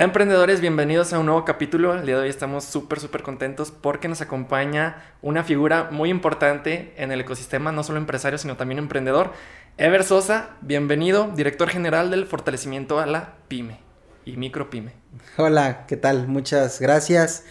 Emprendedores, 0.00 0.60
bienvenidos 0.60 1.12
a 1.12 1.18
un 1.18 1.26
nuevo 1.26 1.44
capítulo. 1.44 1.92
El 1.92 2.06
día 2.06 2.14
de 2.14 2.22
hoy 2.22 2.28
estamos 2.28 2.62
súper, 2.62 3.00
súper 3.00 3.24
contentos 3.24 3.72
porque 3.72 4.06
nos 4.06 4.20
acompaña 4.20 5.02
una 5.22 5.42
figura 5.42 5.88
muy 5.90 6.08
importante 6.08 6.94
en 6.96 7.10
el 7.10 7.20
ecosistema, 7.20 7.72
no 7.72 7.82
solo 7.82 7.98
empresario, 7.98 8.38
sino 8.38 8.56
también 8.56 8.78
emprendedor. 8.78 9.32
Ever 9.76 10.04
Sosa, 10.04 10.50
bienvenido, 10.60 11.32
director 11.34 11.68
general 11.68 12.12
del 12.12 12.26
fortalecimiento 12.26 13.00
a 13.00 13.06
la 13.06 13.34
pyme 13.48 13.80
y 14.24 14.36
micro 14.36 14.70
pyme. 14.70 14.92
Hola, 15.36 15.84
¿qué 15.88 15.96
tal? 15.96 16.28
Muchas 16.28 16.80
gracias. 16.80 17.42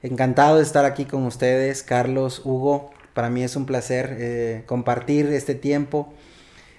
Encantado 0.00 0.56
de 0.56 0.62
estar 0.62 0.86
aquí 0.86 1.04
con 1.04 1.24
ustedes, 1.26 1.82
Carlos, 1.82 2.40
Hugo. 2.46 2.92
Para 3.12 3.28
mí 3.28 3.44
es 3.44 3.56
un 3.56 3.66
placer 3.66 4.16
eh, 4.18 4.62
compartir 4.64 5.26
este 5.26 5.54
tiempo. 5.54 6.14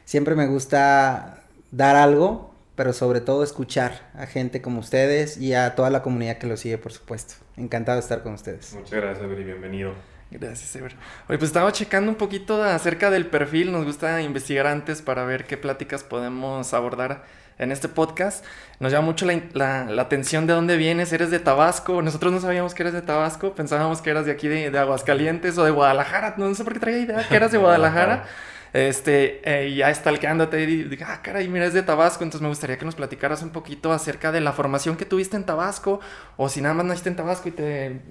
Siempre 0.03 0.33
me 0.33 0.47
gusta 0.47 1.43
dar 1.69 1.95
algo 1.95 2.54
pero 2.75 2.93
sobre 2.93 3.21
todo 3.21 3.43
escuchar 3.43 4.09
a 4.13 4.25
gente 4.25 4.61
como 4.61 4.79
ustedes 4.79 5.37
y 5.37 5.53
a 5.53 5.75
toda 5.75 5.89
la 5.89 6.01
comunidad 6.01 6.37
que 6.37 6.47
lo 6.47 6.57
sigue, 6.57 6.77
por 6.77 6.91
supuesto. 6.91 7.35
Encantado 7.57 7.97
de 7.97 8.01
estar 8.01 8.21
con 8.21 8.33
ustedes. 8.33 8.73
Muchas 8.73 8.91
gracias, 8.91 9.23
Ever, 9.23 9.39
y 9.39 9.43
bienvenido. 9.43 9.93
Gracias, 10.31 10.75
Ever. 10.75 10.95
Oye, 11.29 11.37
pues 11.37 11.43
estaba 11.43 11.71
checando 11.71 12.11
un 12.11 12.17
poquito 12.17 12.61
acerca 12.63 13.09
del 13.09 13.27
perfil. 13.27 13.71
Nos 13.71 13.85
gusta 13.85 14.21
investigar 14.21 14.67
antes 14.67 15.01
para 15.01 15.23
ver 15.23 15.45
qué 15.45 15.55
pláticas 15.55 16.03
podemos 16.03 16.73
abordar 16.73 17.23
en 17.57 17.71
este 17.71 17.87
podcast. 17.87 18.43
Nos 18.79 18.91
llama 18.91 19.05
mucho 19.05 19.25
la, 19.25 19.85
la, 19.85 20.01
atención 20.01 20.47
de 20.47 20.53
dónde 20.53 20.75
vienes. 20.75 21.13
Eres 21.13 21.31
de 21.31 21.39
Tabasco. 21.39 22.01
Nosotros 22.01 22.33
no 22.33 22.41
sabíamos 22.41 22.73
que 22.73 22.83
eres 22.83 22.93
de 22.93 23.01
Tabasco. 23.01 23.53
Pensábamos 23.55 24.01
que 24.01 24.09
eras 24.09 24.25
de 24.25 24.33
aquí 24.33 24.49
de, 24.49 24.69
de 24.69 24.77
Aguascalientes 24.77 25.57
o 25.57 25.63
de 25.63 25.71
Guadalajara. 25.71 26.35
No, 26.37 26.53
sé 26.53 26.63
por 26.65 26.73
qué 26.73 26.79
traía 26.79 26.99
idea 26.99 27.27
que 27.27 27.35
eras 27.35 27.51
de 27.51 27.57
Guadalajara. 27.59 28.25
Este, 28.75 29.39
eh, 29.45 29.73
ya 29.73 29.93
stalkeándote 29.95 30.61
y 30.63 30.83
dije, 30.83 31.05
ah, 31.07 31.21
caray, 31.23 31.47
mira, 31.47 31.65
es 31.65 31.71
de 31.71 31.81
Tabasco, 31.81 32.25
entonces 32.25 32.41
me 32.41 32.49
gustaría 32.49 32.77
que 32.77 32.83
nos 32.83 32.95
platicaras 32.95 33.41
un 33.41 33.51
poquito 33.51 33.93
acerca 33.93 34.33
de 34.33 34.41
la 34.41 34.51
formación 34.51 34.97
que 34.97 35.05
tuviste 35.05 35.37
en 35.37 35.45
Tabasco, 35.45 36.01
o 36.35 36.49
si 36.49 36.59
nada 36.59 36.75
más 36.75 36.85
naciste 36.85 37.07
en 37.07 37.15
Tabasco 37.15 37.47
y 37.47 37.53
te, 37.53 38.01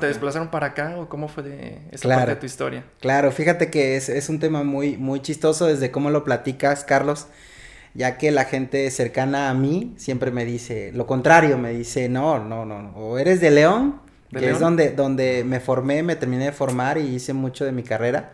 te 0.00 0.06
desplazaron 0.06 0.48
para 0.48 0.68
acá, 0.68 0.94
o 0.96 1.10
cómo 1.10 1.28
fue 1.28 1.42
de 1.42 1.82
esa 1.90 2.08
parte 2.08 2.30
de 2.30 2.36
tu 2.36 2.46
historia. 2.46 2.84
Claro, 2.98 3.30
fíjate 3.30 3.70
que 3.70 3.96
es, 3.96 4.08
es 4.08 4.30
un 4.30 4.40
tema 4.40 4.64
muy, 4.64 4.96
muy 4.96 5.20
chistoso 5.20 5.66
desde 5.66 5.90
cómo 5.90 6.08
lo 6.08 6.24
platicas, 6.24 6.82
Carlos 6.82 7.26
ya 7.92 8.16
que 8.16 8.32
la 8.32 8.46
gente 8.46 8.90
cercana 8.90 9.50
a 9.50 9.54
mí 9.54 9.94
siempre 9.98 10.30
me 10.30 10.46
dice 10.46 10.92
lo 10.94 11.06
contrario, 11.06 11.58
me 11.58 11.72
dice, 11.72 12.08
no, 12.08 12.42
no, 12.42 12.64
no, 12.64 12.90
o 12.96 13.18
eres 13.18 13.40
de 13.40 13.50
León, 13.50 14.00
que 14.30 14.50
es 14.50 14.58
donde, 14.58 14.90
donde 14.90 15.44
me 15.44 15.60
formé, 15.60 16.02
me 16.02 16.16
terminé 16.16 16.46
de 16.46 16.52
formar 16.52 16.96
y 16.98 17.02
hice 17.02 17.34
mucho 17.34 17.64
de 17.66 17.70
mi 17.70 17.84
carrera, 17.84 18.32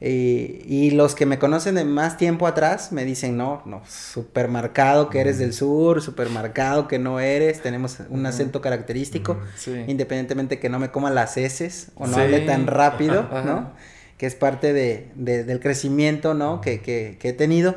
y, 0.00 0.90
los 0.90 1.14
que 1.14 1.24
me 1.24 1.38
conocen 1.38 1.76
de 1.76 1.84
más 1.84 2.16
tiempo 2.16 2.46
atrás 2.46 2.92
me 2.92 3.04
dicen, 3.04 3.36
no, 3.36 3.62
no, 3.64 3.82
súper 3.86 4.48
marcado 4.48 5.08
que 5.08 5.20
eres 5.20 5.38
del 5.38 5.52
sur, 5.54 6.02
súper 6.02 6.28
marcado 6.30 6.88
que 6.88 6.98
no 6.98 7.20
eres, 7.20 7.62
tenemos 7.62 7.98
un 8.10 8.26
acento 8.26 8.60
característico, 8.60 9.38
independientemente 9.86 10.58
que 10.58 10.68
no 10.68 10.78
me 10.78 10.90
coma 10.90 11.10
las 11.10 11.36
heces 11.36 11.88
o 11.94 12.06
no 12.06 12.16
hable 12.16 12.40
tan 12.40 12.66
rápido, 12.66 13.28
¿no? 13.44 13.72
Que 14.18 14.26
es 14.26 14.34
parte 14.34 14.72
de, 14.72 15.08
del 15.16 15.60
crecimiento, 15.60 16.34
¿no? 16.34 16.60
Que, 16.60 16.80
que, 16.80 17.16
que, 17.18 17.30
he 17.30 17.32
tenido. 17.32 17.74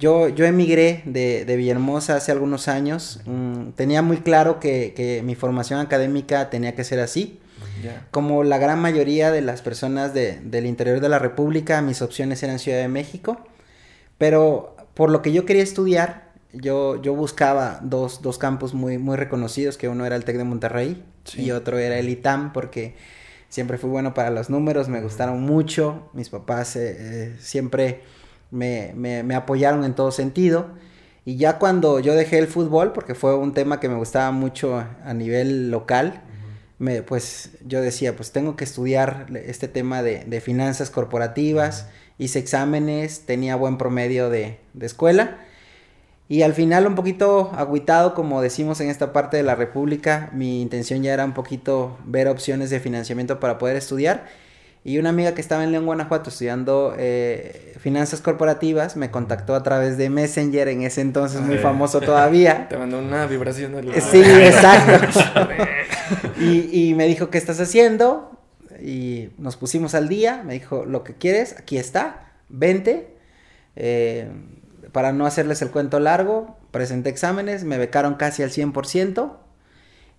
Yo, 0.00 0.28
yo 0.28 0.44
emigré 0.44 1.02
de, 1.04 1.44
de 1.44 1.56
Villahermosa 1.56 2.16
hace 2.16 2.32
algunos 2.32 2.68
años, 2.68 3.20
mm, 3.26 3.70
tenía 3.70 4.00
muy 4.00 4.18
claro 4.18 4.60
que, 4.60 4.92
que 4.94 5.22
mi 5.22 5.34
formación 5.34 5.80
académica 5.80 6.50
tenía 6.50 6.74
que 6.74 6.84
ser 6.84 7.00
así. 7.00 7.40
Como 8.10 8.44
la 8.44 8.58
gran 8.58 8.80
mayoría 8.80 9.30
de 9.30 9.40
las 9.40 9.62
personas 9.62 10.14
de, 10.14 10.40
del 10.40 10.66
interior 10.66 11.00
de 11.00 11.08
la 11.08 11.18
República, 11.18 11.80
mis 11.82 12.02
opciones 12.02 12.42
eran 12.42 12.58
Ciudad 12.58 12.78
de 12.78 12.88
México, 12.88 13.38
pero 14.18 14.76
por 14.94 15.10
lo 15.10 15.22
que 15.22 15.32
yo 15.32 15.46
quería 15.46 15.62
estudiar, 15.62 16.32
yo, 16.52 17.00
yo 17.00 17.14
buscaba 17.14 17.78
dos, 17.82 18.22
dos 18.22 18.38
campos 18.38 18.74
muy, 18.74 18.98
muy 18.98 19.16
reconocidos, 19.16 19.76
que 19.76 19.88
uno 19.88 20.06
era 20.06 20.16
el 20.16 20.24
TEC 20.24 20.38
de 20.38 20.44
Monterrey 20.44 21.04
y 21.36 21.50
otro 21.50 21.78
era 21.78 21.98
el 21.98 22.08
ITAM, 22.08 22.52
porque 22.52 22.96
siempre 23.48 23.78
fui 23.78 23.90
bueno 23.90 24.14
para 24.14 24.30
los 24.30 24.50
números, 24.50 24.88
me 24.88 25.00
gustaron 25.00 25.42
mucho, 25.42 26.10
mis 26.14 26.30
papás 26.30 26.76
eh, 26.76 26.96
eh, 26.98 27.36
siempre 27.38 28.02
me, 28.50 28.92
me, 28.96 29.22
me, 29.22 29.34
apoyaron 29.34 29.84
en 29.84 29.94
todo 29.94 30.10
sentido. 30.10 30.66
Y 31.24 31.36
ya 31.36 31.58
cuando 31.58 32.00
yo 32.00 32.14
dejé 32.14 32.38
el 32.38 32.46
fútbol, 32.46 32.92
porque 32.92 33.14
fue 33.14 33.36
un 33.36 33.52
tema 33.52 33.80
que 33.80 33.88
me 33.88 33.96
gustaba 33.96 34.30
mucho 34.30 34.82
a 35.04 35.14
nivel 35.14 35.70
local, 35.70 36.22
me, 36.78 37.02
pues 37.02 37.50
yo 37.66 37.80
decía, 37.80 38.14
pues 38.14 38.32
tengo 38.32 38.56
que 38.56 38.64
estudiar 38.64 39.26
este 39.34 39.68
tema 39.68 40.02
de, 40.02 40.24
de 40.24 40.40
finanzas 40.40 40.90
corporativas, 40.90 41.88
hice 42.18 42.38
exámenes, 42.38 43.26
tenía 43.26 43.56
buen 43.56 43.78
promedio 43.78 44.30
de, 44.30 44.58
de, 44.74 44.86
escuela. 44.86 45.38
Y 46.28 46.42
al 46.42 46.54
final 46.54 46.86
un 46.86 46.94
poquito 46.94 47.50
agüitado, 47.54 48.14
como 48.14 48.42
decimos 48.42 48.80
en 48.80 48.90
esta 48.90 49.12
parte 49.12 49.36
de 49.36 49.42
la 49.42 49.54
República, 49.54 50.30
mi 50.32 50.60
intención 50.60 51.02
ya 51.02 51.14
era 51.14 51.24
un 51.24 51.32
poquito 51.32 51.98
ver 52.04 52.28
opciones 52.28 52.70
de 52.70 52.80
financiamiento 52.80 53.40
para 53.40 53.58
poder 53.58 53.76
estudiar 53.76 54.26
y 54.88 54.98
una 54.98 55.10
amiga 55.10 55.34
que 55.34 55.42
estaba 55.42 55.64
en 55.64 55.70
León, 55.70 55.84
Guanajuato, 55.84 56.30
estudiando 56.30 56.94
eh, 56.96 57.74
finanzas 57.78 58.22
corporativas, 58.22 58.96
me 58.96 59.10
contactó 59.10 59.54
a 59.54 59.62
través 59.62 59.98
de 59.98 60.08
Messenger, 60.08 60.66
en 60.68 60.80
ese 60.80 61.02
entonces 61.02 61.42
muy 61.42 61.58
famoso 61.58 62.00
todavía. 62.00 62.68
Te 62.70 62.78
mandó 62.78 62.98
una 62.98 63.26
vibración 63.26 63.74
del... 63.74 63.92
Sí, 64.00 64.22
exacto. 64.22 65.20
y, 66.40 66.88
y 66.88 66.94
me 66.94 67.06
dijo, 67.06 67.28
¿qué 67.28 67.36
estás 67.36 67.60
haciendo? 67.60 68.40
Y 68.82 69.28
nos 69.36 69.58
pusimos 69.58 69.94
al 69.94 70.08
día, 70.08 70.42
me 70.42 70.54
dijo, 70.54 70.86
lo 70.86 71.04
que 71.04 71.12
quieres, 71.12 71.54
aquí 71.58 71.76
está, 71.76 72.32
vente. 72.48 73.14
Eh, 73.76 74.30
para 74.92 75.12
no 75.12 75.26
hacerles 75.26 75.60
el 75.60 75.70
cuento 75.70 76.00
largo, 76.00 76.56
presenté 76.70 77.10
exámenes, 77.10 77.62
me 77.62 77.76
becaron 77.76 78.14
casi 78.14 78.42
al 78.42 78.48
100%. 78.48 79.36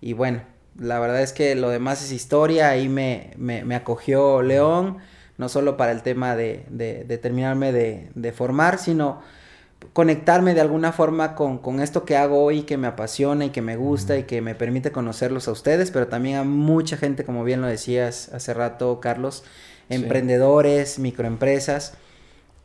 Y 0.00 0.12
bueno, 0.12 0.42
la 0.78 0.98
verdad 0.98 1.22
es 1.22 1.32
que 1.32 1.54
lo 1.54 1.70
demás 1.70 2.02
es 2.02 2.12
historia, 2.12 2.70
ahí 2.70 2.88
me, 2.88 3.32
me, 3.36 3.74
acogió 3.74 4.42
León, 4.42 4.98
no 5.38 5.48
solo 5.48 5.76
para 5.76 5.92
el 5.92 6.02
tema 6.02 6.36
de, 6.36 6.64
de, 6.68 7.18
terminarme 7.18 7.72
de, 7.72 8.32
formar, 8.32 8.78
sino 8.78 9.20
conectarme 9.92 10.54
de 10.54 10.60
alguna 10.60 10.92
forma 10.92 11.34
con, 11.34 11.80
esto 11.80 12.04
que 12.04 12.16
hago 12.16 12.42
hoy, 12.42 12.62
que 12.62 12.76
me 12.76 12.86
apasiona 12.86 13.46
y 13.46 13.50
que 13.50 13.62
me 13.62 13.76
gusta 13.76 14.16
y 14.18 14.24
que 14.24 14.40
me 14.42 14.54
permite 14.54 14.92
conocerlos 14.92 15.48
a 15.48 15.52
ustedes, 15.52 15.90
pero 15.90 16.08
también 16.08 16.36
a 16.36 16.44
mucha 16.44 16.96
gente, 16.96 17.24
como 17.24 17.44
bien 17.44 17.60
lo 17.60 17.66
decías 17.66 18.30
hace 18.32 18.54
rato, 18.54 19.00
Carlos, 19.00 19.44
emprendedores, 19.88 20.98
microempresas. 20.98 21.94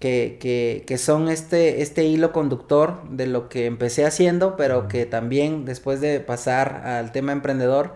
Que, 0.06 0.38
que, 0.40 0.84
que, 0.86 0.98
son 1.00 1.30
este, 1.30 1.82
este 1.82 2.04
hilo 2.04 2.32
conductor 2.32 3.02
de 3.10 3.26
lo 3.26 3.50
que 3.50 3.66
empecé 3.66 4.06
haciendo, 4.06 4.56
pero 4.56 4.88
que 4.88 5.08
también 5.08 5.66
después 5.66 6.00
de 6.00 6.20
pasar 6.20 6.84
al 6.86 7.12
tema 7.12 7.32
emprendedor 7.32 7.96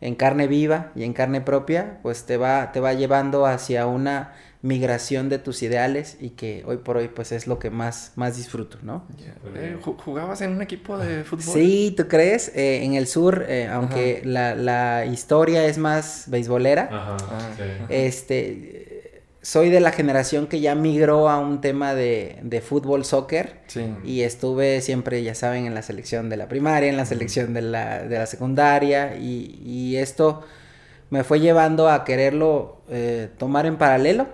en 0.00 0.16
carne 0.16 0.48
viva 0.48 0.90
y 0.96 1.04
en 1.04 1.12
carne 1.12 1.40
propia, 1.40 2.00
pues 2.02 2.24
te 2.26 2.38
va, 2.38 2.72
te 2.72 2.80
va 2.80 2.92
llevando 2.92 3.46
hacia 3.46 3.86
una 3.86 4.32
migración 4.64 5.28
de 5.28 5.38
tus 5.38 5.62
ideales 5.62 6.16
y 6.20 6.30
que 6.30 6.64
hoy 6.66 6.78
por 6.78 6.96
hoy 6.96 7.08
pues 7.08 7.32
es 7.32 7.46
lo 7.46 7.58
que 7.58 7.68
más, 7.68 8.12
más 8.16 8.38
disfruto, 8.38 8.78
¿no? 8.82 9.04
Eh, 9.54 9.78
¿Jugabas 9.82 10.40
en 10.40 10.52
un 10.52 10.62
equipo 10.62 10.96
de 10.96 11.22
fútbol? 11.22 11.44
Sí, 11.44 11.94
¿tú 11.94 12.08
crees? 12.08 12.48
Eh, 12.56 12.82
en 12.82 12.94
el 12.94 13.06
sur, 13.06 13.44
eh, 13.46 13.68
aunque 13.70 14.22
la, 14.24 14.54
la, 14.54 15.04
historia 15.04 15.66
es 15.66 15.76
más 15.76 16.24
beisbolera, 16.28 16.88
Ajá. 16.90 17.16
Ah, 17.30 17.50
este 17.90 18.83
soy 19.44 19.68
de 19.68 19.80
la 19.80 19.92
generación 19.92 20.46
que 20.46 20.60
ya 20.60 20.74
migró 20.74 21.28
a 21.28 21.38
un 21.38 21.60
tema 21.60 21.94
de, 21.94 22.38
de 22.42 22.62
fútbol, 22.62 23.04
soccer. 23.04 23.60
Y 24.02 24.22
estuve 24.22 24.80
siempre, 24.80 25.22
ya 25.22 25.34
saben, 25.34 25.66
en 25.66 25.74
la 25.74 25.82
selección 25.82 26.30
de 26.30 26.38
la 26.38 26.48
primaria, 26.48 26.88
en 26.88 26.96
la 26.96 27.04
selección 27.04 27.52
de 27.52 27.60
la, 27.60 28.02
de 28.04 28.18
la 28.18 28.24
secundaria. 28.24 29.16
Y, 29.16 29.60
y, 29.62 29.96
esto 29.96 30.42
me 31.10 31.24
fue 31.24 31.40
llevando 31.40 31.90
a 31.90 32.04
quererlo 32.06 32.80
eh, 32.88 33.28
tomar 33.36 33.66
en 33.66 33.76
paralelo. 33.76 34.28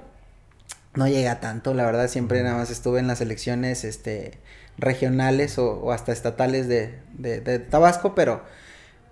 No 0.95 1.09
llega 1.09 1.41
tanto, 1.41 1.75
la 1.75 1.85
verdad, 1.85 2.07
siempre 2.07 2.45
nada 2.45 2.57
más 2.57 2.71
estuve 2.71 3.01
en 3.01 3.09
las 3.09 3.19
selecciones 3.19 3.83
este, 3.83 4.39
regionales 4.79 5.59
o, 5.59 5.91
hasta 5.91 6.13
estatales 6.13 6.69
de, 6.69 6.95
de, 7.15 7.41
de, 7.41 7.59
Tabasco, 7.59 8.15
pero, 8.15 8.45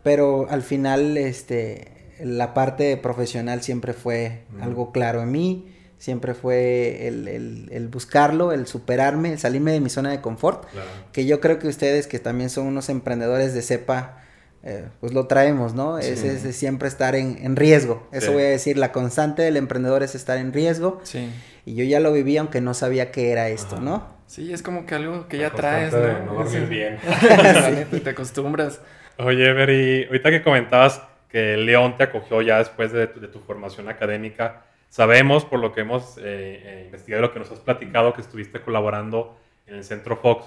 pero 0.05 0.47
al 0.49 0.63
final 0.63 1.17
este, 1.17 2.13
la 2.21 2.55
parte 2.55 2.97
profesional 2.97 3.63
siempre 3.63 3.95
fue 3.95 4.43
algo 4.61 4.93
claro 4.93 5.23
en 5.23 5.33
mí 5.33 5.75
siempre 5.99 6.35
fue 6.35 7.09
el, 7.09 7.89
buscarlo, 7.91 8.53
el 8.53 8.67
superarme, 8.67 9.33
el 9.33 9.39
salirme 9.39 9.73
de 9.73 9.81
mi 9.81 9.91
zona 9.91 10.11
de 10.11 10.21
confort, 10.21 10.65
que 11.13 11.27
yo 11.27 11.41
creo 11.41 11.59
que 11.59 11.69
ustedes 11.69 12.07
que 12.07 12.19
también 12.19 12.51
son 12.51 12.67
unos 12.67 12.89
emprendedores 12.89 13.53
de 13.53 13.63
cepa, 13.63 14.23
eh, 14.63 14.87
pues 15.01 15.13
lo 15.13 15.27
traemos, 15.27 15.75
¿no? 15.75 15.99
Es, 15.99 16.23
es, 16.23 16.57
siempre 16.57 16.89
estar 16.89 17.15
en, 17.15 17.57
riesgo, 17.57 18.09
eso 18.13 18.33
voy 18.33 18.43
a 18.43 18.49
decir, 18.49 18.79
la 18.79 18.93
constante 18.93 19.43
del 19.43 19.57
emprendedor 19.57 20.03
es 20.03 20.15
estar 20.15 20.39
en 20.39 20.53
riesgo, 20.53 21.01
sí. 21.03 21.31
y 21.67 21.75
yo 21.75 21.85
ya 21.85 22.01
lo 22.01 22.13
viví 22.13 22.37
aunque 22.37 22.61
no 22.61 22.75
sabía 22.75 23.11
qué 23.11 23.33
era 23.33 23.49
esto, 23.49 23.81
¿no? 23.81 24.17
Sí, 24.27 24.53
es 24.53 24.63
como 24.63 24.85
que 24.85 24.95
algo 24.95 25.27
que 25.27 25.39
ya 25.39 25.51
traes, 25.51 25.93
¿no? 25.93 26.45
no 26.45 26.67
bien. 26.69 26.99
te 28.05 28.11
acostumbras. 28.11 28.81
Oye, 29.17 29.53
Beri, 29.55 30.05
ahorita 30.05 30.31
que 30.31 30.43
comentabas 30.43 31.03
que 31.31 31.57
León 31.57 31.97
te 31.97 32.05
acogió 32.05 32.43
ya 32.43 32.59
después 32.59 32.93
de 32.93 33.07
de 33.07 33.29
tu 33.29 33.41
formación 33.41 33.89
académica, 33.89 34.65
Sabemos, 34.91 35.45
por 35.45 35.61
lo 35.61 35.73
que 35.73 35.83
hemos 35.83 36.17
eh, 36.19 36.23
eh, 36.25 36.83
investigado, 36.87 37.23
lo 37.23 37.33
que 37.33 37.39
nos 37.39 37.51
has 37.51 37.61
platicado, 37.61 38.15
que 38.15 38.21
estuviste 38.21 38.61
colaborando 38.61 39.37
en 39.67 39.77
el 39.77 39.85
Centro 39.85 40.17
Fox. 40.17 40.47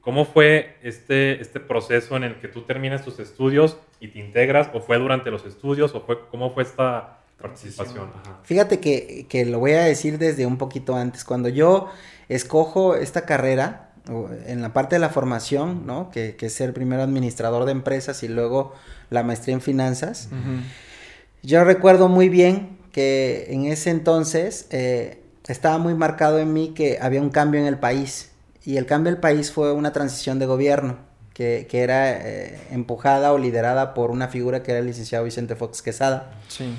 ¿Cómo 0.00 0.24
fue 0.24 0.76
este, 0.82 1.40
este 1.40 1.60
proceso 1.60 2.16
en 2.16 2.24
el 2.24 2.36
que 2.36 2.48
tú 2.48 2.62
terminas 2.62 3.04
tus 3.04 3.18
estudios 3.18 3.76
y 4.00 4.08
te 4.08 4.18
integras? 4.18 4.70
¿O 4.72 4.80
fue 4.80 4.98
durante 4.98 5.30
los 5.30 5.44
estudios? 5.44 5.94
¿O 5.94 6.00
fue 6.00 6.18
cómo 6.30 6.50
fue 6.54 6.62
esta 6.62 7.18
participación? 7.40 8.10
Fíjate 8.44 8.80
que, 8.80 9.26
que, 9.28 9.44
lo 9.44 9.58
voy 9.58 9.72
a 9.72 9.82
decir 9.82 10.18
desde 10.18 10.46
un 10.46 10.56
poquito 10.56 10.96
antes. 10.96 11.24
Cuando 11.24 11.50
yo 11.50 11.90
escojo 12.28 12.94
esta 12.94 13.26
carrera, 13.26 13.90
en 14.46 14.62
la 14.62 14.72
parte 14.72 14.96
de 14.96 15.00
la 15.00 15.10
formación, 15.10 15.86
¿no? 15.86 16.10
Que, 16.10 16.34
que 16.36 16.46
es 16.46 16.54
ser 16.54 16.72
primero 16.72 17.02
administrador 17.02 17.66
de 17.66 17.72
empresas 17.72 18.22
y 18.22 18.28
luego 18.28 18.74
la 19.10 19.22
maestría 19.22 19.54
en 19.54 19.60
finanzas. 19.60 20.30
Yo 21.42 21.64
recuerdo 21.64 22.08
muy 22.08 22.28
bien 22.28 22.79
que 22.92 23.46
en 23.50 23.66
ese 23.66 23.90
entonces 23.90 24.66
eh, 24.70 25.22
estaba 25.46 25.78
muy 25.78 25.94
marcado 25.94 26.38
en 26.38 26.52
mí 26.52 26.74
que 26.74 26.98
había 27.00 27.20
un 27.20 27.30
cambio 27.30 27.60
en 27.60 27.66
el 27.66 27.78
país 27.78 28.30
y 28.64 28.76
el 28.76 28.86
cambio 28.86 29.12
del 29.12 29.20
país 29.20 29.52
fue 29.52 29.72
una 29.72 29.92
transición 29.92 30.38
de 30.38 30.46
gobierno 30.46 30.98
que, 31.32 31.66
que 31.68 31.80
era 31.80 32.10
eh, 32.10 32.58
empujada 32.70 33.32
o 33.32 33.38
liderada 33.38 33.94
por 33.94 34.10
una 34.10 34.28
figura 34.28 34.62
que 34.62 34.72
era 34.72 34.80
el 34.80 34.86
licenciado 34.86 35.24
Vicente 35.24 35.56
Fox 35.56 35.82
Quesada. 35.82 36.32
Sí. 36.48 36.74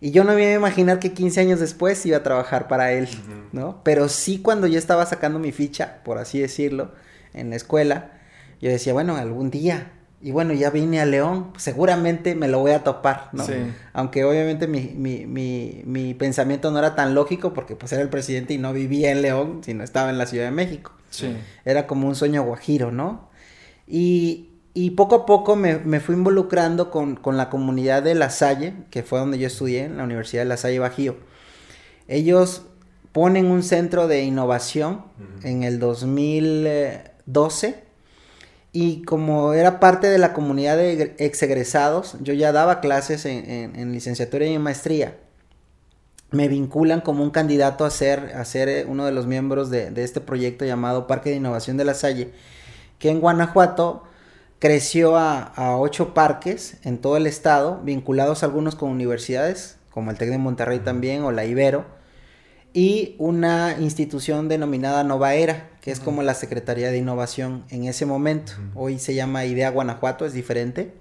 Y 0.00 0.12
yo 0.12 0.24
no 0.24 0.32
me 0.32 0.42
iba 0.42 0.50
a 0.52 0.54
imaginar 0.54 0.98
que 0.98 1.12
15 1.12 1.40
años 1.40 1.60
después 1.60 2.04
iba 2.06 2.16
a 2.16 2.22
trabajar 2.22 2.68
para 2.68 2.92
él, 2.92 3.06
¿no? 3.52 3.82
Pero 3.84 4.08
sí 4.08 4.40
cuando 4.40 4.66
yo 4.66 4.78
estaba 4.78 5.04
sacando 5.04 5.38
mi 5.38 5.52
ficha, 5.52 5.98
por 6.04 6.16
así 6.16 6.40
decirlo, 6.40 6.92
en 7.34 7.50
la 7.50 7.56
escuela, 7.56 8.12
yo 8.60 8.70
decía, 8.70 8.94
bueno, 8.94 9.16
algún 9.16 9.50
día. 9.50 9.92
Y 10.22 10.32
bueno, 10.32 10.52
ya 10.52 10.68
vine 10.68 11.00
a 11.00 11.06
León, 11.06 11.52
pues 11.52 11.62
seguramente 11.62 12.34
me 12.34 12.46
lo 12.46 12.58
voy 12.58 12.72
a 12.72 12.84
topar, 12.84 13.30
¿no? 13.32 13.46
Sí. 13.46 13.54
Aunque 13.94 14.22
obviamente 14.24 14.66
mi, 14.66 14.92
mi, 14.94 15.24
mi, 15.24 15.80
mi, 15.86 16.12
pensamiento 16.12 16.70
no 16.70 16.78
era 16.78 16.94
tan 16.94 17.14
lógico 17.14 17.54
porque 17.54 17.74
pues 17.74 17.90
era 17.92 18.02
el 18.02 18.10
presidente 18.10 18.52
y 18.52 18.58
no 18.58 18.74
vivía 18.74 19.12
en 19.12 19.22
León, 19.22 19.62
sino 19.64 19.82
estaba 19.82 20.10
en 20.10 20.18
la 20.18 20.26
Ciudad 20.26 20.44
de 20.44 20.50
México. 20.50 20.92
Sí. 21.08 21.34
Era 21.64 21.86
como 21.86 22.06
un 22.06 22.14
sueño 22.14 22.42
guajiro, 22.42 22.92
¿no? 22.92 23.30
Y, 23.86 24.50
y 24.74 24.90
poco 24.90 25.14
a 25.14 25.24
poco 25.24 25.56
me, 25.56 25.78
me 25.78 26.00
fui 26.00 26.14
involucrando 26.14 26.90
con, 26.90 27.16
con, 27.16 27.38
la 27.38 27.48
comunidad 27.48 28.02
de 28.02 28.14
La 28.14 28.28
Salle, 28.28 28.74
que 28.90 29.02
fue 29.02 29.20
donde 29.20 29.38
yo 29.38 29.46
estudié, 29.46 29.84
en 29.84 29.96
la 29.96 30.04
Universidad 30.04 30.42
de 30.42 30.48
La 30.48 30.58
Salle 30.58 30.80
Bajío. 30.80 31.16
Ellos 32.08 32.66
ponen 33.12 33.46
un 33.46 33.62
centro 33.62 34.06
de 34.06 34.22
innovación 34.22 35.02
en 35.42 35.62
el 35.62 35.78
2012 35.78 37.89
y 38.72 39.02
como 39.02 39.52
era 39.52 39.80
parte 39.80 40.08
de 40.08 40.18
la 40.18 40.32
comunidad 40.32 40.76
de 40.76 41.14
exegresados, 41.18 42.16
yo 42.20 42.32
ya 42.34 42.52
daba 42.52 42.80
clases 42.80 43.24
en, 43.26 43.74
en, 43.74 43.92
licenciatura 43.92 44.46
y 44.46 44.54
en 44.54 44.62
maestría. 44.62 45.16
Me 46.30 46.46
vinculan 46.46 47.00
como 47.00 47.24
un 47.24 47.30
candidato 47.30 47.84
a 47.84 47.90
ser, 47.90 48.32
a 48.36 48.44
eh, 48.54 48.84
uno 48.86 49.04
de 49.04 49.12
los 49.12 49.26
miembros 49.26 49.70
de, 49.70 49.92
este 49.96 50.20
proyecto 50.20 50.64
llamado 50.64 51.08
Parque 51.08 51.30
de 51.30 51.36
Innovación 51.36 51.76
de 51.76 51.84
La 51.84 51.94
Salle, 51.94 52.30
que 53.00 53.10
en 53.10 53.20
Guanajuato 53.20 54.04
creció 54.60 55.16
a, 55.16 55.52
ocho 55.78 56.14
parques 56.14 56.76
en 56.84 56.98
todo 56.98 57.16
el 57.16 57.26
estado, 57.26 57.80
vinculados 57.82 58.44
algunos 58.44 58.76
con 58.76 58.90
universidades, 58.90 59.78
como 59.90 60.12
el 60.12 60.18
TEC 60.18 60.30
de 60.30 60.38
Monterrey 60.38 60.78
también, 60.78 61.24
o 61.24 61.32
la 61.32 61.44
Ibero, 61.44 61.84
y 62.72 63.16
una 63.18 63.76
institución 63.80 64.48
denominada 64.48 65.04
Nova 65.04 65.34
Era, 65.34 65.70
que 65.80 65.90
es 65.90 66.00
como 66.00 66.22
la 66.22 66.34
Secretaría 66.34 66.90
de 66.90 66.98
Innovación 66.98 67.64
en 67.70 67.84
ese 67.84 68.06
momento. 68.06 68.52
Hoy 68.74 68.98
se 68.98 69.14
llama 69.14 69.44
Idea 69.44 69.70
Guanajuato, 69.70 70.24
es 70.24 70.32
diferente. 70.32 70.92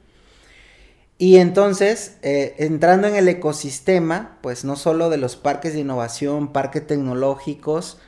Y 1.18 1.38
entonces, 1.38 2.18
eh, 2.22 2.56
entrando 2.60 3.08
en 3.08 3.16
el 3.16 3.28
ecosistema, 3.28 4.38
pues 4.42 4.64
no 4.64 4.78
solo 4.78 5.10
de 5.10 5.18
los 5.18 5.36
parques 5.36 5.74
de 5.74 5.82
innovación, 5.82 6.54
parques 6.54 6.88
tecnológicos, 6.88 8.00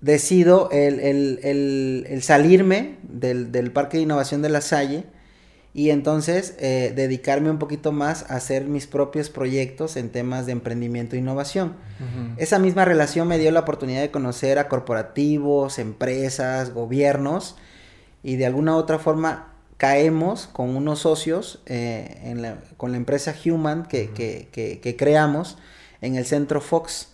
decido 0.00 0.68
el, 0.72 2.20
salirme 2.22 2.98
del, 3.02 3.72
Parque 3.72 3.96
de 3.96 4.02
Innovación 4.02 4.42
de 4.42 4.48
la 4.48 4.60
Salle 4.60 5.04
y 5.76 5.90
entonces 5.90 6.56
eh, 6.58 6.94
dedicarme 6.96 7.50
un 7.50 7.58
poquito 7.58 7.92
más 7.92 8.30
a 8.30 8.36
hacer 8.36 8.64
mis 8.64 8.86
propios 8.86 9.28
proyectos 9.28 9.96
en 9.96 10.08
temas 10.08 10.46
de 10.46 10.52
emprendimiento 10.52 11.16
e 11.16 11.18
innovación. 11.18 11.74
Esa 12.38 12.58
misma 12.58 12.86
relación 12.86 13.28
me 13.28 13.38
dio 13.38 13.50
la 13.50 13.60
oportunidad 13.60 14.00
de 14.00 14.10
conocer 14.10 14.58
a 14.58 14.68
corporativos, 14.68 15.78
empresas, 15.78 16.72
gobiernos 16.72 17.56
y 18.22 18.36
de 18.36 18.46
alguna 18.46 18.74
u 18.74 18.78
otra 18.78 18.98
forma 18.98 19.52
caemos 19.76 20.46
con 20.46 20.74
unos 20.74 21.00
socios 21.00 21.60
eh, 21.66 22.54
con 22.78 22.92
la 22.92 22.96
empresa 22.96 23.34
Human 23.44 23.84
que, 23.84 24.10
que 24.10 24.96
creamos 24.96 25.58
en 26.00 26.16
el 26.16 26.24
centro 26.24 26.60
Fox, 26.60 27.08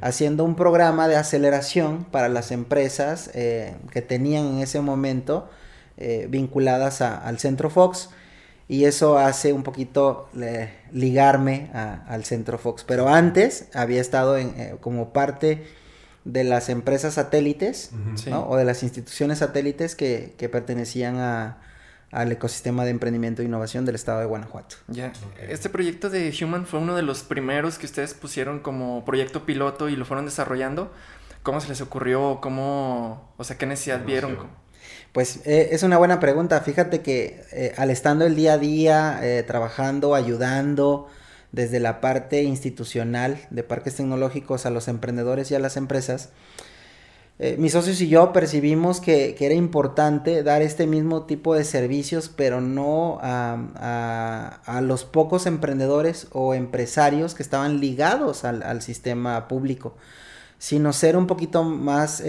haciendo 0.00 0.44
un 0.44 0.56
programa 0.56 1.08
de 1.08 1.16
aceleración 1.16 2.04
para 2.04 2.28
las 2.28 2.50
empresas 2.50 3.30
eh, 3.34 3.74
que 3.90 4.02
tenían 4.02 4.46
en 4.46 4.58
ese 4.60 4.80
momento 4.80 5.50
eh, 5.96 6.26
vinculadas 6.28 7.00
al 7.00 7.38
centro 7.38 7.70
Fox. 7.70 8.10
Y 8.68 8.84
eso 8.84 9.16
hace 9.16 9.52
un 9.52 9.62
poquito 9.62 10.28
ligarme 10.90 11.70
al 11.72 12.24
centro 12.24 12.58
Fox. 12.58 12.84
Pero 12.84 13.08
antes 13.08 13.68
había 13.74 14.00
estado 14.00 14.36
en, 14.36 14.48
eh, 14.60 14.76
como 14.80 15.12
parte 15.12 15.64
de 16.24 16.42
las 16.42 16.68
empresas 16.68 17.14
satélites 17.14 17.92
o 18.32 18.56
de 18.56 18.64
las 18.64 18.82
instituciones 18.82 19.38
satélites 19.38 19.94
que 19.94 20.48
pertenecían 20.50 21.18
a, 21.18 21.58
al 22.10 22.32
ecosistema 22.32 22.84
de 22.84 22.90
emprendimiento 22.90 23.42
e 23.42 23.44
innovación 23.44 23.84
del 23.84 23.94
estado 23.94 24.20
de 24.20 24.26
Guanajuato. 24.26 24.76
Ya, 24.88 25.12
este 25.48 25.68
proyecto 25.68 26.08
de 26.08 26.34
Human 26.40 26.66
fue 26.66 26.80
uno 26.80 26.94
de 26.94 27.02
los 27.02 27.22
primeros 27.22 27.78
que 27.78 27.86
ustedes 27.86 28.14
pusieron 28.14 28.60
como 28.60 29.04
proyecto 29.04 29.44
piloto 29.44 29.88
y 29.88 29.96
lo 29.96 30.04
fueron 30.04 30.24
desarrollando. 30.24 30.92
¿Cómo 31.42 31.60
se 31.60 31.68
les 31.68 31.80
ocurrió? 31.80 32.38
¿Cómo, 32.40 33.32
o 33.36 33.44
sea, 33.44 33.58
qué 33.58 33.66
necesidad 33.66 34.04
vieron? 34.04 34.38
Pues 35.16 35.40
eh, 35.46 35.70
es 35.72 35.82
una 35.82 35.96
buena 35.96 36.20
pregunta. 36.20 36.60
Fíjate 36.60 37.00
que 37.00 37.42
eh, 37.50 37.72
al 37.78 37.88
estando 37.88 38.26
el 38.26 38.36
día 38.36 38.52
a 38.52 38.58
día, 38.58 39.18
eh, 39.22 39.42
trabajando, 39.44 40.14
ayudando 40.14 41.08
desde 41.52 41.80
la 41.80 42.02
parte 42.02 42.42
institucional 42.42 43.38
de 43.48 43.62
parques 43.62 43.94
tecnológicos 43.94 44.66
a 44.66 44.70
los 44.70 44.88
emprendedores 44.88 45.50
y 45.50 45.54
a 45.54 45.58
las 45.58 45.78
empresas, 45.78 46.28
mis 47.56 47.72
socios 47.72 47.98
y 48.02 48.08
yo 48.08 48.34
percibimos 48.34 49.00
que, 49.00 49.34
era 49.40 49.54
importante 49.54 50.42
dar 50.42 50.60
este 50.60 50.86
mismo 50.86 51.22
tipo 51.22 51.54
de 51.54 51.64
servicios, 51.64 52.28
pero 52.28 52.60
no 52.60 53.18
a, 53.22 54.80
los 54.82 55.04
pocos 55.04 55.46
emprendedores 55.46 56.26
o 56.32 56.52
empresarios 56.52 57.34
que 57.34 57.42
estaban 57.42 57.80
ligados 57.80 58.44
al, 58.44 58.82
sistema 58.82 59.48
público, 59.48 59.96
sino 60.58 60.92
ser 60.92 61.16
un 61.16 61.26
poquito 61.26 61.64
más 61.64 62.22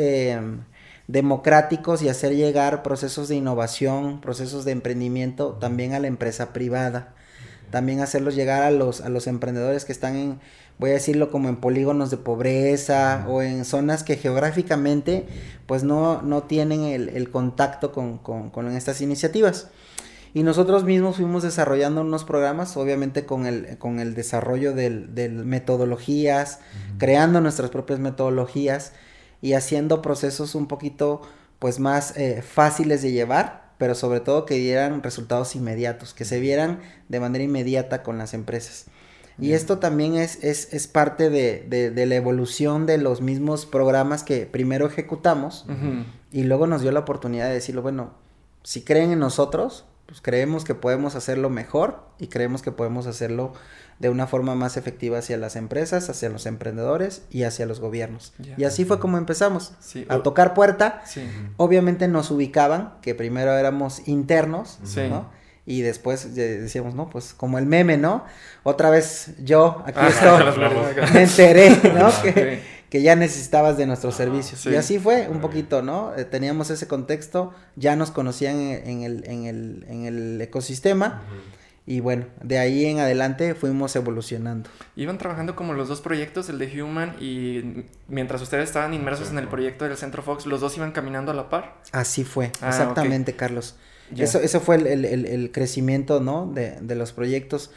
democráticos 1.07 2.01
y 2.01 2.09
hacer 2.09 2.35
llegar 2.35 2.83
procesos 2.83 3.27
de 3.29 3.35
innovación, 3.35 4.21
procesos 4.21 4.65
de 4.65 4.71
emprendimiento 4.71 5.53
también 5.53 5.93
a 5.93 5.99
la 5.99 6.07
empresa 6.07 6.53
privada. 6.53 7.13
También 7.71 7.99
hacerlos 7.99 8.35
llegar 8.35 8.63
a 8.63 8.71
los, 8.71 9.01
a 9.01 9.09
los 9.09 9.27
emprendedores 9.27 9.83
que 9.83 9.91
están 9.91 10.15
en 10.15 10.39
voy 10.79 10.91
a 10.91 10.93
decirlo 10.93 11.31
como 11.31 11.49
en 11.49 11.57
polígonos 11.57 12.09
de 12.09 12.17
pobreza 12.17 13.25
o 13.27 13.41
en 13.41 13.65
zonas 13.65 14.03
que 14.03 14.15
geográficamente 14.15 15.25
pues 15.65 15.83
no, 15.83 16.21
no 16.21 16.43
tienen 16.43 16.83
el, 16.83 17.29
contacto 17.29 17.91
con, 17.91 18.75
estas 18.75 19.01
iniciativas. 19.01 19.69
Y 20.33 20.43
nosotros 20.43 20.83
mismos 20.83 21.15
fuimos 21.15 21.41
desarrollando 21.41 22.01
unos 22.01 22.23
programas, 22.23 22.77
obviamente 22.77 23.25
con 23.25 23.47
el, 23.47 23.77
con 23.79 23.99
el 23.99 24.13
desarrollo 24.13 24.73
de 24.73 25.29
metodologías, 25.43 26.59
creando 26.99 27.41
nuestras 27.41 27.69
propias 27.69 27.99
metodologías 27.99 28.93
y 29.41 29.53
haciendo 29.53 30.01
procesos 30.01 30.55
un 30.55 30.67
poquito 30.67 31.21
pues 31.59 31.79
más 31.79 32.15
eh, 32.17 32.41
fáciles 32.41 33.01
de 33.01 33.11
llevar, 33.11 33.71
pero 33.77 33.95
sobre 33.95 34.19
todo 34.19 34.45
que 34.45 34.55
dieran 34.55 35.03
resultados 35.03 35.55
inmediatos, 35.55 36.13
que 36.13 36.25
se 36.25 36.39
vieran 36.39 36.79
de 37.09 37.19
manera 37.19 37.43
inmediata 37.43 38.03
con 38.03 38.17
las 38.17 38.33
empresas. 38.33 38.85
Y 39.39 39.53
esto 39.53 39.77
también 39.77 40.15
es, 40.15 40.43
es, 40.43 40.73
es 40.73 40.87
parte 40.87 41.29
de, 41.29 41.61
de, 41.91 42.05
la 42.07 42.15
evolución 42.15 42.87
de 42.87 42.97
los 42.97 43.21
mismos 43.21 43.67
programas 43.67 44.23
que 44.23 44.47
primero 44.47 44.87
ejecutamos 44.87 45.67
y 46.31 46.43
luego 46.43 46.65
nos 46.65 46.81
dio 46.81 46.91
la 46.91 47.01
oportunidad 47.01 47.47
de 47.47 47.53
decirlo, 47.53 47.83
bueno, 47.83 48.13
si 48.63 48.81
creen 48.81 49.11
en 49.11 49.19
nosotros, 49.19 49.85
pues 50.07 50.21
creemos 50.21 50.63
que 50.63 50.73
podemos 50.73 51.15
hacerlo 51.15 51.51
mejor 51.51 51.99
y 52.17 52.27
creemos 52.27 52.63
que 52.63 52.71
podemos 52.71 53.05
hacerlo 53.05 53.53
de 53.99 54.09
una 54.09 54.27
forma 54.27 54.55
más 54.55 54.77
efectiva 54.77 55.19
hacia 55.19 55.37
las 55.37 55.55
empresas, 55.55 56.09
hacia 56.09 56.29
los 56.29 56.45
emprendedores 56.45 57.23
y 57.31 57.43
hacia 57.43 57.65
los 57.65 57.79
gobiernos. 57.79 58.33
Y 58.57 58.63
así 58.63 58.85
fue 58.85 58.99
como 58.99 59.17
empezamos, 59.17 59.73
a 60.09 60.19
tocar 60.19 60.53
puerta. 60.53 61.03
Obviamente 61.57 62.07
nos 62.07 62.31
ubicaban, 62.31 62.93
que 63.01 63.15
primero 63.15 63.51
éramos 63.53 64.07
internos, 64.07 64.79
¿no? 65.09 65.37
y 65.67 65.81
después 65.81 66.33
decíamos, 66.33 66.95
no, 66.95 67.09
pues 67.09 67.33
como 67.33 67.59
el 67.59 67.65
meme, 67.65 67.97
¿no? 67.97 68.23
Otra 68.63 68.89
vez 68.89 69.33
yo, 69.43 69.83
aquí 69.85 69.99
estoy, 70.07 70.43
me 71.13 71.23
enteré, 71.23 71.69
¿no? 71.93 72.09
Que, 72.89 73.01
ya 73.01 73.17
necesitabas 73.17 73.75
de 73.75 73.85
nuestros 73.85 74.15
servicios. 74.15 74.65
Y 74.65 74.77
así 74.77 74.97
fue 74.97 75.27
un 75.27 75.41
poquito, 75.41 75.81
¿no? 75.81 76.15
Eh, 76.15 76.23
teníamos 76.23 76.69
ese 76.69 76.87
contexto, 76.87 77.53
ya 77.75 77.97
nos 77.97 78.11
conocían 78.11 78.55
en, 78.55 79.01
el, 79.03 79.27
en, 79.27 79.45
el, 79.45 79.85
en 79.89 80.05
el, 80.05 80.41
ecosistema 80.41 81.21
Y 81.89 82.01
bueno, 82.01 82.25
de 82.43 82.59
ahí 82.59 82.85
en 82.85 82.99
adelante 82.99 83.55
fuimos 83.55 83.95
evolucionando. 83.95 84.69
Iban 84.97 85.17
trabajando 85.17 85.55
como 85.55 85.73
los 85.73 85.87
dos 85.87 86.01
proyectos, 86.01 86.49
el 86.49 86.59
de 86.59 86.83
Human 86.83 87.15
y 87.21 87.85
mientras 88.09 88.41
ustedes 88.41 88.65
estaban 88.65 88.93
inmersos 88.93 89.31
en 89.31 89.37
el 89.37 89.47
proyecto 89.47 89.85
del 89.85 89.95
Centro 89.95 90.21
Fox, 90.21 90.45
los 90.45 90.59
dos 90.59 90.75
iban 90.75 90.91
caminando 90.91 91.31
a 91.31 91.33
la 91.33 91.49
par. 91.49 91.81
Así 91.93 92.25
fue, 92.25 92.51
ah, 92.59 92.67
exactamente, 92.67 93.37
Carlos. 93.37 93.77
Eso, 94.13 94.41
eso 94.41 94.59
fue 94.59 94.75
el, 94.75 95.49
crecimiento, 95.53 96.19
¿no? 96.19 96.51
De, 96.53 96.71
de, 96.81 96.95
los 96.95 97.13
proyectos. 97.13 97.71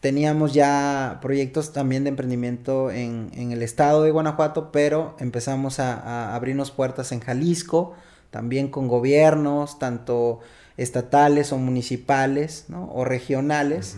Teníamos 0.00 0.54
ya 0.54 1.20
proyectos 1.22 1.72
también 1.72 2.02
de 2.02 2.10
emprendimiento 2.10 2.90
en, 2.90 3.30
en 3.34 3.52
el 3.52 3.62
estado 3.62 4.02
de 4.02 4.10
Guanajuato, 4.10 4.72
pero 4.72 5.16
empezamos 5.20 5.78
a, 5.78 5.94
a 5.94 6.34
abrirnos 6.34 6.72
puertas 6.72 7.12
en 7.12 7.20
Jalisco, 7.20 7.94
también 8.32 8.68
con 8.68 8.88
gobiernos, 8.88 9.78
tanto 9.78 10.40
estatales 10.76 11.52
o 11.52 11.58
municipales, 11.58 12.66
¿no? 12.68 12.90
O 12.92 13.04
regionales. 13.04 13.96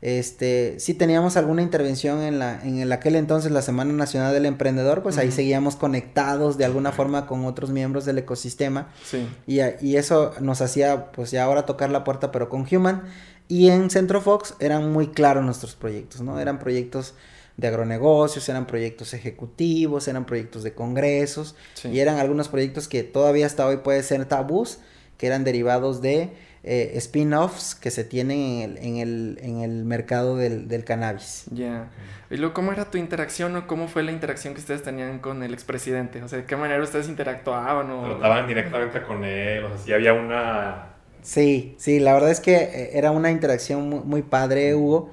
Este, 0.00 0.78
si 0.78 0.94
teníamos 0.94 1.36
alguna 1.36 1.60
intervención 1.60 2.22
en 2.22 2.38
la, 2.38 2.62
en 2.62 2.78
el, 2.78 2.92
aquel 2.92 3.16
entonces 3.16 3.50
la 3.50 3.62
Semana 3.62 3.92
Nacional 3.92 4.32
del 4.32 4.46
Emprendedor, 4.46 5.02
pues 5.02 5.18
ahí 5.18 5.32
seguíamos 5.32 5.74
conectados 5.74 6.56
de 6.56 6.64
alguna 6.64 6.92
forma 6.92 7.26
con 7.26 7.44
otros 7.46 7.70
miembros 7.70 8.04
del 8.04 8.18
ecosistema. 8.18 8.92
Sí. 9.04 9.26
Y, 9.46 9.58
y, 9.80 9.96
eso 9.96 10.32
nos 10.40 10.60
hacía, 10.60 11.10
pues 11.10 11.32
ya 11.32 11.44
ahora 11.44 11.66
tocar 11.66 11.90
la 11.90 12.04
puerta, 12.04 12.30
pero 12.30 12.48
con 12.48 12.64
Human. 12.70 13.02
Y 13.48 13.70
en 13.70 13.90
Centro 13.90 14.20
Fox 14.20 14.54
eran 14.60 14.92
muy 14.92 15.08
claros 15.08 15.44
nuestros 15.44 15.74
proyectos, 15.74 16.20
¿no? 16.20 16.38
Eran 16.38 16.58
proyectos 16.58 17.14
de 17.58 17.66
agronegocios, 17.66 18.48
eran 18.48 18.66
proyectos 18.66 19.14
ejecutivos, 19.14 20.06
eran 20.06 20.26
proyectos 20.26 20.62
de 20.62 20.74
congresos, 20.74 21.56
y 21.82 21.98
eran 21.98 22.18
algunos 22.18 22.48
proyectos 22.48 22.86
que 22.86 23.02
todavía 23.02 23.46
hasta 23.46 23.66
hoy 23.66 23.78
puede 23.78 24.04
ser 24.04 24.24
tabús, 24.26 24.78
que 25.18 25.26
eran 25.26 25.44
derivados 25.44 26.00
de 26.00 26.30
eh, 26.64 26.92
spin-offs 26.96 27.74
que 27.74 27.90
se 27.90 28.04
tienen 28.04 28.76
en 28.80 28.96
el, 28.96 29.38
en 29.42 29.60
el, 29.60 29.84
mercado 29.84 30.36
del, 30.36 30.84
cannabis. 30.84 31.44
Ya. 31.50 31.88
Y 32.30 32.36
luego, 32.36 32.52
¿cómo 32.54 32.72
era 32.72 32.90
tu 32.90 32.98
interacción 32.98 33.54
o 33.56 33.66
cómo 33.66 33.88
fue 33.88 34.02
la 34.02 34.12
interacción 34.12 34.54
que 34.54 34.60
ustedes 34.60 34.82
tenían 34.82 35.18
con 35.20 35.42
el 35.42 35.54
expresidente? 35.54 36.22
O 36.22 36.28
sea, 36.28 36.38
¿de 36.38 36.44
qué 36.44 36.56
manera 36.56 36.82
ustedes 36.82 37.08
interactuaban? 37.08 37.90
O... 37.90 38.16
Trataban 38.16 38.46
directamente 38.46 39.02
con 39.02 39.24
él, 39.24 39.64
o 39.64 39.68
sea, 39.68 39.78
si 39.78 39.92
había 39.92 40.12
una... 40.12 40.94
Sí, 41.22 41.74
sí, 41.78 42.00
la 42.00 42.14
verdad 42.14 42.30
es 42.30 42.40
que 42.40 42.56
eh, 42.56 42.90
era 42.94 43.10
una 43.10 43.30
interacción 43.30 43.88
muy, 43.88 44.00
muy 44.00 44.22
padre, 44.22 44.74
Hugo, 44.74 45.10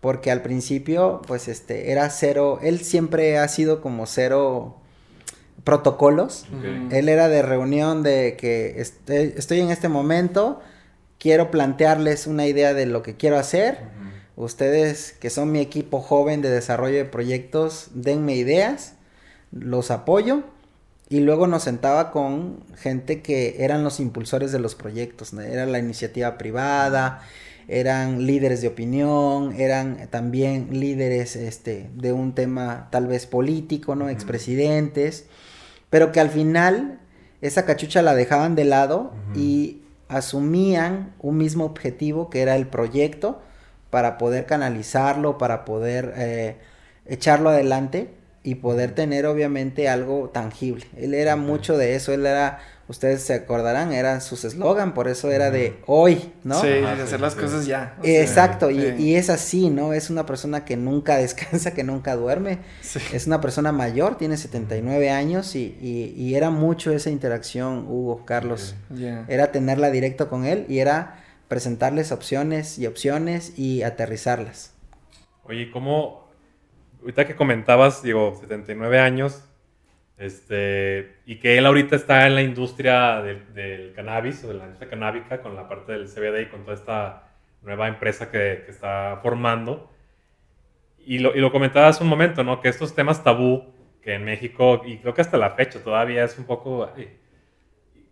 porque 0.00 0.30
al 0.30 0.42
principio, 0.42 1.22
pues, 1.26 1.48
este, 1.48 1.92
era 1.92 2.08
cero, 2.10 2.58
él 2.62 2.80
siempre 2.80 3.38
ha 3.38 3.48
sido 3.48 3.80
como 3.80 4.06
cero 4.06 4.80
protocolos. 5.64 6.46
Él 6.90 7.08
era 7.08 7.28
de 7.28 7.42
reunión 7.42 8.02
de 8.02 8.36
que 8.38 8.78
estoy 8.78 9.60
en 9.60 9.70
este 9.70 9.88
momento, 9.88 10.60
quiero 11.18 11.50
plantearles 11.50 12.26
una 12.26 12.46
idea 12.46 12.74
de 12.74 12.86
lo 12.86 13.02
que 13.02 13.16
quiero 13.16 13.38
hacer. 13.38 13.78
Ustedes 14.36 15.12
que 15.12 15.30
son 15.30 15.52
mi 15.52 15.60
equipo 15.60 16.00
joven 16.00 16.42
de 16.42 16.50
desarrollo 16.50 16.96
de 16.96 17.04
proyectos, 17.04 17.88
denme 17.94 18.34
ideas, 18.34 18.94
los 19.52 19.90
apoyo 19.90 20.42
y 21.08 21.20
luego 21.20 21.46
nos 21.46 21.62
sentaba 21.62 22.10
con 22.10 22.64
gente 22.76 23.22
que 23.22 23.56
eran 23.60 23.84
los 23.84 24.00
impulsores 24.00 24.52
de 24.52 24.58
los 24.58 24.74
proyectos, 24.74 25.32
era 25.34 25.66
la 25.66 25.78
iniciativa 25.78 26.36
privada, 26.36 27.22
eran 27.68 28.26
líderes 28.26 28.60
de 28.60 28.68
opinión, 28.68 29.54
eran 29.56 30.08
también 30.10 30.68
líderes 30.72 31.36
este, 31.36 31.88
de 31.94 32.12
un 32.12 32.34
tema 32.34 32.88
tal 32.90 33.06
vez 33.06 33.26
político, 33.26 33.94
¿no? 33.94 34.08
Expresidentes 34.08 35.26
pero 35.94 36.10
que 36.10 36.18
al 36.18 36.28
final 36.28 36.98
esa 37.40 37.66
cachucha 37.66 38.02
la 38.02 38.16
dejaban 38.16 38.56
de 38.56 38.64
lado 38.64 39.12
y 39.36 39.82
asumían 40.08 41.12
un 41.20 41.36
mismo 41.36 41.64
objetivo 41.64 42.30
que 42.30 42.42
era 42.42 42.56
el 42.56 42.66
proyecto 42.66 43.40
para 43.90 44.18
poder 44.18 44.44
canalizarlo, 44.44 45.38
para 45.38 45.64
poder 45.64 46.12
eh, 46.16 46.56
echarlo 47.06 47.50
adelante 47.50 48.10
y 48.42 48.56
poder 48.56 48.90
tener 48.96 49.24
obviamente 49.24 49.88
algo 49.88 50.30
tangible. 50.30 50.84
Él 50.96 51.14
era 51.14 51.36
mucho 51.36 51.78
de 51.78 51.94
eso, 51.94 52.12
él 52.12 52.26
era 52.26 52.58
ustedes 52.88 53.22
se 53.22 53.34
acordarán, 53.34 53.92
era 53.92 54.20
sus 54.20 54.44
eslogan, 54.44 54.94
por 54.94 55.08
eso 55.08 55.30
era 55.30 55.50
de 55.50 55.78
hoy, 55.86 56.32
¿no? 56.42 56.60
Sí, 56.60 56.68
de 56.68 56.86
hacer 56.86 57.20
las 57.20 57.34
cosas 57.34 57.66
ya. 57.66 57.96
Exacto, 58.02 58.70
y, 58.70 59.14
es 59.14 59.30
así, 59.30 59.70
¿no? 59.70 59.92
Es 59.92 60.10
una 60.10 60.26
persona 60.26 60.64
que 60.64 60.76
nunca 60.76 61.16
descansa, 61.18 61.72
que 61.72 61.84
nunca 61.84 62.16
duerme. 62.16 62.58
Es 63.12 63.26
una 63.26 63.40
persona 63.40 63.72
mayor, 63.72 64.16
tiene 64.16 64.36
79 64.36 65.10
años 65.10 65.54
y, 65.54 65.76
y, 65.80 66.34
era 66.34 66.50
mucho 66.50 66.92
esa 66.92 67.10
interacción, 67.10 67.86
Hugo, 67.88 68.24
Carlos. 68.24 68.74
Era 69.28 69.52
tenerla 69.52 69.90
directo 69.90 70.28
con 70.28 70.44
él 70.44 70.66
y 70.68 70.78
era 70.78 71.24
presentarles 71.48 72.12
opciones 72.12 72.78
y 72.78 72.86
opciones 72.86 73.58
y 73.58 73.82
aterrizarlas. 73.82 74.74
Oye, 75.44 75.70
¿cómo, 75.70 76.30
ahorita 77.00 77.26
que 77.26 77.36
comentabas, 77.36 78.02
digo, 78.02 78.36
79 78.40 78.98
años, 78.98 79.44
este, 80.16 81.16
y 81.26 81.36
que 81.36 81.58
él 81.58 81.66
ahorita 81.66 81.96
está 81.96 82.26
en 82.26 82.34
la 82.34 82.42
industria 82.42 83.20
del, 83.20 83.92
cannabis 83.94 84.44
o 84.44 84.48
de 84.48 84.54
la 84.54 84.64
industria 84.64 84.90
canábica 84.90 85.42
con 85.42 85.56
la 85.56 85.68
parte 85.68 85.92
del 85.92 86.06
CBD 86.06 86.42
y 86.42 86.46
con 86.46 86.62
toda 86.62 86.74
esta 86.74 87.32
nueva 87.62 87.88
empresa 87.88 88.30
que, 88.30 88.62
que 88.64 88.70
está 88.70 89.18
formando. 89.22 89.90
Y 90.98 91.18
lo, 91.18 91.34
y 91.34 91.40
lo 91.40 91.50
comentabas 91.52 91.96
hace 91.96 92.04
un 92.04 92.10
momento, 92.10 92.44
¿no? 92.44 92.60
Que 92.60 92.68
estos 92.68 92.94
temas 92.94 93.24
tabú 93.24 93.74
que 94.02 94.14
en 94.14 94.24
México, 94.24 94.82
y 94.84 94.98
creo 94.98 95.14
que 95.14 95.22
hasta 95.22 95.38
la 95.38 95.50
fecha 95.50 95.82
todavía 95.82 96.24
es 96.24 96.38
un 96.38 96.44
poco... 96.44 96.90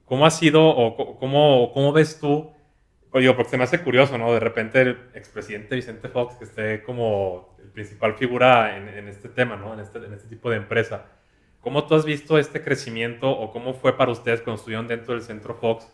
¿Cómo 0.04 0.26
ha 0.26 0.30
sido 0.30 0.66
o 0.66 1.18
cómo, 1.18 1.73
cómo 1.73 1.92
ves 1.92 2.18
tú? 2.21 2.52
O 3.11 3.18
digo, 3.18 3.35
porque 3.37 3.50
se 3.50 3.56
me 3.56 3.64
hace 3.64 3.82
curioso, 3.82 4.18
¿no? 4.18 4.32
De 4.32 4.40
repente 4.40 4.80
el 4.82 4.99
expresidente 5.14 5.75
Vicente 5.75 6.09
Fox, 6.09 6.37
que 6.37 6.44
esté 6.44 6.82
como 6.82 7.56
el 7.62 7.71
principal 7.71 8.14
figura 8.14 8.76
en, 8.76 8.88
en 8.88 9.09
este 9.09 9.28
tema, 9.28 9.56
¿no? 9.56 9.73
En 9.73 9.80
este, 9.80 9.99
en 9.99 10.12
este 10.12 10.28
tipo 10.28 10.50
de 10.50 10.56
empresa 10.56 11.06
¿Cómo 11.62 11.87
tú 11.87 11.95
has 11.95 12.04
visto 12.04 12.38
este 12.38 12.62
crecimiento 12.62 13.31
o 13.31 13.50
cómo 13.52 13.73
fue 13.73 13.97
para 13.97 14.12
ustedes 14.12 14.42
cuando 14.42 14.59
estuvieron 14.59 14.87
dentro 14.88 15.14
del 15.14 15.23
Centro 15.23 15.54
Fox 15.54 15.87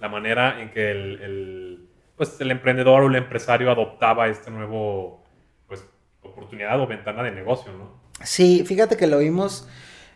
la 0.00 0.08
manera 0.08 0.62
en 0.62 0.70
que 0.70 0.90
el, 0.90 1.88
pues, 2.16 2.40
el 2.40 2.50
emprendedor 2.50 3.02
o 3.02 3.08
el 3.08 3.16
empresario 3.16 3.70
adoptaba 3.70 4.28
este 4.28 4.50
nuevo 4.50 5.24
pues, 5.66 5.84
oportunidad 6.22 6.80
o 6.80 6.86
ventana 6.86 7.22
de 7.22 7.32
negocio, 7.32 7.72
¿no? 7.72 7.98
Sí, 8.22 8.64
fíjate 8.64 8.96
que 8.96 9.06
lo 9.06 9.18
vimos 9.18 9.68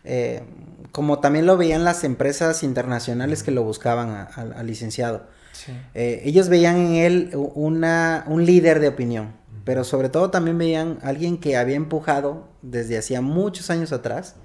eh, 0.03 0.41
como 0.91 1.19
también 1.19 1.45
lo 1.45 1.57
veían 1.57 1.83
las 1.83 2.03
empresas 2.03 2.63
internacionales 2.63 3.41
que 3.41 3.51
lo 3.51 3.63
buscaban 3.63 4.27
al 4.35 4.67
licenciado. 4.67 5.27
Eh, 5.93 6.21
ellos 6.25 6.49
veían 6.49 6.77
en 6.77 6.95
él 6.95 7.29
una, 7.33 8.25
un 8.27 8.45
líder 8.45 8.79
de 8.79 8.89
opinión, 8.89 9.33
pero 9.63 9.83
sobre 9.83 10.09
todo 10.09 10.29
también 10.29 10.57
veían 10.57 10.99
alguien 11.01 11.37
que 11.37 11.57
había 11.57 11.75
empujado 11.75 12.49
desde 12.61 12.97
hacía 12.97 13.21
muchos 13.21 13.69
años 13.69 13.91
atrás 13.91 14.35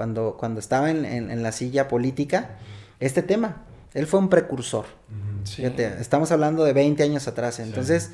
cuando, 0.00 0.38
cuando 0.38 0.60
estaba 0.60 0.90
en, 0.90 1.04
en, 1.04 1.42
la 1.42 1.52
silla 1.52 1.86
política, 1.86 2.56
este 3.00 3.20
tema. 3.20 3.66
Él 3.92 4.06
fue 4.06 4.18
un 4.18 4.30
precursor. 4.30 4.86
estamos 6.00 6.32
hablando 6.32 6.64
de 6.64 6.72
20 6.72 7.02
años 7.02 7.28
atrás. 7.28 7.60
Entonces, 7.60 8.12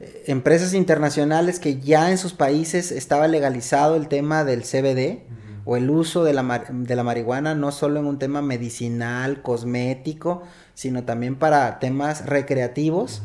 eh, 0.00 0.24
empresas 0.26 0.74
internacionales 0.74 1.60
que 1.60 1.78
ya 1.78 2.10
en 2.10 2.18
sus 2.18 2.32
países 2.32 2.90
estaba 2.90 3.28
legalizado 3.28 3.94
el 3.94 4.08
tema 4.08 4.42
del 4.42 4.64
CBD 4.64 5.22
o 5.70 5.76
el 5.76 5.90
uso 5.90 6.24
de 6.24 6.32
la, 6.32 6.64
de 6.70 6.96
la 6.96 7.04
marihuana, 7.04 7.54
no 7.54 7.72
solo 7.72 8.00
en 8.00 8.06
un 8.06 8.18
tema 8.18 8.40
medicinal, 8.40 9.42
cosmético, 9.42 10.44
sino 10.72 11.04
también 11.04 11.36
para 11.36 11.78
temas 11.78 12.24
recreativos. 12.24 13.20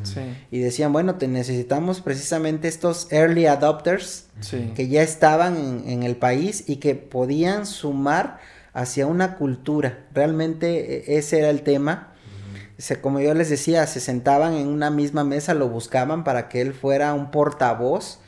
Y 0.51 0.59
decían, 0.59 0.91
bueno, 0.91 1.15
te 1.15 1.29
necesitamos 1.29 2.01
precisamente 2.01 2.67
estos 2.67 3.09
early 3.13 3.45
adopters 3.45 4.25
que 4.75 4.89
ya 4.89 5.03
estaban 5.03 5.83
en, 5.87 6.03
el 6.03 6.17
país 6.17 6.65
y 6.67 6.77
que 6.77 6.95
podían 6.95 7.65
sumar 7.65 8.39
hacia 8.73 9.07
una 9.07 9.35
cultura. 9.35 9.99
Realmente 10.13 11.13
e, 11.13 11.17
ese 11.17 11.39
era 11.39 11.49
el 11.49 11.61
tema. 11.61 12.11
como 12.99 13.21
yo 13.21 13.33
les 13.35 13.49
decía, 13.49 13.87
se 13.87 14.01
sentaban 14.01 14.55
en 14.55 14.67
una 14.67 14.89
misma 14.89 15.23
mesa, 15.23 15.53
lo 15.53 15.69
buscaban 15.69 16.25
para 16.25 16.49
que 16.49 16.59
él 16.59 16.73
fuera 16.73 17.13
un 17.13 17.31
portavoz 17.31 18.19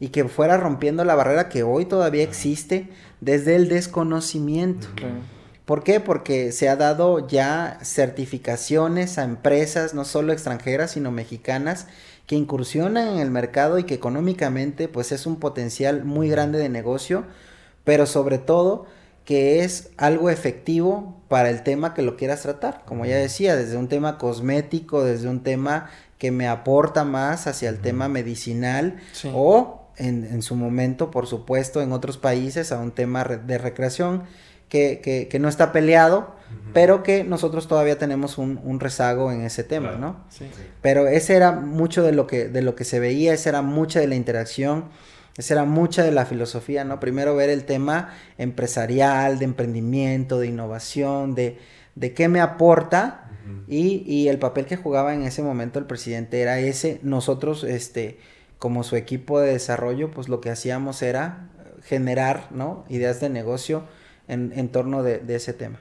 y 0.00 0.08
que 0.08 0.24
fuera 0.24 0.56
rompiendo 0.56 1.04
la 1.04 1.14
barrera 1.14 1.48
que 1.48 1.62
hoy 1.62 1.84
todavía 1.84 2.24
existe 2.24 2.88
desde 3.20 3.56
el 3.56 3.68
desconocimiento. 3.68 4.88
¿Por 5.64 5.84
qué? 5.84 6.00
Porque 6.00 6.52
se 6.52 6.68
ha 6.68 6.76
dado 6.76 7.28
ya 7.28 7.78
certificaciones 7.82 9.18
a 9.18 9.24
empresas, 9.24 9.94
no 9.94 10.04
solo 10.04 10.32
extranjeras, 10.32 10.92
sino 10.92 11.12
mexicanas, 11.12 11.86
que 12.26 12.36
incursionan 12.36 13.08
en 13.08 13.18
el 13.18 13.30
mercado 13.30 13.78
y 13.78 13.84
que 13.84 13.94
económicamente 13.94 14.88
pues 14.88 15.12
es 15.12 15.26
un 15.26 15.36
potencial 15.36 16.04
muy 16.04 16.28
grande 16.28 16.58
de 16.58 16.68
negocio, 16.68 17.24
pero 17.84 18.06
sobre 18.06 18.38
todo 18.38 18.86
que 19.24 19.60
es 19.60 19.90
algo 19.96 20.28
efectivo 20.28 21.22
para 21.28 21.50
el 21.50 21.62
tema 21.62 21.94
que 21.94 22.02
lo 22.02 22.16
quieras 22.16 22.42
tratar. 22.42 22.82
Como 22.84 23.06
ya 23.06 23.16
decía, 23.16 23.54
desde 23.54 23.76
un 23.76 23.88
tema 23.88 24.18
cosmético, 24.18 25.04
desde 25.04 25.28
un 25.28 25.44
tema 25.44 25.88
que 26.18 26.32
me 26.32 26.48
aporta 26.48 27.04
más 27.04 27.46
hacia 27.46 27.68
el 27.68 27.78
tema 27.78 28.08
medicinal 28.08 28.98
o 29.32 29.79
en, 30.00 30.24
en, 30.24 30.42
su 30.42 30.56
momento, 30.56 31.10
por 31.10 31.26
supuesto, 31.26 31.82
en 31.82 31.92
otros 31.92 32.18
países 32.18 32.72
a 32.72 32.78
un 32.78 32.90
tema 32.90 33.24
de 33.24 33.58
recreación 33.58 34.24
que, 34.68 35.00
que, 35.02 35.28
que 35.28 35.38
no 35.38 35.48
está 35.48 35.72
peleado, 35.72 36.34
pero 36.72 37.02
que 37.02 37.24
nosotros 37.24 37.68
todavía 37.68 37.98
tenemos 37.98 38.38
un, 38.38 38.60
un 38.64 38.80
rezago 38.80 39.30
en 39.32 39.42
ese 39.42 39.64
tema, 39.64 39.92
¿no? 39.92 40.24
Sí. 40.30 40.46
Pero 40.80 41.06
ese 41.06 41.36
era 41.36 41.52
mucho 41.52 42.02
de 42.02 42.12
lo 42.12 42.26
que, 42.26 42.48
de 42.48 42.62
lo 42.62 42.74
que 42.74 42.84
se 42.84 43.00
veía, 43.00 43.32
esa 43.34 43.50
era 43.50 43.62
mucha 43.62 44.00
de 44.00 44.06
la 44.06 44.14
interacción, 44.14 44.86
esa 45.36 45.54
era 45.54 45.64
mucha 45.64 46.02
de 46.02 46.12
la 46.12 46.26
filosofía, 46.26 46.84
¿no? 46.84 47.00
Primero 47.00 47.36
ver 47.36 47.50
el 47.50 47.64
tema 47.64 48.10
empresarial, 48.38 49.38
de 49.38 49.44
emprendimiento, 49.44 50.38
de 50.38 50.48
innovación, 50.48 51.34
de, 51.34 51.58
de 51.94 52.14
qué 52.14 52.28
me 52.28 52.40
aporta 52.40 53.26
y, 53.66 54.02
y, 54.06 54.28
el 54.28 54.38
papel 54.38 54.66
que 54.66 54.76
jugaba 54.76 55.14
en 55.14 55.22
ese 55.22 55.42
momento 55.42 55.78
el 55.78 55.86
presidente 55.86 56.40
era 56.40 56.58
ese. 56.60 57.00
Nosotros, 57.02 57.64
este, 57.64 58.18
como 58.60 58.84
su 58.84 58.94
equipo 58.94 59.40
de 59.40 59.52
desarrollo, 59.52 60.12
pues 60.12 60.28
lo 60.28 60.40
que 60.40 60.50
hacíamos 60.50 61.02
era 61.02 61.48
generar, 61.82 62.46
¿no? 62.50 62.84
Ideas 62.88 63.18
de 63.18 63.30
negocio 63.30 63.82
en, 64.28 64.52
en 64.54 64.68
torno 64.68 65.02
de, 65.02 65.18
de 65.18 65.34
ese 65.34 65.52
tema. 65.52 65.80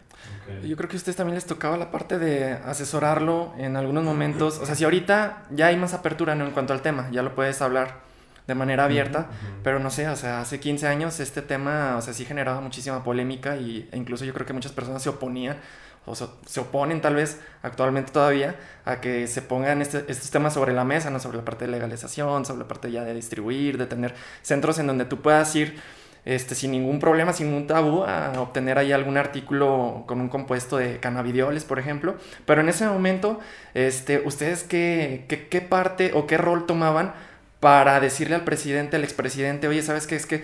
Yo 0.65 0.75
creo 0.75 0.89
que 0.89 0.95
a 0.95 0.97
ustedes 0.97 1.15
también 1.15 1.35
les 1.35 1.45
tocaba 1.45 1.77
la 1.77 1.91
parte 1.91 2.17
de 2.17 2.53
asesorarlo 2.53 3.53
en 3.57 3.75
algunos 3.75 4.03
momentos. 4.03 4.59
O 4.59 4.65
sea, 4.65 4.75
si 4.75 4.83
ahorita 4.83 5.43
ya 5.51 5.67
hay 5.67 5.77
más 5.77 5.93
apertura 5.93 6.35
¿no? 6.35 6.45
en 6.45 6.51
cuanto 6.51 6.73
al 6.73 6.81
tema, 6.81 7.09
ya 7.11 7.21
lo 7.21 7.35
puedes 7.35 7.61
hablar 7.61 7.99
de 8.47 8.55
manera 8.55 8.85
abierta, 8.85 9.27
pero 9.63 9.77
no 9.77 9.91
sé, 9.91 10.07
o 10.09 10.15
sea, 10.15 10.41
hace 10.41 10.59
15 10.59 10.87
años 10.87 11.19
este 11.19 11.43
tema, 11.43 11.97
o 11.97 12.01
sea, 12.01 12.15
sí 12.15 12.25
generaba 12.25 12.61
muchísima 12.61 13.03
polémica 13.03 13.57
y, 13.57 13.87
e 13.91 13.97
incluso 13.97 14.25
yo 14.25 14.33
creo 14.33 14.47
que 14.47 14.53
muchas 14.53 14.71
personas 14.71 15.03
se 15.03 15.09
oponían 15.09 15.57
o 16.05 16.15
se, 16.15 16.59
oponen 16.59 17.01
tal 17.01 17.15
vez 17.15 17.39
actualmente 17.61 18.11
todavía 18.11 18.55
a 18.85 18.99
que 19.01 19.27
se 19.27 19.41
pongan 19.41 19.81
este, 19.81 20.05
estos 20.07 20.31
temas 20.31 20.53
sobre 20.53 20.73
la 20.73 20.83
mesa, 20.83 21.09
¿no? 21.09 21.19
Sobre 21.19 21.37
la 21.37 21.45
parte 21.45 21.65
de 21.65 21.71
legalización, 21.71 22.45
sobre 22.45 22.61
la 22.61 22.67
parte 22.67 22.91
ya 22.91 23.03
de 23.03 23.13
distribuir, 23.13 23.77
de 23.77 23.85
tener 23.85 24.15
centros 24.41 24.79
en 24.79 24.87
donde 24.87 25.05
tú 25.05 25.21
puedas 25.21 25.55
ir 25.55 25.79
este, 26.25 26.55
sin 26.55 26.71
ningún 26.71 26.99
problema, 26.99 27.33
sin 27.33 27.47
ningún 27.47 27.67
tabú, 27.67 28.03
a 28.03 28.33
obtener 28.39 28.77
ahí 28.77 28.91
algún 28.91 29.17
artículo 29.17 30.03
con 30.07 30.19
un 30.19 30.29
compuesto 30.29 30.77
de 30.77 30.99
cannabidioles, 30.99 31.63
por 31.63 31.79
ejemplo. 31.79 32.17
Pero 32.45 32.61
en 32.61 32.69
ese 32.69 32.87
momento, 32.87 33.39
este, 33.73 34.19
¿ustedes 34.25 34.63
qué, 34.63 35.25
qué, 35.27 35.47
qué 35.47 35.61
parte 35.61 36.11
o 36.13 36.27
qué 36.27 36.37
rol 36.37 36.65
tomaban 36.65 37.13
para 37.59 37.99
decirle 37.99 38.35
al 38.35 38.43
presidente, 38.43 38.95
al 38.95 39.03
expresidente, 39.03 39.67
oye, 39.67 39.81
¿sabes 39.81 40.07
qué? 40.07 40.15
Es 40.15 40.25
que 40.25 40.43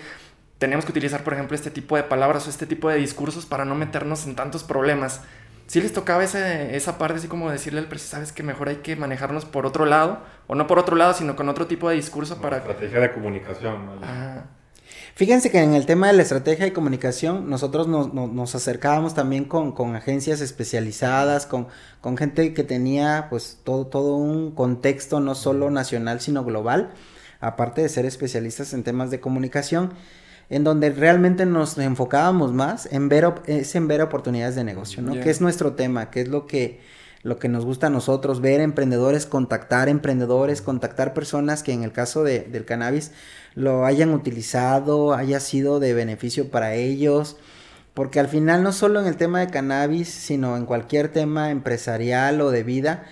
tenemos 0.58 0.84
que 0.84 0.92
utilizar, 0.92 1.22
por 1.22 1.34
ejemplo, 1.34 1.54
este 1.54 1.70
tipo 1.70 1.96
de 1.96 2.02
palabras 2.02 2.46
o 2.46 2.50
este 2.50 2.66
tipo 2.66 2.88
de 2.88 2.96
discursos 2.96 3.46
para 3.46 3.64
no 3.64 3.74
meternos 3.74 4.26
en 4.26 4.36
tantos 4.36 4.64
problemas. 4.64 5.22
Si 5.66 5.74
¿Sí 5.74 5.80
les 5.80 5.92
tocaba 5.92 6.22
ese, 6.22 6.76
esa 6.76 6.96
parte, 6.96 7.18
así 7.18 7.28
como 7.28 7.50
decirle 7.50 7.80
al 7.80 7.88
presidente, 7.88 8.16
sabes 8.16 8.32
que 8.32 8.42
mejor 8.42 8.68
hay 8.68 8.76
que 8.76 8.94
manejarnos 8.94 9.44
por 9.44 9.66
otro 9.66 9.84
lado, 9.84 10.20
o 10.46 10.54
no 10.54 10.66
por 10.66 10.78
otro 10.78 10.94
lado, 10.94 11.12
sino 11.12 11.34
con 11.34 11.48
otro 11.48 11.66
tipo 11.66 11.88
de 11.88 11.96
discurso 11.96 12.34
Una 12.34 12.42
para... 12.42 12.56
Estrategia 12.58 13.00
de 13.00 13.12
comunicación. 13.12 13.76
Ah, 14.02 14.44
Fíjense 15.16 15.50
que 15.50 15.62
en 15.62 15.72
el 15.72 15.86
tema 15.86 16.08
de 16.08 16.12
la 16.12 16.22
estrategia 16.22 16.66
y 16.66 16.72
comunicación, 16.72 17.48
nosotros 17.48 17.88
nos, 17.88 18.12
nos, 18.12 18.30
nos 18.30 18.54
acercábamos 18.54 19.14
también 19.14 19.44
con, 19.46 19.72
con 19.72 19.96
agencias 19.96 20.42
especializadas, 20.42 21.46
con, 21.46 21.68
con, 22.02 22.18
gente 22.18 22.52
que 22.52 22.64
tenía 22.64 23.28
pues 23.30 23.58
todo, 23.64 23.86
todo 23.86 24.16
un 24.16 24.50
contexto 24.54 25.18
no 25.20 25.34
solo 25.34 25.70
nacional, 25.70 26.20
sino 26.20 26.44
global, 26.44 26.90
aparte 27.40 27.80
de 27.80 27.88
ser 27.88 28.04
especialistas 28.04 28.74
en 28.74 28.84
temas 28.84 29.10
de 29.10 29.18
comunicación, 29.18 29.94
en 30.48 30.64
donde 30.64 30.90
realmente 30.90 31.46
nos 31.46 31.76
enfocábamos 31.78 32.52
más 32.52 32.86
en 32.92 33.08
ver, 33.08 33.34
es 33.46 33.74
en 33.74 33.88
ver 33.88 34.02
oportunidades 34.02 34.54
de 34.54 34.64
negocio, 34.64 35.02
¿no? 35.02 35.12
Yeah. 35.12 35.22
Que 35.22 35.30
es 35.30 35.40
nuestro 35.40 35.72
tema, 35.74 36.10
que 36.10 36.20
es 36.20 36.28
lo 36.28 36.46
que, 36.46 36.80
lo 37.22 37.38
que 37.38 37.48
nos 37.48 37.64
gusta 37.64 37.88
a 37.88 37.90
nosotros, 37.90 38.40
ver 38.40 38.60
emprendedores, 38.60 39.26
contactar 39.26 39.88
emprendedores, 39.88 40.62
contactar 40.62 41.14
personas 41.14 41.62
que 41.62 41.72
en 41.72 41.82
el 41.82 41.92
caso 41.92 42.22
de, 42.22 42.40
del 42.40 42.64
cannabis 42.64 43.12
lo 43.54 43.84
hayan 43.84 44.12
utilizado, 44.12 45.14
haya 45.14 45.40
sido 45.40 45.80
de 45.80 45.94
beneficio 45.94 46.50
para 46.50 46.74
ellos, 46.74 47.36
porque 47.94 48.20
al 48.20 48.28
final 48.28 48.62
no 48.62 48.72
solo 48.72 49.00
en 49.00 49.06
el 49.06 49.16
tema 49.16 49.40
de 49.40 49.48
cannabis, 49.48 50.08
sino 50.08 50.56
en 50.56 50.66
cualquier 50.66 51.08
tema 51.08 51.50
empresarial 51.50 52.40
o 52.42 52.50
de 52.50 52.62
vida, 52.62 53.04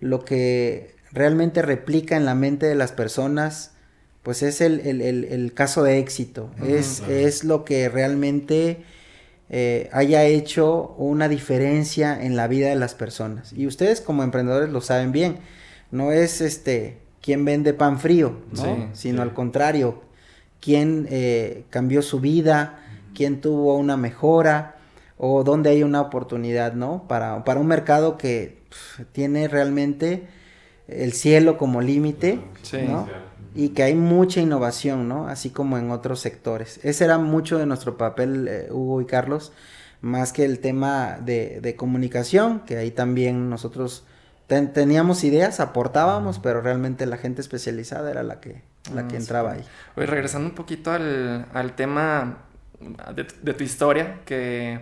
lo 0.00 0.24
que 0.24 0.96
realmente 1.12 1.62
replica 1.62 2.16
en 2.16 2.24
la 2.24 2.34
mente 2.34 2.66
de 2.66 2.74
las 2.74 2.92
personas, 2.92 3.71
pues 4.22 4.42
es 4.42 4.60
el, 4.60 4.80
el, 4.80 5.00
el, 5.00 5.24
el 5.24 5.52
caso 5.52 5.82
de 5.82 5.98
éxito, 5.98 6.50
uh 6.60 6.64
-huh, 6.64 6.68
es, 6.68 7.00
claro. 7.00 7.12
es 7.14 7.44
lo 7.44 7.64
que 7.64 7.88
realmente 7.88 8.84
eh, 9.50 9.88
haya 9.92 10.24
hecho 10.24 10.94
una 10.96 11.28
diferencia 11.28 12.22
en 12.22 12.36
la 12.36 12.46
vida 12.48 12.68
de 12.68 12.76
las 12.76 12.94
personas. 12.94 13.52
Y 13.52 13.66
ustedes 13.66 14.00
como 14.00 14.22
emprendedores 14.22 14.70
lo 14.70 14.80
saben 14.80 15.12
bien, 15.12 15.36
no 15.90 16.12
es 16.12 16.40
este 16.40 16.98
quién 17.20 17.44
vende 17.44 17.74
pan 17.74 17.98
frío, 17.98 18.38
¿no? 18.52 18.62
Sí, 18.62 18.88
sino 18.94 19.16
sí. 19.18 19.22
al 19.22 19.34
contrario, 19.34 20.02
quién 20.60 21.06
eh, 21.10 21.64
cambió 21.70 22.02
su 22.02 22.20
vida, 22.20 22.78
quién 23.14 23.40
tuvo 23.40 23.76
una 23.76 23.96
mejora 23.96 24.76
o 25.18 25.44
dónde 25.44 25.70
hay 25.70 25.82
una 25.82 26.00
oportunidad, 26.00 26.72
¿no? 26.74 27.06
Para, 27.08 27.44
para 27.44 27.60
un 27.60 27.66
mercado 27.66 28.16
que 28.16 28.58
pff, 28.70 29.00
tiene 29.12 29.48
realmente 29.48 30.26
el 30.88 31.12
cielo 31.12 31.58
como 31.58 31.80
límite, 31.80 32.40
sí, 32.62 32.78
¿no? 32.88 33.08
Y 33.54 33.70
que 33.70 33.82
hay 33.82 33.94
mucha 33.94 34.40
innovación, 34.40 35.08
¿no? 35.08 35.28
Así 35.28 35.50
como 35.50 35.78
en 35.78 35.90
otros 35.90 36.20
sectores. 36.20 36.80
Ese 36.82 37.04
era 37.04 37.18
mucho 37.18 37.58
de 37.58 37.66
nuestro 37.66 37.96
papel, 37.96 38.48
eh, 38.48 38.68
Hugo 38.70 39.00
y 39.00 39.06
Carlos, 39.06 39.52
más 40.00 40.32
que 40.32 40.44
el 40.44 40.58
tema 40.58 41.18
de, 41.20 41.60
de 41.60 41.76
comunicación, 41.76 42.60
que 42.60 42.76
ahí 42.76 42.90
también 42.90 43.50
nosotros 43.50 44.04
ten, 44.46 44.72
teníamos 44.72 45.24
ideas, 45.24 45.60
aportábamos, 45.60 46.38
pero 46.38 46.60
realmente 46.60 47.06
la 47.06 47.16
gente 47.16 47.40
especializada 47.40 48.10
era 48.10 48.22
la 48.22 48.40
que, 48.40 48.62
la 48.94 49.06
que 49.08 49.16
entraba 49.16 49.52
ahí. 49.52 49.64
Oye, 49.96 50.06
regresando 50.06 50.48
un 50.48 50.54
poquito 50.54 50.90
al, 50.90 51.46
al 51.52 51.74
tema 51.76 52.38
de, 53.14 53.26
de, 53.42 53.54
tu 53.54 53.64
historia, 53.64 54.20
que 54.24 54.80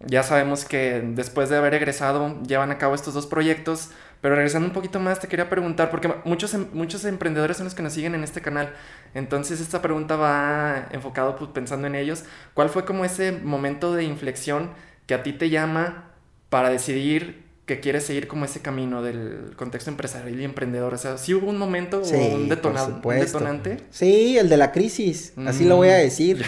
ya 0.00 0.22
sabemos 0.22 0.64
que 0.64 1.02
después 1.14 1.48
de 1.48 1.56
haber 1.56 1.74
egresado 1.74 2.40
llevan 2.42 2.70
a 2.70 2.78
cabo 2.78 2.94
estos 2.94 3.14
dos 3.14 3.26
proyectos, 3.26 3.90
pero 4.20 4.34
regresando 4.34 4.68
un 4.68 4.74
poquito 4.74 5.00
más 5.00 5.20
te 5.20 5.28
quería 5.28 5.48
preguntar, 5.48 5.90
porque 5.90 6.12
muchos, 6.24 6.54
em, 6.54 6.66
muchos 6.72 7.04
emprendedores 7.04 7.56
son 7.56 7.64
los 7.64 7.74
que 7.74 7.82
nos 7.82 7.92
siguen 7.92 8.14
en 8.14 8.24
este 8.24 8.40
canal, 8.40 8.74
entonces 9.14 9.60
esta 9.60 9.82
pregunta 9.82 10.16
va 10.16 10.88
enfocado 10.90 11.36
pues, 11.36 11.50
pensando 11.50 11.86
en 11.86 11.94
ellos, 11.94 12.24
¿cuál 12.54 12.68
fue 12.68 12.84
como 12.84 13.04
ese 13.04 13.32
momento 13.32 13.94
de 13.94 14.04
inflexión 14.04 14.70
que 15.06 15.14
a 15.14 15.22
ti 15.22 15.32
te 15.32 15.50
llama 15.50 16.10
para 16.50 16.70
decidir 16.70 17.50
que 17.70 17.78
quieres 17.78 18.04
seguir 18.04 18.26
como 18.26 18.46
ese 18.46 18.60
camino 18.62 19.00
del 19.00 19.52
contexto 19.54 19.90
empresarial 19.90 20.40
y 20.40 20.44
emprendedor. 20.44 20.92
O 20.92 20.98
sea, 20.98 21.16
¿sí 21.18 21.34
hubo 21.34 21.48
un 21.48 21.56
momento 21.56 22.04
sí, 22.04 22.16
o 22.16 22.34
un, 22.34 22.48
detona 22.48 22.82
un, 22.82 23.00
detonante? 23.00 23.76
Sí, 23.90 24.36
el 24.36 24.48
de 24.48 24.56
la 24.56 24.72
crisis, 24.72 25.34
mm. 25.36 25.46
así 25.46 25.64
lo 25.64 25.76
voy 25.76 25.88
a 25.88 25.94
decir. 25.94 26.44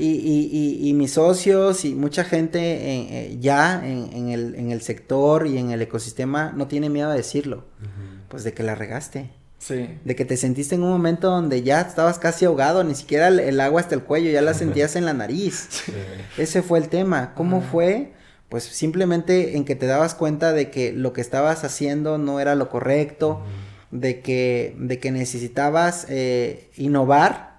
Y, 0.00 0.06
y, 0.06 0.50
y, 0.52 0.88
y, 0.88 0.92
mis 0.94 1.12
socios 1.12 1.84
y 1.84 1.94
mucha 1.94 2.24
gente 2.24 2.58
en, 2.94 3.14
eh, 3.14 3.36
ya 3.40 3.84
en, 3.84 4.10
en, 4.12 4.28
el, 4.30 4.54
en 4.54 4.70
el 4.70 4.80
sector 4.80 5.46
y 5.46 5.58
en 5.58 5.70
el 5.70 5.82
ecosistema 5.82 6.52
no 6.56 6.66
tiene 6.66 6.88
miedo 6.88 7.10
a 7.10 7.14
decirlo. 7.14 7.64
Uh 7.80 7.84
-huh. 7.84 8.28
Pues 8.28 8.44
de 8.44 8.52
que 8.52 8.62
la 8.62 8.74
regaste. 8.74 9.30
Sí. 9.58 9.98
De 10.04 10.16
que 10.16 10.24
te 10.24 10.36
sentiste 10.36 10.74
en 10.74 10.82
un 10.82 10.90
momento 10.90 11.28
donde 11.30 11.62
ya 11.62 11.80
estabas 11.82 12.18
casi 12.18 12.46
ahogado, 12.46 12.82
ni 12.82 12.94
siquiera 12.94 13.28
el, 13.28 13.40
el 13.40 13.60
agua 13.60 13.80
hasta 13.82 13.94
el 13.94 14.02
cuello, 14.02 14.30
ya 14.30 14.40
la 14.42 14.54
sentías 14.62 14.96
en 14.96 15.04
la 15.04 15.12
nariz. 15.12 15.68
Sí. 15.70 15.92
Ese 16.38 16.62
fue 16.62 16.78
el 16.78 16.88
tema. 16.88 17.34
¿Cómo 17.34 17.58
uh 17.58 17.60
-huh. 17.60 17.70
fue? 17.70 18.12
pues 18.50 18.64
simplemente 18.64 19.56
en 19.56 19.64
que 19.64 19.76
te 19.76 19.86
dabas 19.86 20.14
cuenta 20.14 20.52
de 20.52 20.70
que 20.70 20.92
lo 20.92 21.12
que 21.12 21.20
estabas 21.20 21.62
haciendo 21.62 22.18
no 22.18 22.40
era 22.40 22.56
lo 22.56 22.68
correcto, 22.68 23.28
uh 23.30 23.94
-huh. 23.94 24.00
de, 24.00 24.20
que, 24.20 24.74
de 24.76 24.98
que 24.98 25.12
necesitabas 25.12 26.06
eh, 26.08 26.68
innovar, 26.76 27.49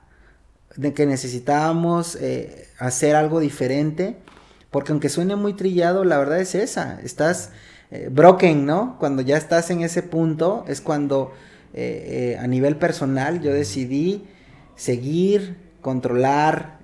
de 0.76 0.94
que 0.94 1.06
necesitábamos 1.06 2.16
eh, 2.16 2.68
hacer 2.80 3.16
algo 3.16 3.40
diferente, 3.40 4.18
porque 4.70 4.92
aunque 4.92 5.10
suene 5.10 5.36
muy 5.36 5.54
trillado, 5.54 6.04
la 6.04 6.18
verdad 6.18 6.40
es 6.40 6.56
esa, 6.56 7.00
estás 7.02 7.52
eh, 7.92 8.10
broken, 8.12 8.66
¿no? 8.66 8.98
Cuando 9.00 9.22
ya 9.22 9.38
estás 9.38 9.70
en 9.70 9.82
ese 9.82 10.02
punto, 10.02 10.64
es 10.68 10.82
cuando 10.82 11.34
eh, 11.74 12.38
a 12.40 12.48
nivel 12.48 12.78
personal 12.78 13.42
yo 13.42 13.54
decidí 13.54 14.28
seguir, 14.76 15.58
controlar, 15.82 16.80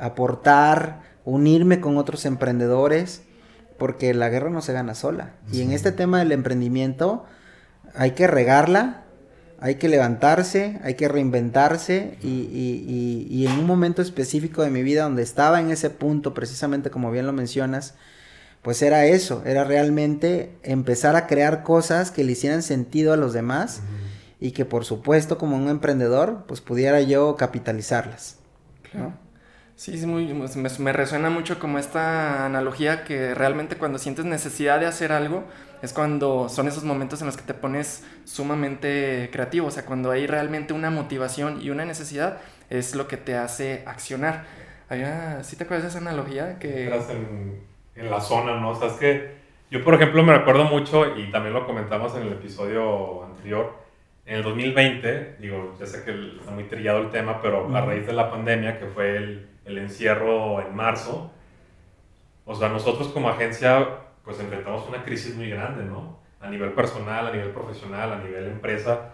aportar, 0.00 1.02
unirme 1.24 1.80
con 1.80 1.96
otros 1.96 2.24
emprendedores, 2.24 3.22
porque 3.78 4.14
la 4.14 4.28
guerra 4.28 4.50
no 4.50 4.62
se 4.62 4.72
gana 4.72 4.94
sola. 4.94 5.34
Sí. 5.50 5.58
Y 5.58 5.62
en 5.62 5.72
este 5.72 5.92
tema 5.92 6.18
del 6.18 6.32
emprendimiento 6.32 7.24
hay 7.94 8.12
que 8.12 8.26
regarla, 8.26 9.05
hay 9.66 9.74
que 9.76 9.88
levantarse, 9.88 10.78
hay 10.84 10.94
que 10.94 11.08
reinventarse 11.08 12.18
y, 12.22 12.28
y, 12.28 12.84
y, 12.86 13.26
y, 13.28 13.46
en 13.46 13.58
un 13.58 13.66
momento 13.66 14.00
específico 14.00 14.62
de 14.62 14.70
mi 14.70 14.84
vida 14.84 15.02
donde 15.02 15.24
estaba 15.24 15.60
en 15.60 15.72
ese 15.72 15.90
punto, 15.90 16.34
precisamente 16.34 16.88
como 16.88 17.10
bien 17.10 17.26
lo 17.26 17.32
mencionas, 17.32 17.94
pues 18.62 18.80
era 18.80 19.06
eso, 19.06 19.42
era 19.44 19.64
realmente 19.64 20.52
empezar 20.62 21.16
a 21.16 21.26
crear 21.26 21.64
cosas 21.64 22.12
que 22.12 22.22
le 22.22 22.32
hicieran 22.32 22.62
sentido 22.62 23.12
a 23.12 23.16
los 23.16 23.32
demás 23.32 23.80
uh 23.80 23.82
-huh. 23.82 24.46
y 24.48 24.50
que 24.52 24.64
por 24.64 24.84
supuesto 24.84 25.36
como 25.36 25.56
un 25.56 25.68
emprendedor 25.68 26.44
pues 26.46 26.60
pudiera 26.60 27.00
yo 27.00 27.34
capitalizarlas. 27.34 28.36
Claro. 28.88 29.08
¿no? 29.08 29.25
Sí, 29.76 29.98
sí 29.98 30.06
muy, 30.06 30.26
me, 30.32 30.68
me, 30.78 30.92
resuena 30.94 31.28
mucho 31.28 31.58
como 31.58 31.78
esta 31.78 32.46
analogía 32.46 33.04
que 33.04 33.34
realmente 33.34 33.76
cuando 33.76 33.98
sientes 33.98 34.24
necesidad 34.24 34.80
de 34.80 34.86
hacer 34.86 35.12
algo 35.12 35.44
es 35.82 35.92
cuando 35.92 36.48
son 36.48 36.66
esos 36.66 36.82
momentos 36.82 37.20
en 37.20 37.26
los 37.26 37.36
que 37.36 37.42
te 37.42 37.52
pones 37.52 38.02
sumamente 38.24 39.28
creativo, 39.30 39.66
o 39.66 39.70
sea, 39.70 39.84
cuando 39.84 40.10
hay 40.10 40.26
realmente 40.26 40.72
una 40.72 40.90
motivación 40.90 41.60
y 41.60 41.68
una 41.68 41.84
necesidad 41.84 42.38
es 42.70 42.94
lo 42.94 43.06
que 43.06 43.18
te 43.18 43.36
hace 43.36 43.82
accionar. 43.86 44.44
Había, 44.88 45.44
¿sí 45.44 45.56
te 45.56 45.64
acuerdas 45.64 45.84
de 45.84 45.90
esa 45.90 45.98
analogía? 45.98 46.58
Que... 46.58 46.86
En, 46.86 47.60
en 47.96 48.10
la 48.10 48.20
zona, 48.22 48.58
¿no? 48.58 48.70
O 48.70 48.74
sea, 48.74 48.88
es 48.88 48.94
que 48.94 49.30
yo, 49.70 49.84
por 49.84 49.92
ejemplo, 49.92 50.22
me 50.22 50.36
recuerdo 50.38 50.64
mucho, 50.64 51.18
y 51.18 51.30
también 51.30 51.52
lo 51.52 51.66
comentamos 51.66 52.16
en 52.16 52.22
el 52.22 52.32
episodio 52.32 53.24
anterior, 53.24 53.74
en 54.24 54.36
el 54.36 54.42
2020, 54.42 55.36
digo, 55.38 55.76
ya 55.78 55.84
sé 55.84 56.02
que 56.02 56.38
está 56.38 56.50
muy 56.50 56.64
trillado 56.64 57.00
el 57.00 57.10
tema, 57.10 57.42
pero 57.42 57.68
a 57.76 57.80
raíz 57.82 58.06
de 58.06 58.14
la 58.14 58.30
pandemia, 58.30 58.78
que 58.78 58.86
fue 58.86 59.16
el, 59.16 59.46
el 59.66 59.78
encierro 59.78 60.60
en 60.60 60.74
marzo, 60.74 61.30
o 62.44 62.54
sea, 62.54 62.68
nosotros 62.68 63.08
como 63.08 63.28
agencia, 63.28 63.86
pues 64.24 64.38
enfrentamos 64.40 64.88
una 64.88 65.04
crisis 65.04 65.34
muy 65.34 65.50
grande, 65.50 65.84
¿no? 65.84 66.18
A 66.40 66.48
nivel 66.48 66.72
personal, 66.72 67.26
a 67.26 67.32
nivel 67.32 67.50
profesional, 67.50 68.12
a 68.12 68.18
nivel 68.18 68.46
empresa, 68.46 69.12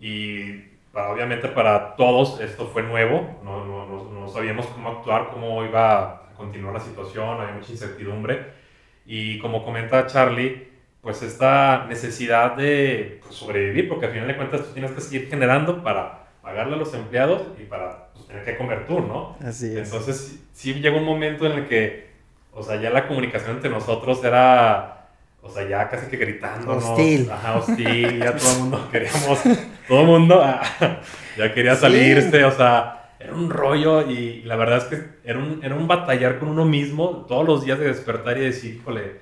y 0.00 0.52
para, 0.92 1.10
obviamente 1.10 1.48
para 1.48 1.94
todos 1.96 2.40
esto 2.40 2.66
fue 2.66 2.82
nuevo, 2.82 3.40
no, 3.44 3.64
no, 3.64 3.86
no, 3.86 4.10
no 4.10 4.28
sabíamos 4.28 4.66
cómo 4.66 4.88
actuar, 4.90 5.30
cómo 5.30 5.64
iba 5.64 6.02
a 6.02 6.32
continuar 6.36 6.74
la 6.74 6.80
situación, 6.80 7.40
había 7.40 7.54
mucha 7.54 7.72
incertidumbre. 7.72 8.64
Y 9.06 9.38
como 9.38 9.64
comenta 9.64 10.06
Charlie, 10.06 10.68
pues 11.00 11.22
esta 11.22 11.86
necesidad 11.86 12.56
de 12.56 13.20
pues, 13.22 13.34
sobrevivir, 13.34 13.88
porque 13.88 14.06
al 14.06 14.12
final 14.12 14.28
de 14.28 14.36
cuentas 14.36 14.66
tú 14.66 14.72
tienes 14.72 14.92
que 14.92 15.00
seguir 15.00 15.28
generando 15.28 15.82
para 15.82 16.23
pagarle 16.44 16.74
a 16.74 16.78
los 16.78 16.94
empleados 16.94 17.42
y 17.58 17.64
para 17.64 18.10
pues, 18.12 18.26
tener 18.26 18.44
que 18.44 18.56
comer 18.56 18.86
tú, 18.86 19.00
¿no? 19.00 19.36
Así 19.44 19.76
es. 19.76 19.90
Entonces 19.90 20.38
sí 20.52 20.74
llegó 20.74 20.98
un 20.98 21.04
momento 21.04 21.46
en 21.46 21.52
el 21.52 21.66
que, 21.66 22.10
o 22.52 22.62
sea, 22.62 22.80
ya 22.80 22.90
la 22.90 23.08
comunicación 23.08 23.56
entre 23.56 23.70
nosotros 23.70 24.22
era, 24.22 25.08
o 25.42 25.50
sea, 25.50 25.66
ya 25.68 25.88
casi 25.88 26.06
que 26.06 26.18
gritando. 26.18 26.76
Hostil. 26.76 27.28
Ajá, 27.30 27.56
hostil, 27.56 28.18
ya 28.22 28.36
todo 28.36 28.52
el 28.52 28.58
mundo 28.60 28.88
queríamos, 28.92 29.42
todo 29.88 30.00
el 30.00 30.06
mundo 30.06 30.40
ah, 30.44 30.62
ya 31.36 31.52
quería 31.52 31.74
salirse, 31.74 32.44
o 32.44 32.52
sea 32.52 33.00
era 33.24 33.34
un 33.34 33.48
rollo 33.48 34.08
y 34.08 34.42
la 34.42 34.56
verdad 34.56 34.78
es 34.78 34.84
que 34.84 35.02
era 35.24 35.38
un, 35.38 35.60
era 35.62 35.74
un 35.74 35.88
batallar 35.88 36.38
con 36.38 36.50
uno 36.50 36.66
mismo 36.66 37.24
todos 37.26 37.46
los 37.46 37.64
días 37.64 37.78
de 37.78 37.86
despertar 37.86 38.36
y 38.36 38.42
decir, 38.42 38.74
híjole, 38.74 39.20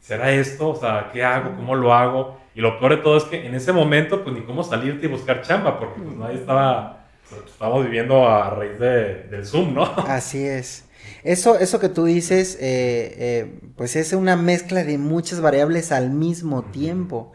¿será 0.00 0.32
esto? 0.32 0.70
O 0.70 0.74
sea, 0.74 1.10
¿qué 1.12 1.22
hago? 1.24 1.54
¿Cómo 1.54 1.76
lo 1.76 1.94
hago? 1.94 2.40
Y 2.56 2.62
lo 2.62 2.78
peor 2.78 2.96
de 2.96 3.02
todo 3.02 3.18
es 3.18 3.24
que 3.24 3.46
en 3.46 3.54
ese 3.54 3.70
momento, 3.70 4.24
pues 4.24 4.34
ni 4.34 4.40
cómo 4.40 4.64
salirte 4.64 5.04
y 5.04 5.08
buscar 5.10 5.42
chamba, 5.42 5.78
porque 5.78 6.00
pues 6.00 6.16
nadie 6.16 6.36
estaba, 6.36 7.04
pues, 7.28 7.42
estábamos 7.46 7.84
viviendo 7.84 8.26
a 8.26 8.48
raíz 8.48 8.78
de, 8.78 9.24
del 9.24 9.44
Zoom, 9.44 9.74
¿no? 9.74 9.82
Así 10.08 10.42
es. 10.42 10.84
Eso, 11.22 11.58
eso 11.58 11.78
que 11.80 11.90
tú 11.90 12.06
dices, 12.06 12.54
eh, 12.54 13.14
eh, 13.18 13.58
pues 13.76 13.94
es 13.94 14.14
una 14.14 14.36
mezcla 14.36 14.84
de 14.84 14.96
muchas 14.96 15.42
variables 15.42 15.92
al 15.92 16.10
mismo 16.10 16.62
tiempo. 16.62 17.32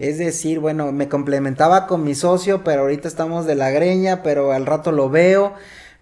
Es 0.00 0.18
decir, 0.18 0.58
bueno, 0.58 0.90
me 0.90 1.08
complementaba 1.08 1.86
con 1.86 2.02
mi 2.02 2.14
socio, 2.14 2.64
pero 2.64 2.82
ahorita 2.82 3.08
estamos 3.08 3.46
de 3.46 3.54
la 3.54 3.70
greña, 3.70 4.22
pero 4.22 4.52
al 4.52 4.66
rato 4.66 4.90
lo 4.90 5.10
veo. 5.10 5.54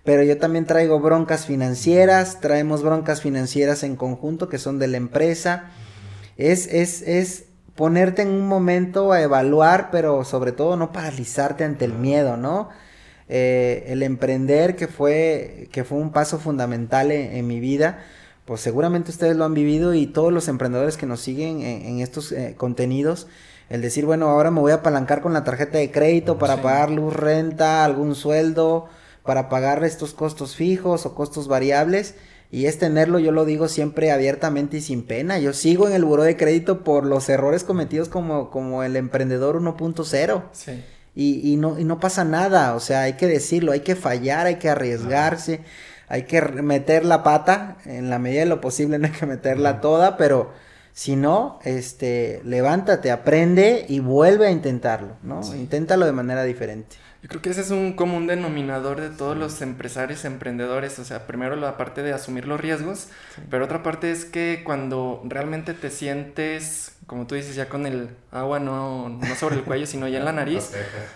Pero 0.05 0.23
yo 0.23 0.39
también 0.39 0.65
traigo 0.65 1.01
broncas 1.01 1.45
financieras, 1.45 2.41
traemos 2.41 2.83
broncas 2.83 3.21
financieras 3.21 3.83
en 3.83 3.97
conjunto 3.97 4.49
que 4.49 4.59
son 4.59 4.79
de 4.79 4.87
la 4.89 4.97
empresa. 4.97 5.71
Es, 6.37 6.67
es, 6.69 7.03
es 7.03 7.47
ponerte 7.75 8.23
en 8.23 8.29
un 8.29 8.47
momento 8.47 9.13
a 9.13 9.23
evaluar, 9.23 9.91
pero 9.91 10.25
sobre 10.25 10.53
todo 10.53 10.77
no 10.77 10.93
paralizarte 10.93 11.65
ante 11.65 11.85
el 11.85 11.95
miedo, 11.95 12.37
¿no? 12.37 12.69
Eh, 13.29 13.85
el 13.89 14.03
emprender 14.03 14.77
que 14.77 14.87
fue, 14.87 15.69
que 15.73 15.85
fue 15.85 15.99
un 15.99 16.13
paso 16.13 16.39
fundamental 16.39 17.11
en, 17.11 17.47
mi 17.47 17.59
vida, 17.59 18.01
pues 18.45 18.61
seguramente 18.61 19.11
ustedes 19.11 19.35
lo 19.37 19.47
han 19.47 19.55
vivido 19.55 19.95
y 19.95 20.07
todos 20.07 20.33
los 20.33 20.49
emprendedores 20.49 20.99
que 20.99 21.07
nos 21.07 21.21
siguen 21.21 21.63
en, 21.63 22.01
estos 22.01 22.33
eh, 22.33 22.55
contenidos, 22.57 23.27
el 23.71 23.81
decir, 23.81 24.05
bueno, 24.05 24.29
ahora 24.29 24.51
me 24.51 24.61
voy 24.61 24.73
a 24.73 24.77
apalancar 24.77 25.23
con 25.23 25.33
la 25.33 25.43
tarjeta 25.43 25.79
de 25.79 25.91
crédito 25.91 26.39
para 26.39 26.61
pagar 26.61 26.91
luz, 26.91 27.15
renta, 27.15 27.85
algún 27.85 28.15
sueldo, 28.15 28.89
para 29.25 29.49
pagar 29.49 29.83
estos 29.85 30.13
costos 30.13 30.55
fijos 30.55 31.07
o 31.07 31.15
costos 31.15 31.49
variables. 31.49 32.15
Y 32.55 32.67
es 32.67 32.79
tenerlo, 32.79 33.19
yo 33.19 33.33
lo 33.33 33.45
digo 33.45 33.67
siempre 33.67 34.13
abiertamente 34.13 34.77
y 34.77 34.81
sin 34.81 35.03
pena. 35.03 35.41
Yo 35.41 35.53
sigo 35.53 35.89
en 35.89 35.93
el 35.93 36.05
buro 36.05 36.23
de 36.23 36.37
crédito 36.37 36.85
por 36.85 37.05
los 37.05 37.29
errores 37.29 37.65
cometidos 37.65 38.09
como, 38.09 38.49
como 38.53 38.85
el 38.85 38.95
emprendedor 38.95 39.61
1.0. 39.61 40.45
Sí. 40.53 40.85
Y, 41.17 41.53
y, 41.53 41.57
no, 41.57 41.81
y 41.81 41.83
no 41.83 41.99
pasa 41.99 42.23
nada, 42.23 42.77
o 42.77 42.81
sea, 42.81 43.03
hay 43.03 43.15
que 43.15 43.27
decirlo, 43.27 43.73
hay 43.73 43.81
que 43.81 43.97
fallar, 43.97 44.47
hay 44.47 44.57
que 44.57 44.69
arriesgarse, 44.69 45.63
hay 46.07 46.27
que 46.27 46.41
meter 46.43 47.05
la 47.05 47.25
pata, 47.25 47.79
en 47.87 48.09
la 48.09 48.21
medida 48.21 48.41
de 48.41 48.47
lo 48.47 48.61
posible 48.61 48.99
no 49.01 49.07
hay 49.07 49.13
que 49.13 49.27
meterla 49.27 49.81
toda, 49.81 50.17
pero 50.17 50.53
si 50.93 51.17
no, 51.17 51.59
este, 51.65 52.41
levántate, 52.45 53.11
aprende 53.11 53.85
y 53.89 53.99
vuelve 53.99 54.47
a 54.47 54.53
intentarlo, 54.53 55.17
¿no? 55.25 55.41
Inténtalo 55.57 56.07
de 56.07 56.13
manera 56.13 56.45
diferente. 56.45 56.99
Yo 57.25 57.29
creo 57.29 57.41
que 57.41 57.49
ese 57.49 57.63
es 57.63 57.71
un 57.71 57.95
común 57.95 58.27
denominador 58.27 59.01
de 59.01 59.09
todos 59.09 59.35
los 59.35 59.63
empresarios, 59.63 60.27
emprendedores. 60.27 60.99
O 60.99 61.05
sea, 61.05 61.27
primero 61.27 61.57
la 61.57 61.79
parte 61.79 62.03
de 62.03 62.13
asumir 62.13 62.47
los 62.47 62.61
riesgos, 62.61 63.09
pero 63.49 63.65
otra 63.65 63.83
parte 63.83 64.13
es 64.13 64.27
que 64.27 64.61
cuando 64.63 65.23
realmente 65.25 65.73
te 65.73 65.89
sientes 65.89 66.94
como 67.07 67.27
tú 67.27 67.35
dices, 67.35 67.55
ya 67.55 67.69
con 67.69 67.87
el 67.87 68.09
agua 68.31 68.59
no, 68.59 69.09
no 69.09 69.35
sobre 69.35 69.57
el 69.57 69.63
cuello, 69.65 69.87
sino 69.87 70.09
ya 70.09 70.19
en 70.19 70.25
la 70.25 70.33
nariz. 70.33 70.71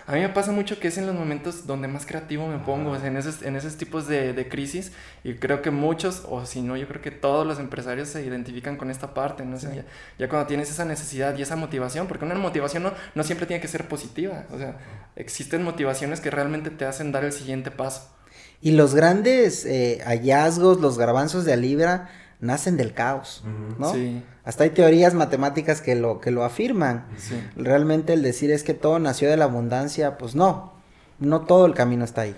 A 0.05 0.13
mí 0.13 0.19
me 0.19 0.29
pasa 0.29 0.51
mucho 0.51 0.79
que 0.79 0.89
es 0.89 0.97
en 0.97 1.07
los 1.07 1.15
momentos 1.15 1.65
donde 1.65 1.87
más 1.87 2.05
creativo 2.05 2.47
me 2.47 2.59
pongo, 2.59 2.95
en, 2.95 3.17
esos, 3.17 3.41
en 3.41 3.55
esos 3.55 3.75
tipos 3.77 4.07
de, 4.07 4.33
de, 4.33 4.47
crisis. 4.47 4.91
Y 5.23 5.35
creo 5.35 5.61
que 5.61 5.71
muchos, 5.71 6.23
o 6.29 6.45
si 6.45 6.61
no, 6.61 6.77
yo 6.77 6.87
creo 6.87 7.01
que 7.01 7.11
todos 7.11 7.45
los 7.45 7.59
empresarios 7.59 8.09
se 8.09 8.23
identifican 8.23 8.77
con 8.77 8.91
esta 8.91 9.13
parte, 9.13 9.45
¿no? 9.45 9.57
ya, 9.57 9.85
ya, 10.17 10.29
cuando 10.29 10.47
tienes 10.47 10.69
esa 10.69 10.85
necesidad 10.85 11.37
y 11.37 11.41
esa 11.41 11.55
motivación, 11.55 12.07
porque 12.07 12.25
una 12.25 12.35
motivación 12.35 12.83
no, 12.83 12.93
no 13.15 13.23
siempre 13.23 13.47
tiene 13.47 13.61
que 13.61 13.67
ser 13.67 13.87
positiva. 13.87 14.45
O 14.51 14.57
sea, 14.57 14.77
existen 15.15 15.63
motivaciones 15.63 16.19
que 16.19 16.29
realmente 16.29 16.69
te 16.69 16.85
hacen 16.85 17.11
dar 17.11 17.23
el 17.23 17.31
siguiente 17.31 17.71
paso. 17.71 18.09
Y 18.61 18.71
los 18.71 18.93
grandes 18.93 19.65
eh, 19.65 20.01
hallazgos, 20.05 20.81
los 20.81 20.97
garbanzos 20.97 21.45
de 21.45 21.53
Alibra, 21.53 22.09
nacen 22.39 22.77
del 22.77 22.93
caos, 22.93 23.43
¿no? 23.77 23.93
Sí. 23.93 24.23
Hasta 24.43 24.63
hay 24.63 24.69
teorías 24.71 25.13
matemáticas 25.13 25.81
que 25.81 25.95
lo, 25.95 26.21
que 26.21 26.31
lo 26.31 26.43
afirman. 26.43 27.05
Realmente 27.55 28.13
el 28.13 28.21
decir 28.21 28.51
es 28.51 28.63
que 28.63 28.73
todo 28.73 28.97
nació 28.99 29.29
de 29.29 29.37
la 29.37 29.45
abundancia, 29.45 30.17
pues 30.17 30.35
no, 30.35 30.73
no 31.19 31.41
todo 31.41 31.65
el 31.65 31.73
camino 31.73 32.05
está 32.05 32.21
ahí. 32.21 32.35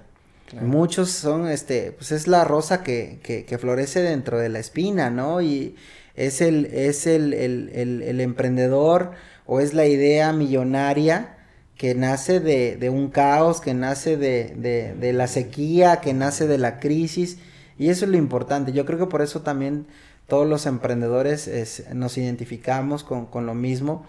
Muchos 0.59 1.11
son, 1.11 1.47
este, 1.47 1.93
pues 1.93 2.11
es 2.11 2.27
la 2.27 2.43
rosa 2.43 2.83
que, 2.83 3.19
que, 3.23 3.45
que, 3.45 3.57
florece 3.57 4.01
dentro 4.01 4.37
de 4.37 4.49
la 4.49 4.59
espina, 4.59 5.09
¿no? 5.09 5.41
Y 5.41 5.75
es 6.15 6.41
el, 6.41 6.65
es 6.65 7.07
el, 7.07 7.33
el, 7.33 7.69
el, 7.73 8.19
emprendedor 8.19 9.11
o 9.45 9.61
es 9.61 9.73
la 9.73 9.85
idea 9.85 10.33
millonaria 10.33 11.37
que 11.77 11.95
nace 11.95 12.41
de, 12.41 12.75
de 12.75 12.89
un 12.89 13.09
caos, 13.09 13.61
que 13.61 13.73
nace 13.73 14.17
de, 14.17 14.53
de, 14.57 14.93
de 14.93 15.13
la 15.13 15.27
sequía, 15.27 16.01
que 16.01 16.13
nace 16.13 16.47
de 16.47 16.57
la 16.57 16.79
crisis. 16.79 17.37
Y 17.81 17.89
eso 17.89 18.05
es 18.05 18.11
lo 18.11 18.17
importante. 18.17 18.73
Yo 18.73 18.85
creo 18.85 18.99
que 18.99 19.07
por 19.07 19.23
eso 19.23 19.41
también 19.41 19.87
todos 20.27 20.47
los 20.47 20.67
emprendedores 20.67 21.83
nos 21.95 22.15
identificamos 22.15 23.03
con, 23.03 23.45
lo 23.47 23.55
mismo, 23.55 24.05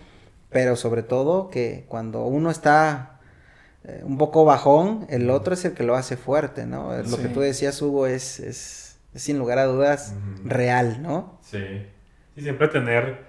pero 0.50 0.76
sobre 0.76 1.02
todo 1.02 1.48
que 1.48 1.86
cuando 1.88 2.26
uno 2.26 2.50
está 2.50 3.18
eh, 3.84 4.02
un 4.04 4.18
poco 4.18 4.44
bajón, 4.44 5.06
el 5.08 5.30
otro 5.30 5.54
es 5.54 5.64
el 5.64 5.72
que 5.72 5.84
lo 5.84 5.94
hace 5.94 6.18
fuerte, 6.18 6.66
¿no? 6.66 6.94
Lo 7.02 7.16
que 7.16 7.28
tú 7.28 7.40
decías, 7.40 7.80
Hugo, 7.80 8.06
es, 8.06 8.40
es, 8.40 8.98
sin 9.14 9.38
lugar 9.38 9.58
a 9.58 9.64
dudas 9.64 10.16
real, 10.44 11.00
¿no? 11.00 11.38
Sí. 11.40 11.86
Y 12.36 12.42
siempre 12.42 12.68
tener, 12.68 13.24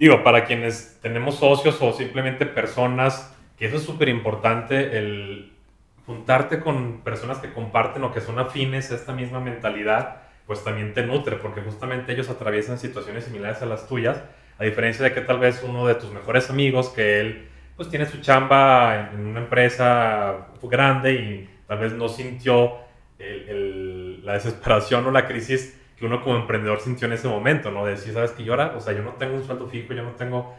digo, 0.00 0.24
para 0.24 0.46
quienes 0.46 0.98
tenemos 1.00 1.36
socios 1.36 1.80
o 1.80 1.92
simplemente 1.92 2.44
personas, 2.44 3.30
que 3.56 3.66
eso 3.66 3.76
es 3.76 3.84
súper 3.84 4.08
importante, 4.08 4.98
el 4.98 5.53
juntarte 6.06 6.60
con 6.60 7.00
personas 7.00 7.38
que 7.38 7.52
comparten 7.52 8.04
o 8.04 8.12
que 8.12 8.20
son 8.20 8.38
afines 8.38 8.90
a 8.90 8.94
esta 8.94 9.12
misma 9.12 9.40
mentalidad 9.40 10.24
pues 10.46 10.62
también 10.62 10.92
te 10.92 11.06
nutre, 11.06 11.36
porque 11.36 11.62
justamente 11.62 12.12
ellos 12.12 12.28
atraviesan 12.28 12.78
situaciones 12.78 13.24
similares 13.24 13.62
a 13.62 13.66
las 13.66 13.88
tuyas, 13.88 14.22
a 14.58 14.64
diferencia 14.64 15.04
de 15.04 15.12
que 15.12 15.22
tal 15.22 15.38
vez 15.38 15.62
uno 15.66 15.86
de 15.86 15.94
tus 15.94 16.12
mejores 16.12 16.50
amigos, 16.50 16.90
que 16.90 17.20
él 17.20 17.48
pues 17.76 17.88
tiene 17.88 18.06
su 18.06 18.20
chamba 18.20 19.10
en, 19.12 19.26
una 19.26 19.40
empresa 19.40 20.48
grande 20.62 21.14
y 21.14 21.50
tal 21.66 21.78
vez 21.78 21.92
no 21.92 22.08
sintió 22.08 22.74
la 23.18 24.34
desesperación 24.34 25.06
o 25.06 25.10
la 25.10 25.26
crisis 25.26 25.80
que 25.96 26.04
uno 26.04 26.22
como 26.22 26.36
emprendedor 26.36 26.80
sintió 26.80 27.06
en 27.06 27.14
ese 27.14 27.28
momento, 27.28 27.70
¿no? 27.70 27.84
De 27.84 27.92
decir, 27.92 28.12
¿sabes 28.12 28.32
que 28.32 28.44
yo 28.44 28.52
ahora, 28.52 28.74
o 28.76 28.80
sea, 28.80 28.92
yo 28.92 29.02
no 29.02 29.12
tengo 29.12 29.34
un 29.34 29.44
sueldo 29.44 29.68
fijo, 29.68 29.94
yo 29.94 30.02
no 30.02 30.12
tengo, 30.12 30.54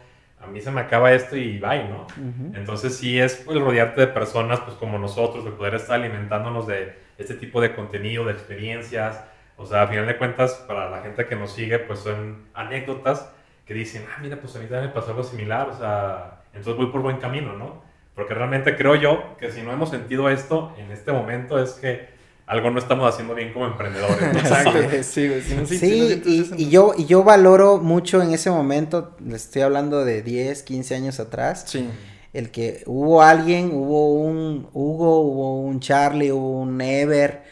a 0.46 0.50
mí 0.50 0.60
se 0.60 0.70
me 0.70 0.80
acaba 0.80 1.12
esto 1.12 1.36
y 1.36 1.58
bye, 1.58 1.88
¿no? 1.88 2.06
Entonces 2.54 2.96
sí 2.96 3.18
es 3.18 3.46
el 3.48 3.60
rodearte 3.60 4.02
de 4.02 4.06
personas, 4.08 4.60
pues 4.60 4.76
como 4.76 4.98
nosotros, 4.98 5.44
de 5.44 5.50
poder 5.50 5.74
estar 5.74 6.00
alimentándonos 6.00 6.66
de 6.66 6.94
este 7.18 7.34
tipo 7.34 7.60
de 7.60 7.74
contenido, 7.74 8.24
de 8.24 8.32
experiencias, 8.32 9.24
o 9.56 9.64
sea, 9.66 9.82
a 9.82 9.86
final 9.86 10.06
de 10.06 10.16
cuentas, 10.16 10.64
para 10.68 10.90
la 10.90 11.02
gente 11.02 11.26
que 11.26 11.36
nos 11.36 11.52
sigue, 11.52 11.78
pues 11.78 12.00
son 12.00 12.46
anécdotas 12.54 13.32
que 13.64 13.74
dicen, 13.74 14.04
ah, 14.14 14.18
mira, 14.22 14.36
pues 14.36 14.54
a 14.56 14.58
mí 14.60 14.66
también 14.66 14.88
me 14.88 14.94
pasó 14.94 15.10
algo 15.10 15.24
similar, 15.24 15.68
o 15.68 15.76
sea, 15.76 16.42
entonces 16.52 16.76
voy 16.76 16.86
por 16.92 17.02
buen 17.02 17.16
camino, 17.16 17.54
¿no? 17.54 17.82
Porque 18.14 18.32
realmente 18.32 18.76
creo 18.76 18.94
yo 18.94 19.36
que 19.38 19.50
si 19.50 19.62
no 19.62 19.72
hemos 19.72 19.90
sentido 19.90 20.30
esto 20.30 20.74
en 20.78 20.90
este 20.92 21.12
momento 21.12 21.58
es 21.58 21.72
que 21.72 22.15
algo 22.46 22.70
no 22.70 22.78
estamos 22.78 23.12
haciendo 23.12 23.34
bien 23.34 23.52
como 23.52 23.66
emprendedores. 23.66 24.22
Exacto. 24.36 24.78
sí, 25.02 25.28
sí, 25.42 25.78
sí, 25.78 26.22
y, 26.24 26.62
y, 26.62 26.70
yo, 26.70 26.94
y 26.96 27.06
yo 27.06 27.24
valoro 27.24 27.78
mucho 27.78 28.22
en 28.22 28.32
ese 28.32 28.50
momento, 28.50 29.16
les 29.24 29.44
estoy 29.44 29.62
hablando 29.62 30.04
de 30.04 30.22
10, 30.22 30.62
15 30.62 30.94
años 30.94 31.20
atrás, 31.20 31.64
sí. 31.66 31.88
el 32.32 32.50
que 32.50 32.82
hubo 32.86 33.22
alguien, 33.22 33.70
hubo 33.72 34.14
un 34.14 34.68
Hugo, 34.72 35.20
hubo 35.20 35.60
un 35.60 35.80
Charlie, 35.80 36.30
hubo 36.30 36.60
un 36.60 36.80
Ever, 36.80 37.42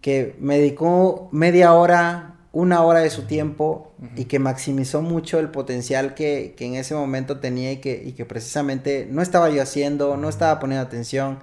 que 0.00 0.36
me 0.38 0.58
dedicó 0.58 1.28
media 1.32 1.72
hora, 1.72 2.34
una 2.52 2.82
hora 2.82 3.00
de 3.00 3.08
su 3.10 3.22
tiempo 3.22 3.94
y 4.14 4.26
que 4.26 4.38
maximizó 4.38 5.00
mucho 5.00 5.38
el 5.38 5.48
potencial 5.48 6.14
que, 6.14 6.54
que 6.56 6.66
en 6.66 6.74
ese 6.74 6.94
momento 6.94 7.40
tenía 7.40 7.72
y 7.72 7.78
que, 7.78 8.02
y 8.04 8.12
que, 8.12 8.26
precisamente 8.26 9.08
no 9.10 9.22
estaba 9.22 9.48
yo 9.48 9.62
haciendo, 9.62 10.16
no 10.16 10.28
estaba 10.28 10.60
poniendo 10.60 10.86
atención. 10.86 11.38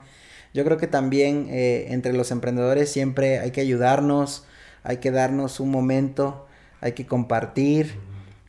Yo 0.53 0.63
creo 0.65 0.77
que 0.77 0.88
también 0.88 1.47
eh, 1.49 1.88
entre 1.89 2.13
los 2.13 2.31
emprendedores 2.31 2.91
siempre 2.91 3.39
hay 3.39 3.51
que 3.51 3.62
ayudarnos, 3.62 4.45
hay 4.83 4.97
que 4.97 5.12
darnos 5.12 5.59
un 5.59 5.69
momento, 5.69 6.47
hay 6.81 6.93
que 6.93 7.05
compartir 7.05 7.99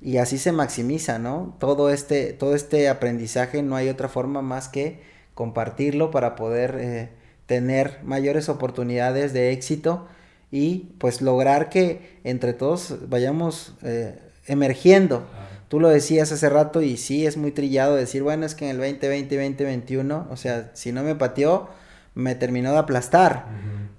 y 0.00 0.16
así 0.16 0.38
se 0.38 0.52
maximiza, 0.52 1.18
¿no? 1.18 1.56
Todo 1.58 1.90
este, 1.90 2.32
todo 2.32 2.54
este 2.54 2.88
aprendizaje 2.88 3.62
no 3.62 3.76
hay 3.76 3.88
otra 3.88 4.08
forma 4.08 4.40
más 4.40 4.68
que 4.68 5.02
compartirlo 5.34 6.10
para 6.10 6.36
poder 6.36 6.76
eh, 6.80 7.08
tener 7.46 7.98
mayores 8.02 8.48
oportunidades 8.48 9.32
de 9.32 9.52
éxito 9.52 10.06
y 10.50 10.90
pues 10.98 11.20
lograr 11.20 11.68
que 11.68 12.18
entre 12.24 12.52
todos 12.54 13.08
vayamos 13.08 13.74
eh, 13.82 14.18
emergiendo. 14.46 15.26
Tú 15.68 15.78
lo 15.78 15.88
decías 15.88 16.32
hace 16.32 16.48
rato 16.48 16.82
y 16.82 16.96
sí 16.96 17.26
es 17.26 17.36
muy 17.36 17.52
trillado 17.52 17.94
decir, 17.94 18.22
bueno, 18.22 18.44
es 18.44 18.54
que 18.56 18.64
en 18.64 18.72
el 18.72 18.76
2020, 18.78 19.36
2021, 19.36 20.26
o 20.28 20.36
sea, 20.36 20.70
si 20.74 20.90
no 20.90 21.04
me 21.04 21.14
pateó, 21.14 21.68
me 22.14 22.35
terminó 22.35 22.73
de 22.73 22.79
aplastar. 22.79 23.46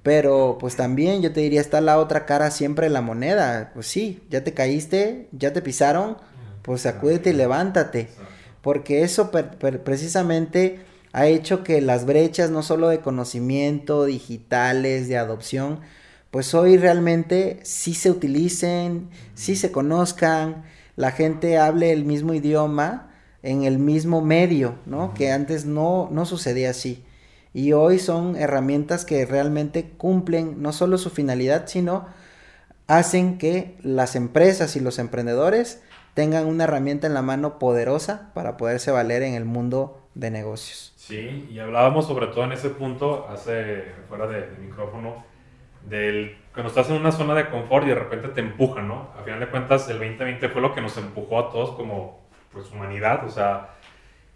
Pero 0.04 0.58
pues 0.60 0.76
también 0.76 1.21
yo 1.21 1.32
te 1.32 1.41
diría, 1.41 1.62
está 1.62 1.80
la 1.80 2.00
otra 2.00 2.26
cara 2.26 2.50
siempre 2.52 2.89
la 2.89 3.02
moneda. 3.02 3.71
Pues 3.74 3.88
sí, 3.88 4.24
ya 4.30 4.43
te 4.43 4.54
caíste, 4.54 5.28
ya 5.32 5.54
te 5.54 5.62
pisaron, 5.62 6.17
pues 6.63 6.82
sacúdete 6.82 7.32
y 7.32 7.34
levántate. 7.34 8.10
Porque 8.62 9.04
eso 9.04 9.32
precisamente 9.32 10.80
ha 11.13 11.28
hecho 11.28 11.63
que 11.63 11.82
las 11.82 12.06
brechas, 12.06 12.50
no 12.50 12.63
solo 12.63 12.89
de 12.89 13.02
conocimiento, 13.02 14.06
digitales, 14.06 15.08
de 15.08 15.17
adopción, 15.17 15.82
pues 16.32 16.54
hoy 16.54 16.78
realmente 16.78 17.60
sí 17.63 17.93
se 17.93 18.10
utilicen, 18.10 19.10
sí 19.36 19.56
se 19.56 19.71
conozcan, 19.71 20.63
la 20.95 21.12
gente 21.12 21.58
hable 21.58 21.91
el 21.91 22.06
mismo 22.06 22.34
idioma 22.34 23.12
en 23.43 23.63
el 23.63 23.80
mismo 23.80 24.21
medio, 24.21 24.76
¿no? 24.86 25.13
Que 25.13 25.32
antes 25.32 25.65
no, 25.65 26.10
no 26.12 26.26
sucedía 26.26 26.69
así. 26.69 27.04
Y 27.53 27.73
hoy 27.73 27.99
son 27.99 28.35
herramientas 28.35 29.05
que 29.05 29.25
realmente 29.25 29.89
cumplen 29.97 30.61
no 30.61 30.71
solo 30.71 30.97
su 30.97 31.09
finalidad, 31.09 31.67
sino 31.67 32.07
hacen 32.87 33.37
que 33.37 33.77
las 33.81 34.15
empresas 34.15 34.75
y 34.75 34.79
los 34.79 34.99
emprendedores 34.99 35.83
tengan 36.13 36.45
una 36.45 36.65
herramienta 36.65 37.07
en 37.07 37.13
la 37.13 37.21
mano 37.21 37.59
poderosa 37.59 38.31
para 38.33 38.57
poderse 38.57 38.91
valer 38.91 39.23
en 39.23 39.33
el 39.33 39.45
mundo 39.45 40.01
de 40.13 40.31
negocios. 40.31 40.93
Sí, 40.97 41.47
y 41.51 41.59
hablábamos 41.59 42.07
sobre 42.07 42.27
todo 42.27 42.43
en 42.43 42.51
ese 42.51 42.69
punto, 42.69 43.27
hace 43.29 43.85
fuera 44.07 44.27
de, 44.27 44.49
micrófono, 44.59 45.23
del 45.87 46.37
cuando 46.53 46.69
estás 46.69 46.89
en 46.89 46.97
una 46.97 47.11
zona 47.11 47.33
de 47.33 47.49
confort 47.49 47.85
y 47.85 47.89
de 47.89 47.95
repente 47.95 48.27
te 48.27 48.41
empujan, 48.41 48.87
¿no? 48.87 49.09
A 49.17 49.23
final 49.23 49.39
de 49.39 49.47
cuentas, 49.47 49.87
el 49.89 49.99
2020 49.99 50.49
fue 50.49 50.61
lo 50.61 50.73
que 50.73 50.81
nos 50.81 50.97
empujó 50.97 51.39
a 51.39 51.49
todos 51.49 51.71
como 51.71 52.19
pues, 52.51 52.69
humanidad, 52.71 53.25
o 53.25 53.29
sea, 53.29 53.75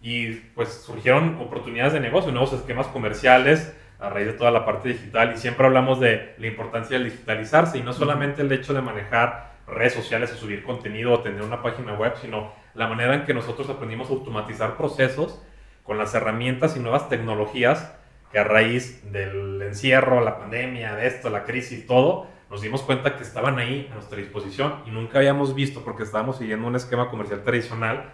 y 0.06 0.34
pues 0.54 0.68
surgieron 0.86 1.36
oportunidades 1.40 1.92
de 1.92 1.98
negocio, 1.98 2.30
nuevos 2.30 2.52
esquemas 2.52 2.86
comerciales 2.86 3.74
a 3.98 4.08
raíz 4.08 4.28
de 4.28 4.34
toda 4.34 4.52
la 4.52 4.64
parte 4.64 4.90
digital. 4.90 5.32
Y 5.34 5.36
siempre 5.36 5.66
hablamos 5.66 5.98
de 5.98 6.36
la 6.38 6.46
importancia 6.46 6.96
del 6.96 7.10
digitalizarse 7.10 7.78
y 7.78 7.82
no 7.82 7.92
solamente 7.92 8.42
el 8.42 8.52
hecho 8.52 8.72
de 8.72 8.82
manejar 8.82 9.56
redes 9.66 9.94
sociales 9.94 10.32
o 10.32 10.36
subir 10.36 10.62
contenido 10.62 11.12
o 11.12 11.22
tener 11.22 11.42
una 11.42 11.60
página 11.60 11.94
web, 11.94 12.12
sino 12.20 12.52
la 12.74 12.86
manera 12.86 13.16
en 13.16 13.24
que 13.24 13.34
nosotros 13.34 13.68
aprendimos 13.68 14.08
a 14.08 14.12
automatizar 14.12 14.76
procesos 14.76 15.42
con 15.82 15.98
las 15.98 16.14
herramientas 16.14 16.76
y 16.76 16.78
nuevas 16.78 17.08
tecnologías 17.08 17.92
que 18.30 18.38
a 18.38 18.44
raíz 18.44 19.10
del 19.10 19.60
encierro, 19.60 20.20
la 20.20 20.38
pandemia, 20.38 20.94
de 20.94 21.08
esto, 21.08 21.30
la 21.30 21.42
crisis, 21.42 21.84
todo, 21.84 22.28
nos 22.48 22.62
dimos 22.62 22.82
cuenta 22.82 23.16
que 23.16 23.24
estaban 23.24 23.58
ahí 23.58 23.88
a 23.90 23.94
nuestra 23.94 24.18
disposición 24.18 24.82
y 24.86 24.90
nunca 24.90 25.18
habíamos 25.18 25.56
visto 25.56 25.82
porque 25.82 26.04
estábamos 26.04 26.38
siguiendo 26.38 26.68
un 26.68 26.76
esquema 26.76 27.10
comercial 27.10 27.42
tradicional 27.42 28.12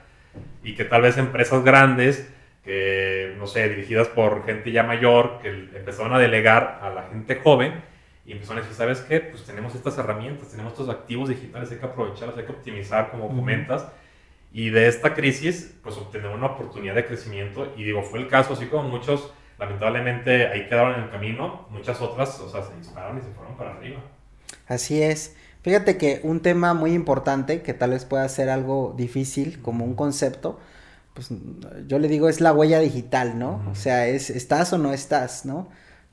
y 0.62 0.74
que 0.74 0.84
tal 0.84 1.02
vez 1.02 1.18
empresas 1.18 1.64
grandes, 1.64 2.32
que 2.64 3.34
no 3.38 3.46
sé, 3.46 3.68
dirigidas 3.68 4.08
por 4.08 4.44
gente 4.44 4.70
ya 4.70 4.82
mayor, 4.82 5.40
que 5.42 5.48
empezaron 5.48 6.12
a 6.14 6.18
delegar 6.18 6.78
a 6.82 6.90
la 6.90 7.04
gente 7.04 7.36
joven 7.36 7.82
y 8.24 8.32
empezaron 8.32 8.58
a 8.58 8.60
decir, 8.62 8.76
¿sabes 8.76 9.00
qué? 9.00 9.20
Pues 9.20 9.44
tenemos 9.44 9.74
estas 9.74 9.98
herramientas, 9.98 10.48
tenemos 10.48 10.72
estos 10.72 10.88
activos 10.88 11.28
digitales, 11.28 11.70
hay 11.72 11.78
que 11.78 11.86
aprovecharlos, 11.86 12.38
hay 12.38 12.44
que 12.44 12.52
optimizar, 12.52 13.10
como 13.10 13.28
comentas. 13.28 13.88
Y 14.52 14.70
de 14.70 14.86
esta 14.86 15.14
crisis, 15.14 15.74
pues 15.82 15.96
obtener 15.96 16.30
una 16.30 16.46
oportunidad 16.46 16.94
de 16.94 17.06
crecimiento. 17.06 17.72
Y 17.76 17.84
digo, 17.84 18.02
fue 18.02 18.20
el 18.20 18.28
caso, 18.28 18.52
así 18.52 18.66
como 18.66 18.88
muchos, 18.88 19.32
lamentablemente, 19.58 20.46
ahí 20.46 20.68
quedaron 20.68 20.94
en 20.94 21.04
el 21.04 21.10
camino, 21.10 21.66
muchas 21.70 22.00
otras, 22.00 22.38
o 22.38 22.48
sea, 22.48 22.62
se 22.62 22.76
dispararon 22.76 23.18
y 23.18 23.22
se 23.22 23.32
fueron 23.32 23.56
para 23.56 23.72
arriba. 23.72 24.00
Así 24.68 25.02
es. 25.02 25.36
Fíjate 25.62 25.96
que 25.96 26.20
un 26.24 26.40
tema 26.40 26.74
muy 26.74 26.92
importante, 26.92 27.62
que 27.62 27.72
tal 27.72 27.90
vez 27.90 28.04
pueda 28.04 28.28
ser 28.28 28.50
algo 28.50 28.94
difícil 28.96 29.62
como 29.62 29.84
un 29.84 29.94
concepto, 29.94 30.58
pues 31.14 31.28
yo 31.86 31.98
le 31.98 32.08
digo 32.08 32.28
es 32.28 32.40
la 32.40 32.52
huella 32.52 32.80
digital, 32.80 33.38
¿no? 33.38 33.62
O 33.70 33.74
sea, 33.74 34.08
es 34.08 34.30
estás 34.30 34.72
o 34.72 34.78
no 34.78 34.92
estás, 34.92 35.44
¿no? 35.44 35.68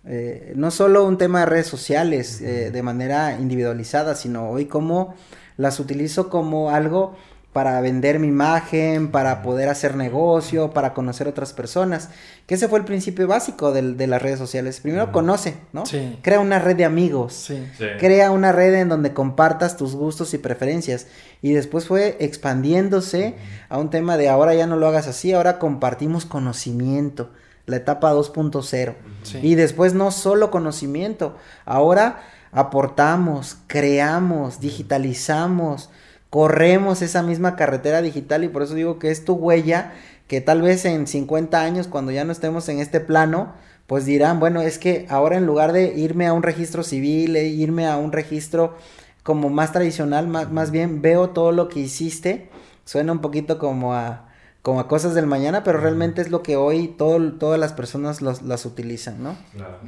Eh, 0.05 0.53
no 0.55 0.71
solo 0.71 1.05
un 1.05 1.17
tema 1.17 1.41
de 1.41 1.45
redes 1.47 1.67
sociales 1.67 2.41
eh, 2.41 2.71
de 2.71 2.83
manera 2.83 3.37
individualizada, 3.39 4.15
sino 4.15 4.49
hoy 4.49 4.65
cómo 4.65 5.15
las 5.57 5.79
utilizo 5.79 6.29
como 6.29 6.69
algo 6.69 7.15
para 7.53 7.81
vender 7.81 8.19
mi 8.19 8.27
imagen, 8.27 9.09
para 9.09 9.41
poder 9.41 9.69
hacer 9.69 9.95
negocio, 9.95 10.69
para 10.69 10.93
conocer 10.93 11.27
otras 11.27 11.51
personas. 11.51 12.09
Que 12.45 12.55
ese 12.55 12.67
fue 12.67 12.79
el 12.79 12.85
principio 12.85 13.27
básico 13.27 13.71
de, 13.71 14.07
las 14.07 14.21
redes 14.21 14.37
sociales. 14.37 14.79
Primero 14.81 15.11
conoce, 15.11 15.57
¿no? 15.73 15.85
Sí. 15.85 16.19
Crea 16.21 16.39
una 16.39 16.59
red 16.59 16.75
de 16.75 16.85
amigos. 16.85 17.33
Sí. 17.33 17.67
Crea 17.99 18.31
una 18.31 18.51
red 18.51 18.75
en 18.75 18.89
donde 18.89 19.13
compartas 19.13 19.77
tus 19.77 19.95
gustos 19.95 20.33
y 20.35 20.37
preferencias. 20.37 21.07
Y 21.41 21.53
después 21.53 21.87
fue 21.87 22.17
expandiéndose 22.19 23.35
a 23.67 23.79
un 23.79 23.89
tema 23.89 24.17
de 24.17 24.29
ahora 24.29 24.53
ya 24.53 24.67
no 24.67 24.75
lo 24.75 24.87
hagas 24.87 25.07
así, 25.07 25.33
ahora 25.33 25.57
compartimos 25.57 26.25
conocimiento. 26.25 27.31
La 27.65 27.77
etapa 27.77 28.13
2.0. 28.13 28.95
Y 29.41 29.55
después 29.55 29.93
no 29.93 30.11
solo 30.11 30.51
conocimiento, 30.51 31.35
ahora 31.65 32.21
aportamos, 32.51 33.57
creamos, 33.67 34.59
digitalizamos 34.59 35.89
corremos 36.29 37.01
esa 37.01 37.23
misma 37.23 37.55
carretera 37.55 38.01
digital 38.01 38.43
y 38.43 38.49
por 38.49 38.63
eso 38.63 38.75
digo 38.75 38.99
que 38.99 39.11
es 39.11 39.25
tu 39.25 39.33
huella 39.33 39.93
que 40.27 40.41
tal 40.41 40.61
vez 40.61 40.85
en 40.85 41.07
50 41.07 41.59
años 41.59 41.87
cuando 41.87 42.11
ya 42.11 42.23
no 42.23 42.31
estemos 42.31 42.69
en 42.69 42.79
este 42.79 42.99
plano, 42.99 43.53
pues 43.87 44.05
dirán, 44.05 44.39
bueno, 44.39 44.61
es 44.61 44.77
que 44.77 45.07
ahora 45.09 45.37
en 45.37 45.47
lugar 45.47 45.73
de 45.73 45.95
irme 45.95 46.27
a 46.27 46.33
un 46.33 46.43
registro 46.43 46.83
civil, 46.83 47.35
e 47.35 47.47
irme 47.47 47.87
a 47.87 47.97
un 47.97 48.11
registro 48.11 48.75
como 49.23 49.49
más 49.49 49.71
tradicional, 49.71 50.27
más, 50.27 50.51
más 50.51 50.69
bien 50.69 51.01
veo 51.01 51.31
todo 51.31 51.51
lo 51.51 51.67
que 51.67 51.79
hiciste, 51.79 52.51
suena 52.85 53.11
un 53.11 53.21
poquito 53.21 53.57
como 53.57 53.95
a 53.95 54.28
como 54.61 54.81
a 54.81 54.87
cosas 54.87 55.15
del 55.15 55.25
mañana, 55.25 55.63
pero 55.63 55.79
realmente 55.79 56.21
es 56.21 56.29
lo 56.29 56.43
que 56.43 56.57
hoy 56.57 56.89
todo, 56.89 57.31
todas 57.33 57.59
las 57.59 57.71
personas 57.71 58.21
las 58.21 58.65
utilizan, 58.65 59.23
¿no? 59.23 59.37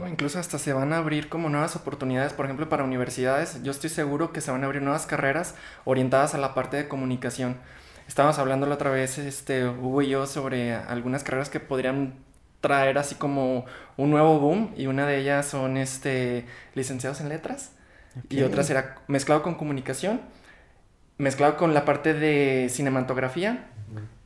Incluso 0.08 0.40
hasta 0.40 0.58
se 0.58 0.72
van 0.72 0.94
a 0.94 0.98
abrir 0.98 1.28
como 1.28 1.50
nuevas 1.50 1.76
oportunidades, 1.76 2.32
por 2.32 2.46
ejemplo, 2.46 2.70
para 2.70 2.86
universidades. 2.86 3.62
Yo 3.64 3.72
estoy 3.72 3.90
seguro 3.90 4.32
que 4.32 4.40
se 4.40 4.50
van 4.50 4.64
a 4.64 4.68
abrir 4.68 4.82
nuevas 4.82 5.06
carreras 5.06 5.56
orientadas 5.84 6.36
a 6.36 6.38
la 6.38 6.54
parte 6.54 6.78
de 6.78 6.88
comunicación. 6.88 7.58
Estábamos 8.08 8.40
hablando 8.40 8.66
la 8.66 8.76
otra 8.76 8.92
vez, 8.92 9.18
este, 9.18 9.68
Hugo 9.68 10.02
y 10.02 10.10
yo, 10.10 10.26
sobre 10.26 10.74
algunas 10.74 11.24
carreras 11.24 11.50
que 11.50 11.60
podrían 11.60 12.16
traer 12.62 12.98
así 12.98 13.16
como 13.16 13.66
un 13.98 14.10
nuevo 14.10 14.40
boom 14.40 14.74
y 14.78 14.88
una 14.88 15.06
de 15.06 15.18
ellas 15.18 15.48
son 15.48 15.78
este, 15.78 16.46
licenciados 16.76 17.20
en 17.20 17.30
letras 17.30 17.72
y 18.30 18.44
otra 18.44 18.64
será 18.64 18.98
mezclado 19.08 19.42
con 19.42 19.56
comunicación, 19.56 20.22
mezclado 21.18 21.58
con 21.58 21.74
la 21.74 21.86
parte 21.86 22.14
de 22.14 22.68
cinematografía 22.70 23.68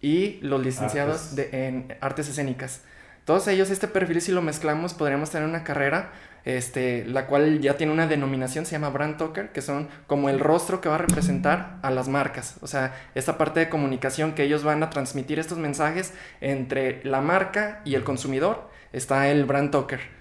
y 0.06 0.38
los 0.42 0.64
licenciados 0.64 1.36
de, 1.36 1.50
en 1.52 1.98
artes 2.00 2.30
escénicas. 2.30 2.82
Todos 3.24 3.48
ellos, 3.48 3.72
este 3.72 3.88
perfil, 3.88 4.22
si 4.22 4.32
lo 4.32 4.44
mezclamos, 4.44 4.94
podríamos 4.94 5.32
tener 5.32 5.50
una 5.50 5.64
carrera, 5.64 6.12
este, 6.44 7.06
la 7.06 7.26
cual 7.26 7.60
ya 7.60 7.76
tiene 7.76 7.92
una 7.92 8.06
denominación, 8.06 8.68
se 8.68 8.74
llama 8.74 8.90
Brand 8.90 9.18
Talker, 9.18 9.52
que 9.52 9.64
son 9.64 9.90
como 10.06 10.30
el 10.30 10.40
rostro 10.40 10.80
que 10.80 10.90
va 10.90 10.96
a 10.96 11.00
representar 11.00 11.80
a 11.82 11.90
las 11.90 12.08
marcas. 12.08 12.58
O 12.62 12.68
sea, 12.68 12.94
esta 13.16 13.40
parte 13.40 13.62
de 13.62 13.70
comunicación 13.70 14.34
que 14.34 14.44
ellos 14.44 14.64
van 14.64 14.84
a 14.84 14.92
transmitir 14.92 15.40
estos 15.40 15.58
mensajes 15.58 16.14
entre 16.40 17.04
la 17.04 17.22
marca 17.22 17.82
y 17.84 17.96
el 17.96 18.04
consumidor, 18.04 18.70
está 18.94 19.30
el 19.30 19.46
Brand 19.46 19.72
Talker. 19.72 20.15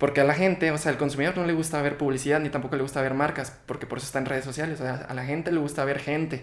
Porque 0.00 0.22
a 0.22 0.24
la 0.24 0.32
gente, 0.32 0.70
o 0.70 0.78
sea, 0.78 0.92
al 0.92 0.96
consumidor 0.96 1.36
no 1.36 1.44
le 1.44 1.52
gusta 1.52 1.82
ver 1.82 1.98
publicidad 1.98 2.40
ni 2.40 2.48
tampoco 2.48 2.74
le 2.74 2.80
gusta 2.80 3.02
ver 3.02 3.12
marcas, 3.12 3.52
porque 3.66 3.84
por 3.84 3.98
eso 3.98 4.06
está 4.06 4.18
en 4.18 4.24
redes 4.24 4.46
sociales. 4.46 4.80
O 4.80 4.82
sea, 4.82 4.94
a 5.06 5.12
la 5.12 5.26
gente 5.26 5.52
le 5.52 5.60
gusta 5.60 5.84
ver 5.84 5.98
gente. 5.98 6.42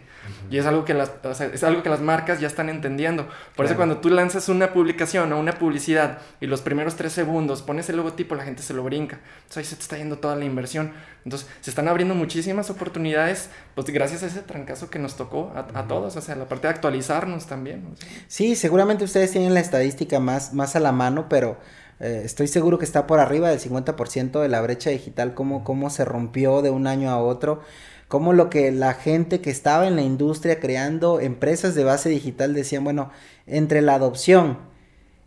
Y 0.51 0.59
es 0.59 0.67
algo 0.67 0.85
que 0.85 0.93
las, 0.93 1.11
o 1.23 1.33
sea, 1.33 1.47
es 1.47 1.63
algo 1.63 1.81
que 1.81 1.89
las 1.89 1.99
marcas 1.99 2.39
ya 2.39 2.45
están 2.45 2.69
entendiendo. 2.69 3.27
Por 3.55 3.65
eso 3.65 3.75
cuando 3.75 3.97
tú 3.97 4.11
lanzas 4.11 4.47
una 4.49 4.73
publicación 4.73 5.33
o 5.33 5.39
una 5.39 5.53
publicidad 5.53 6.19
y 6.39 6.45
los 6.45 6.61
primeros 6.61 6.97
tres 6.97 7.13
segundos 7.13 7.63
pones 7.63 7.89
el 7.89 7.97
logotipo, 7.97 8.35
la 8.35 8.43
gente 8.43 8.61
se 8.61 8.75
lo 8.75 8.83
brinca. 8.83 9.21
Entonces 9.37 9.57
ahí 9.57 9.65
se 9.65 9.75
te 9.75 9.81
está 9.81 9.97
yendo 9.97 10.19
toda 10.19 10.35
la 10.35 10.45
inversión. 10.45 10.91
Entonces 11.25 11.49
se 11.61 11.71
están 11.71 11.87
abriendo 11.87 12.13
muchísimas 12.13 12.69
oportunidades, 12.69 13.49
pues 13.73 13.87
gracias 13.87 14.21
a 14.21 14.27
ese 14.27 14.41
trancazo 14.41 14.91
que 14.91 14.99
nos 14.99 15.17
tocó 15.17 15.51
a, 15.55 15.87
todos. 15.87 16.15
O 16.15 16.21
sea, 16.21 16.35
la 16.35 16.45
parte 16.47 16.67
de 16.67 16.75
actualizarnos 16.75 17.47
también. 17.47 17.87
Sí, 18.27 18.55
seguramente 18.55 19.03
ustedes 19.03 19.31
tienen 19.31 19.55
la 19.55 19.61
estadística 19.61 20.19
más, 20.19 20.53
más 20.53 20.75
a 20.75 20.79
la 20.79 20.91
mano, 20.91 21.27
pero 21.27 21.57
eh, 21.99 22.21
estoy 22.23 22.47
seguro 22.47 22.77
que 22.77 22.85
está 22.85 23.07
por 23.07 23.19
arriba 23.19 23.49
del 23.49 23.59
50% 23.59 24.41
de 24.41 24.49
la 24.49 24.61
brecha 24.61 24.89
digital, 24.89 25.33
cómo, 25.33 25.63
cómo 25.63 25.89
se 25.89 26.05
rompió 26.05 26.61
de 26.61 26.69
un 26.69 26.87
año 26.87 27.09
a 27.09 27.17
otro, 27.17 27.61
cómo 28.07 28.33
lo 28.33 28.49
que 28.49 28.71
la 28.71 28.93
gente 28.93 29.41
que 29.41 29.49
estaba 29.49 29.87
en 29.87 29.95
la 29.95 30.03
industria 30.03 30.59
creando 30.59 31.19
empresas 31.19 31.75
de 31.75 31.83
base 31.83 32.09
digital 32.09 32.53
decían, 32.53 32.83
bueno, 32.83 33.09
entre 33.47 33.81
la 33.81 33.95
adopción 33.95 34.59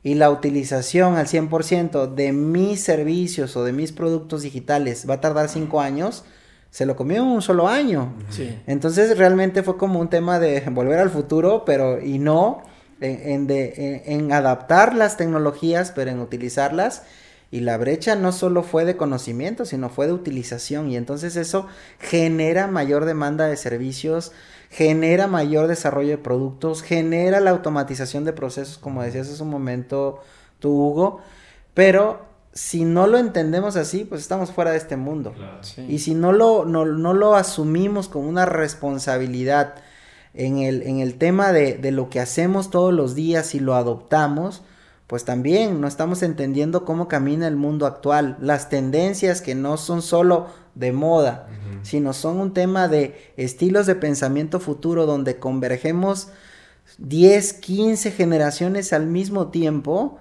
y 0.03 0.15
la 0.15 0.31
utilización 0.31 1.17
al 1.17 1.27
100% 1.27 2.15
de 2.15 2.33
mis 2.33 2.83
servicios 2.83 3.57
o 3.57 3.65
de 3.65 3.73
mis 3.73 3.93
productos 3.93 4.43
digitales 4.43 5.09
va 5.09 5.15
a 5.15 5.21
tardar 5.21 5.49
5 5.49 5.81
años, 5.81 6.25
se 6.71 6.87
lo 6.87 6.95
comió 6.95 7.19
en 7.19 7.29
un 7.29 7.43
solo 7.43 7.69
año. 7.69 8.15
Entonces 8.67 9.19
realmente 9.19 9.65
fue 9.65 9.77
como 9.77 9.99
un 9.99 10.09
tema 10.09 10.39
de 10.39 10.61
volver 10.71 11.01
al 11.01 11.11
futuro, 11.11 11.65
pero 11.65 12.01
y 12.01 12.19
no 12.19 12.63
en, 13.01 13.47
de, 13.47 14.03
en, 14.07 14.33
adaptar 14.33 14.95
las 14.95 15.17
tecnologías, 15.17 15.93
pero 15.93 16.11
en 16.11 16.21
utilizarlas. 16.21 17.03
Y 17.51 17.61
la 17.61 17.77
brecha 17.79 18.15
no 18.15 18.31
solo 18.31 18.63
fue 18.63 18.85
de 18.85 18.97
conocimiento, 18.97 19.65
sino 19.65 19.89
fue 19.89 20.07
de 20.07 20.13
utilización. 20.13 20.89
Y 20.91 20.97
entonces 20.97 21.37
eso 21.37 21.67
genera 21.99 22.69
mayor 22.69 23.05
demanda 23.05 23.47
de 23.47 23.57
servicios, 23.57 24.33
genera 24.71 25.27
mayor 25.27 25.67
desarrollo 25.67 26.11
de 26.11 26.19
productos, 26.19 26.83
genera 26.83 27.41
la 27.41 27.51
automatización 27.51 28.25
de 28.25 28.33
procesos, 28.33 28.79
como 28.79 29.03
decías 29.03 29.29
hace 29.29 29.43
un 29.43 29.51
momento 29.51 30.21
tú, 30.61 30.71
Hugo. 30.71 31.21
Pero 31.75 32.31
si 32.53 32.85
no 32.85 33.07
lo 33.07 33.19
entendemos 33.19 33.77
así, 33.77 34.05
pues 34.05 34.21
estamos 34.23 34.51
fuera 34.51 34.73
de 34.73 34.79
este 34.79 34.97
mundo. 34.97 35.35
Y 35.89 36.01
si 36.01 36.15
no 36.15 36.33
lo, 36.33 36.65
no, 36.65 36.85
no 36.85 37.15
lo 37.15 37.35
asumimos 37.35 38.09
como 38.09 38.29
una 38.29 38.47
responsabilidad, 38.47 39.75
en 40.35 40.59
el, 40.59 40.83
en 40.83 41.01
el 41.01 41.17
tema 41.17 41.53
de, 41.53 41.75
de, 41.75 41.91
lo 41.91 42.09
que 42.09 42.21
hacemos 42.21 42.71
todos 42.71 42.93
los 42.93 43.15
días 43.15 43.55
y 43.55 43.61
lo 43.61 43.75
adoptamos, 43.75 44.63
pues 45.07 45.25
también 45.25 45.81
no 45.81 45.89
estamos 45.89 46.23
entendiendo 46.23 46.85
cómo 46.85 47.09
camina 47.09 47.49
el 47.49 47.57
mundo 47.57 47.85
actual, 47.87 48.37
las 48.41 48.69
tendencias 48.69 49.43
que 49.43 49.57
no 49.57 49.77
son 49.77 50.03
solo 50.03 50.47
de 50.77 50.93
moda, 50.93 51.49
sino 51.83 52.13
son 52.13 52.39
un 52.39 52.55
tema 52.55 52.87
de 52.87 53.33
estilos 53.37 53.87
de 53.87 53.97
pensamiento 53.97 54.61
futuro 54.61 55.07
donde 55.07 55.39
convergemos 55.41 56.29
10, 56.99 57.55
15 57.55 58.13
generaciones 58.13 58.93
al 58.93 59.07
mismo 59.07 59.49
tiempo, 59.49 60.19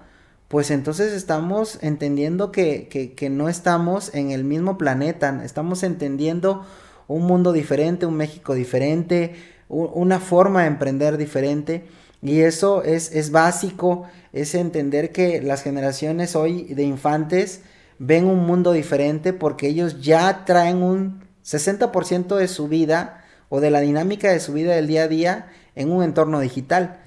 pues 0.48 0.72
entonces 0.72 1.14
estamos 1.14 1.78
entendiendo 1.82 2.52
que, 2.52 2.88
que, 2.88 3.14
que 3.14 3.30
no 3.30 3.48
estamos 3.48 4.14
en 4.16 4.32
el 4.32 4.44
mismo 4.44 4.80
planeta, 4.80 5.42
estamos 5.46 5.84
entendiendo 5.84 6.66
un 7.08 7.28
mundo 7.28 7.54
diferente, 7.54 8.08
un 8.08 8.16
México 8.16 8.56
diferente, 8.56 9.36
una 9.70 10.20
forma 10.20 10.62
de 10.62 10.68
emprender 10.68 11.18
diferente. 11.18 11.86
Y 12.22 12.42
eso 12.42 12.84
es, 12.84 13.14
es 13.14 13.32
básico, 13.32 14.04
es 14.34 14.54
entender 14.54 15.12
que 15.14 15.42
las 15.42 15.64
generaciones 15.64 16.36
hoy 16.36 16.64
de 16.74 16.84
infantes 16.84 17.62
ven 17.98 18.26
un 18.26 18.46
mundo 18.46 18.74
diferente 18.74 19.32
porque 19.32 19.68
ellos 19.68 20.02
ya 20.02 20.44
traen 20.46 20.84
un 20.84 21.24
60% 21.46 22.36
de 22.36 22.48
su 22.48 22.68
vida 22.68 23.24
o 23.48 23.62
de 23.62 23.72
la 23.72 23.80
dinámica 23.80 24.32
de 24.32 24.40
su 24.40 24.54
vida 24.54 24.76
del 24.76 24.88
día 24.88 25.04
a 25.04 25.08
día 25.08 25.48
en 25.76 25.92
un 25.92 26.04
entorno 26.04 26.40
digital. 26.42 27.00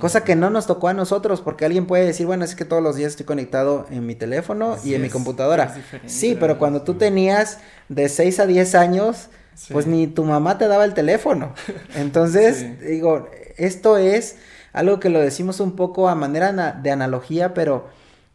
Cosa 0.00 0.24
que 0.24 0.34
no 0.34 0.50
nos 0.50 0.66
tocó 0.66 0.88
a 0.88 0.94
nosotros, 0.94 1.40
porque 1.40 1.64
alguien 1.64 1.86
puede 1.86 2.06
decir, 2.06 2.26
bueno, 2.26 2.44
es 2.44 2.56
que 2.56 2.64
todos 2.64 2.82
los 2.82 2.96
días 2.96 3.12
estoy 3.12 3.24
conectado 3.24 3.86
en 3.90 4.04
mi 4.04 4.16
teléfono 4.16 4.76
y 4.84 4.94
en 4.94 5.02
mi 5.02 5.10
computadora. 5.10 5.76
Sí, 6.06 6.36
pero 6.38 6.58
cuando 6.58 6.82
tú 6.82 6.94
tenías 6.94 7.58
de 7.88 8.08
6 8.08 8.40
a 8.40 8.46
10 8.46 8.74
años, 8.74 9.28
pues 9.70 9.86
ni 9.86 10.06
tu 10.06 10.24
mamá 10.24 10.58
te 10.58 10.68
daba 10.68 10.84
el 10.84 10.94
teléfono. 10.94 11.54
Entonces, 11.94 12.80
digo, 12.86 13.28
esto 13.56 13.96
es 13.96 14.36
algo 14.72 15.00
que 15.00 15.08
lo 15.08 15.20
decimos 15.20 15.60
un 15.60 15.76
poco 15.76 16.08
a 16.08 16.14
manera 16.14 16.52
de 16.52 16.90
analogía, 16.90 17.54
pero 17.54 17.88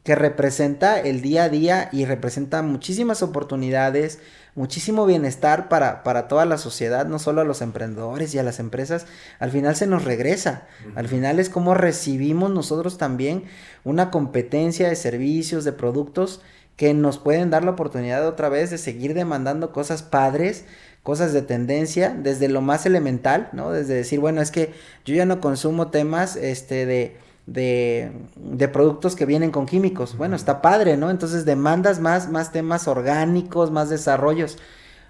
que 0.04 0.16
representa 0.16 1.00
el 1.00 1.22
día 1.22 1.44
a 1.44 1.50
día 1.50 1.90
y 1.92 2.06
representa 2.06 2.64
muchísimas 2.64 3.22
oportunidades, 3.22 4.18
muchísimo 4.56 5.06
bienestar 5.06 5.70
para, 5.70 6.02
para 6.02 6.28
toda 6.28 6.46
la 6.46 6.58
sociedad, 6.58 7.06
no 7.06 7.20
solo 7.20 7.42
a 7.42 7.46
los 7.46 7.62
emprendedores 7.62 8.34
y 8.34 8.40
a 8.40 8.44
las 8.44 8.60
empresas, 8.60 9.06
al 9.38 9.52
final 9.52 9.76
se 9.76 9.86
nos 9.86 10.04
regresa, 10.04 10.66
al 10.96 11.08
final 11.08 11.40
es 11.40 11.50
como 11.50 11.76
recibimos 11.76 12.50
nosotros 12.50 12.98
también 12.98 13.44
una 13.84 14.10
competencia 14.10 14.90
de 14.90 14.96
servicios, 14.96 15.64
de 15.66 15.74
productos 15.74 16.42
que 16.78 16.96
nos 16.96 17.20
pueden 17.20 17.52
dar 17.52 17.64
la 17.64 17.72
oportunidad 17.72 18.28
otra 18.28 18.50
vez 18.50 18.72
de 18.72 18.80
seguir 18.80 19.14
demandando 19.14 19.72
cosas 19.72 20.02
padres, 20.02 20.66
cosas 21.04 21.34
de 21.34 21.42
tendencia, 21.42 22.16
desde 22.18 22.48
lo 22.48 22.62
más 22.62 22.86
elemental, 22.86 23.50
¿no? 23.54 23.72
Desde 23.72 23.96
decir, 23.96 24.20
bueno, 24.20 24.42
es 24.42 24.52
que 24.52 24.74
yo 25.06 25.16
ya 25.16 25.26
no 25.26 25.40
consumo 25.42 25.90
temas, 25.90 26.36
este, 26.36 26.86
de, 26.86 27.18
de, 27.48 28.12
de 28.36 28.68
productos 28.68 29.16
que 29.16 29.26
vienen 29.26 29.52
con 29.52 29.66
químicos. 29.66 30.16
Bueno, 30.18 30.36
está 30.36 30.62
padre, 30.62 30.98
¿no? 30.98 31.10
Entonces 31.10 31.46
demandas 31.46 32.00
más, 32.00 32.30
más 32.30 32.52
temas 32.52 32.88
orgánicos, 32.88 33.72
más 33.72 33.90
desarrollos, 33.90 34.58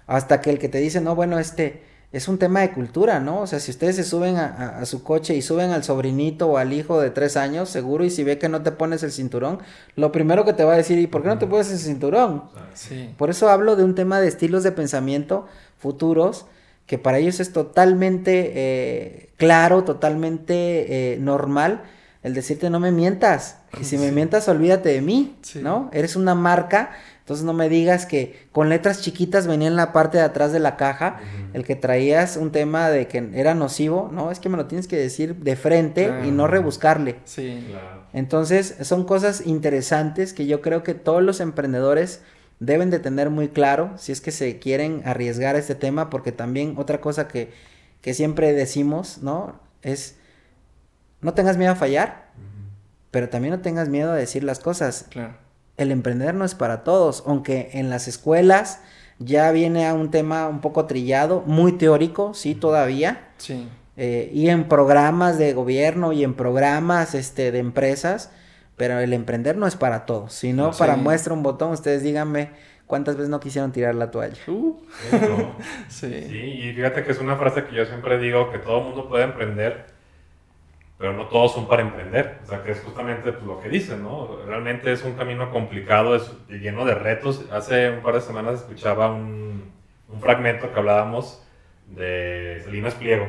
hasta 0.06 0.40
que 0.40 0.50
el 0.50 0.58
que 0.58 0.68
te 0.68 0.78
dice, 0.78 1.00
no, 1.00 1.14
bueno, 1.14 1.38
este, 1.38 1.82
es 2.12 2.28
un 2.28 2.36
tema 2.36 2.60
de 2.60 2.72
cultura, 2.72 3.20
¿no? 3.20 3.40
O 3.40 3.46
sea, 3.46 3.58
si 3.58 3.70
ustedes 3.70 3.96
se 3.96 4.04
suben 4.04 4.36
a, 4.36 4.84
su 4.84 5.02
coche 5.02 5.34
y 5.34 5.40
suben 5.40 5.70
al 5.70 5.82
sobrinito 5.82 6.46
o 6.46 6.58
al 6.58 6.74
hijo 6.74 7.00
de 7.00 7.10
tres 7.10 7.38
años, 7.38 7.70
seguro, 7.70 8.04
y 8.04 8.10
si 8.10 8.22
ve 8.22 8.38
que 8.38 8.50
no 8.50 8.62
te 8.62 8.70
pones 8.70 9.02
el 9.02 9.10
cinturón, 9.12 9.60
lo 9.96 10.12
primero 10.12 10.44
que 10.44 10.52
te 10.52 10.62
va 10.62 10.74
a 10.74 10.76
decir, 10.76 10.98
¿y 10.98 11.06
por 11.06 11.22
qué 11.22 11.28
no 11.28 11.38
te 11.38 11.46
pones 11.46 11.70
el 11.72 11.78
cinturón? 11.78 12.44
Sí. 12.74 13.14
Por 13.16 13.30
eso 13.30 13.48
hablo 13.48 13.76
de 13.76 13.84
un 13.84 13.94
tema 13.94 14.20
de 14.20 14.28
estilos 14.28 14.62
de 14.62 14.72
pensamiento 14.72 15.46
futuros, 15.82 16.46
que 16.86 16.96
para 16.96 17.18
ellos 17.18 17.40
es 17.40 17.52
totalmente 17.52 18.52
eh, 18.54 19.30
claro, 19.36 19.84
totalmente 19.84 21.14
eh, 21.14 21.18
normal 21.18 21.82
el 22.22 22.34
decirte 22.34 22.70
no 22.70 22.78
me 22.78 22.92
mientas, 22.92 23.58
y 23.80 23.84
si 23.84 23.98
me 23.98 24.12
mientas 24.12 24.46
olvídate 24.46 24.90
de 24.90 25.00
mí, 25.00 25.34
¿no? 25.56 25.90
Eres 25.92 26.14
una 26.14 26.36
marca 26.36 26.92
entonces 27.22 27.46
no 27.46 27.52
me 27.52 27.68
digas 27.68 28.04
que 28.04 28.48
con 28.50 28.68
letras 28.68 29.00
chiquitas 29.00 29.46
venía 29.46 29.68
en 29.68 29.76
la 29.76 29.92
parte 29.92 30.18
de 30.18 30.24
atrás 30.24 30.52
de 30.52 30.58
la 30.58 30.76
caja 30.76 31.20
el 31.52 31.64
que 31.64 31.76
traías 31.76 32.36
un 32.36 32.50
tema 32.50 32.90
de 32.90 33.06
que 33.06 33.30
era 33.34 33.54
nocivo, 33.54 34.10
no, 34.12 34.32
es 34.32 34.40
que 34.40 34.48
me 34.48 34.56
lo 34.56 34.66
tienes 34.66 34.88
que 34.88 34.96
decir 34.96 35.36
de 35.36 35.54
frente 35.54 36.12
y 36.26 36.32
no 36.32 36.48
rebuscarle. 36.48 37.16
Sí. 37.24 37.64
Claro. 37.70 38.02
Entonces 38.12 38.74
son 38.82 39.04
cosas 39.04 39.46
interesantes 39.46 40.32
que 40.32 40.46
yo 40.46 40.60
creo 40.60 40.82
que 40.82 40.94
todos 40.94 41.22
los 41.22 41.38
emprendedores 41.38 42.22
deben 42.64 42.90
de 42.90 42.98
tener 42.98 43.30
muy 43.30 43.48
claro 43.48 43.92
si 43.96 44.12
es 44.12 44.20
que 44.20 44.30
se 44.30 44.58
quieren 44.58 45.02
arriesgar 45.04 45.56
a 45.56 45.58
este 45.58 45.74
tema, 45.74 46.10
porque 46.10 46.32
también 46.32 46.74
otra 46.78 47.00
cosa 47.00 47.28
que, 47.28 47.52
que 48.00 48.14
siempre 48.14 48.52
decimos, 48.52 49.18
¿no? 49.22 49.60
Es, 49.82 50.16
no 51.20 51.34
tengas 51.34 51.56
miedo 51.56 51.72
a 51.72 51.76
fallar, 51.76 52.30
pero 53.10 53.28
también 53.28 53.52
no 53.52 53.60
tengas 53.60 53.88
miedo 53.88 54.12
a 54.12 54.16
decir 54.16 54.44
las 54.44 54.58
cosas. 54.58 55.06
Claro 55.10 55.42
el 55.76 55.90
emprender 55.90 56.34
no 56.34 56.44
es 56.44 56.54
para 56.54 56.84
todos, 56.84 57.22
aunque 57.26 57.70
en 57.74 57.90
las 57.90 58.08
escuelas 58.08 58.80
ya 59.18 59.50
viene 59.52 59.86
a 59.86 59.94
un 59.94 60.10
tema 60.10 60.48
un 60.48 60.60
poco 60.60 60.86
trillado, 60.86 61.42
muy 61.46 61.72
teórico, 61.72 62.34
sí, 62.34 62.54
todavía. 62.54 63.28
Sí. 63.38 63.68
Eh, 63.96 64.30
y 64.32 64.48
en 64.48 64.68
programas 64.68 65.38
de 65.38 65.52
gobierno 65.52 66.12
y 66.12 66.24
en 66.24 66.34
programas 66.34 67.14
este, 67.14 67.52
de 67.52 67.58
empresas, 67.58 68.30
pero 68.82 68.98
el 68.98 69.12
emprender 69.12 69.56
no 69.56 69.68
es 69.68 69.76
para 69.76 70.06
todos, 70.06 70.32
sino 70.32 70.72
para 70.72 70.96
muestra 70.96 71.32
un 71.32 71.44
botón, 71.44 71.70
ustedes 71.70 72.02
díganme 72.02 72.50
cuántas 72.84 73.14
veces 73.14 73.30
no 73.30 73.38
quisieron 73.38 73.70
tirar 73.70 73.94
la 73.94 74.10
toalla. 74.10 74.42
Uh. 74.48 74.76
sí. 75.88 76.26
sí, 76.28 76.36
y 76.36 76.72
fíjate 76.72 77.04
que 77.04 77.12
es 77.12 77.20
una 77.20 77.36
frase 77.36 77.62
que 77.62 77.76
yo 77.76 77.84
siempre 77.86 78.18
digo, 78.18 78.50
que 78.50 78.58
todo 78.58 78.78
el 78.78 78.86
mundo 78.86 79.08
puede 79.08 79.22
emprender, 79.22 79.86
pero 80.98 81.12
no 81.12 81.28
todos 81.28 81.52
son 81.52 81.68
para 81.68 81.82
emprender. 81.82 82.40
O 82.42 82.46
sea, 82.48 82.64
que 82.64 82.72
es 82.72 82.80
justamente 82.80 83.30
pues, 83.30 83.44
lo 83.44 83.60
que 83.60 83.68
dicen, 83.68 84.02
¿no? 84.02 84.40
Realmente 84.48 84.90
es 84.90 85.04
un 85.04 85.12
camino 85.12 85.52
complicado, 85.52 86.16
es 86.16 86.28
lleno 86.48 86.84
de 86.84 86.96
retos. 86.96 87.44
Hace 87.52 87.88
un 87.88 88.02
par 88.02 88.14
de 88.14 88.20
semanas 88.20 88.62
escuchaba 88.62 89.12
un, 89.12 89.70
un 90.08 90.20
fragmento 90.20 90.72
que 90.72 90.80
hablábamos 90.80 91.40
de 91.86 92.60
Salinas 92.64 92.96
Pliego 92.96 93.28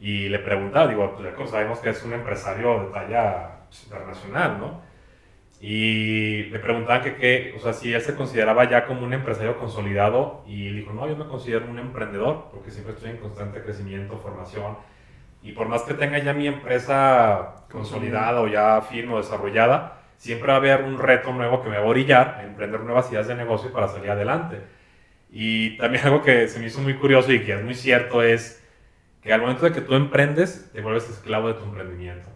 y 0.00 0.28
le 0.28 0.40
preguntaba, 0.40 0.88
digo, 0.88 1.16
pues 1.36 1.50
sabemos 1.50 1.78
que 1.78 1.90
es 1.90 2.02
un 2.02 2.14
empresario 2.14 2.80
de 2.80 2.86
talla 2.86 3.58
internacional, 3.84 4.58
¿no? 4.58 4.87
Y 5.60 6.44
le 6.44 6.58
preguntaban 6.60 7.02
que, 7.02 7.16
qué, 7.16 7.54
o 7.56 7.60
sea, 7.60 7.72
si 7.72 7.92
él 7.92 8.00
se 8.00 8.14
consideraba 8.14 8.68
ya 8.70 8.86
como 8.86 9.02
un 9.02 9.12
empresario 9.12 9.58
consolidado 9.58 10.44
y 10.46 10.70
dijo, 10.72 10.92
no, 10.92 11.08
yo 11.08 11.16
me 11.16 11.26
considero 11.26 11.66
un 11.68 11.78
emprendedor 11.78 12.46
porque 12.52 12.70
siempre 12.70 12.94
estoy 12.94 13.10
en 13.10 13.16
constante 13.16 13.60
crecimiento, 13.62 14.18
formación 14.18 14.76
y 15.42 15.52
por 15.52 15.68
más 15.68 15.82
que 15.82 15.94
tenga 15.94 16.18
ya 16.18 16.32
mi 16.32 16.46
empresa 16.46 17.64
consolidada 17.70 18.40
o 18.40 18.48
ya 18.48 18.80
firme 18.82 19.14
o 19.14 19.18
desarrollada, 19.18 20.02
siempre 20.16 20.48
va 20.48 20.54
a 20.54 20.56
haber 20.56 20.82
un 20.82 20.98
reto 20.98 21.32
nuevo 21.32 21.62
que 21.62 21.68
me 21.68 21.76
va 21.76 21.84
a 21.84 21.86
orillar 21.86 22.36
a 22.38 22.44
emprender 22.44 22.80
nuevas 22.80 23.10
ideas 23.12 23.28
de 23.28 23.34
negocio 23.34 23.72
para 23.72 23.88
salir 23.88 24.10
adelante. 24.10 24.60
Y 25.30 25.76
también 25.76 26.04
algo 26.06 26.22
que 26.22 26.48
se 26.48 26.58
me 26.58 26.66
hizo 26.66 26.80
muy 26.80 26.94
curioso 26.94 27.32
y 27.32 27.44
que 27.44 27.54
es 27.54 27.64
muy 27.64 27.74
cierto 27.74 28.22
es 28.22 28.64
que 29.22 29.32
al 29.32 29.40
momento 29.40 29.64
de 29.64 29.72
que 29.72 29.80
tú 29.80 29.94
emprendes, 29.94 30.70
te 30.72 30.80
vuelves 30.80 31.08
esclavo 31.08 31.48
de 31.48 31.54
tu 31.54 31.64
emprendimiento. 31.64 32.28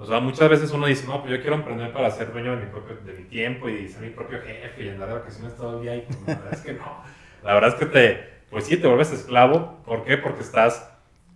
O 0.00 0.06
sea, 0.06 0.18
muchas 0.18 0.48
veces 0.48 0.70
uno 0.70 0.86
dice, 0.86 1.06
no, 1.06 1.20
pues 1.20 1.30
yo 1.30 1.42
quiero 1.42 1.56
emprender 1.56 1.92
para 1.92 2.10
ser 2.10 2.32
dueño 2.32 2.56
de 2.56 2.64
mi, 2.64 2.70
propio, 2.70 2.96
de 3.04 3.12
mi 3.12 3.24
tiempo 3.24 3.68
y 3.68 3.86
ser 3.86 4.00
mi 4.00 4.08
propio 4.08 4.40
jefe 4.40 4.84
y 4.84 4.88
andar 4.88 5.08
de 5.08 5.14
vacaciones 5.16 5.54
todo 5.54 5.76
el 5.76 5.82
día. 5.82 5.96
Y 5.96 6.00
pues, 6.00 6.18
la 6.26 6.34
verdad 6.36 6.54
es 6.54 6.60
que 6.60 6.72
no. 6.72 7.04
La 7.44 7.54
verdad 7.54 7.70
es 7.70 7.76
que 7.76 7.84
te, 7.86 8.30
pues 8.48 8.64
sí, 8.64 8.78
te 8.78 8.86
vuelves 8.86 9.12
esclavo. 9.12 9.82
¿Por 9.84 10.04
qué? 10.04 10.16
Porque 10.16 10.40
estás 10.40 10.90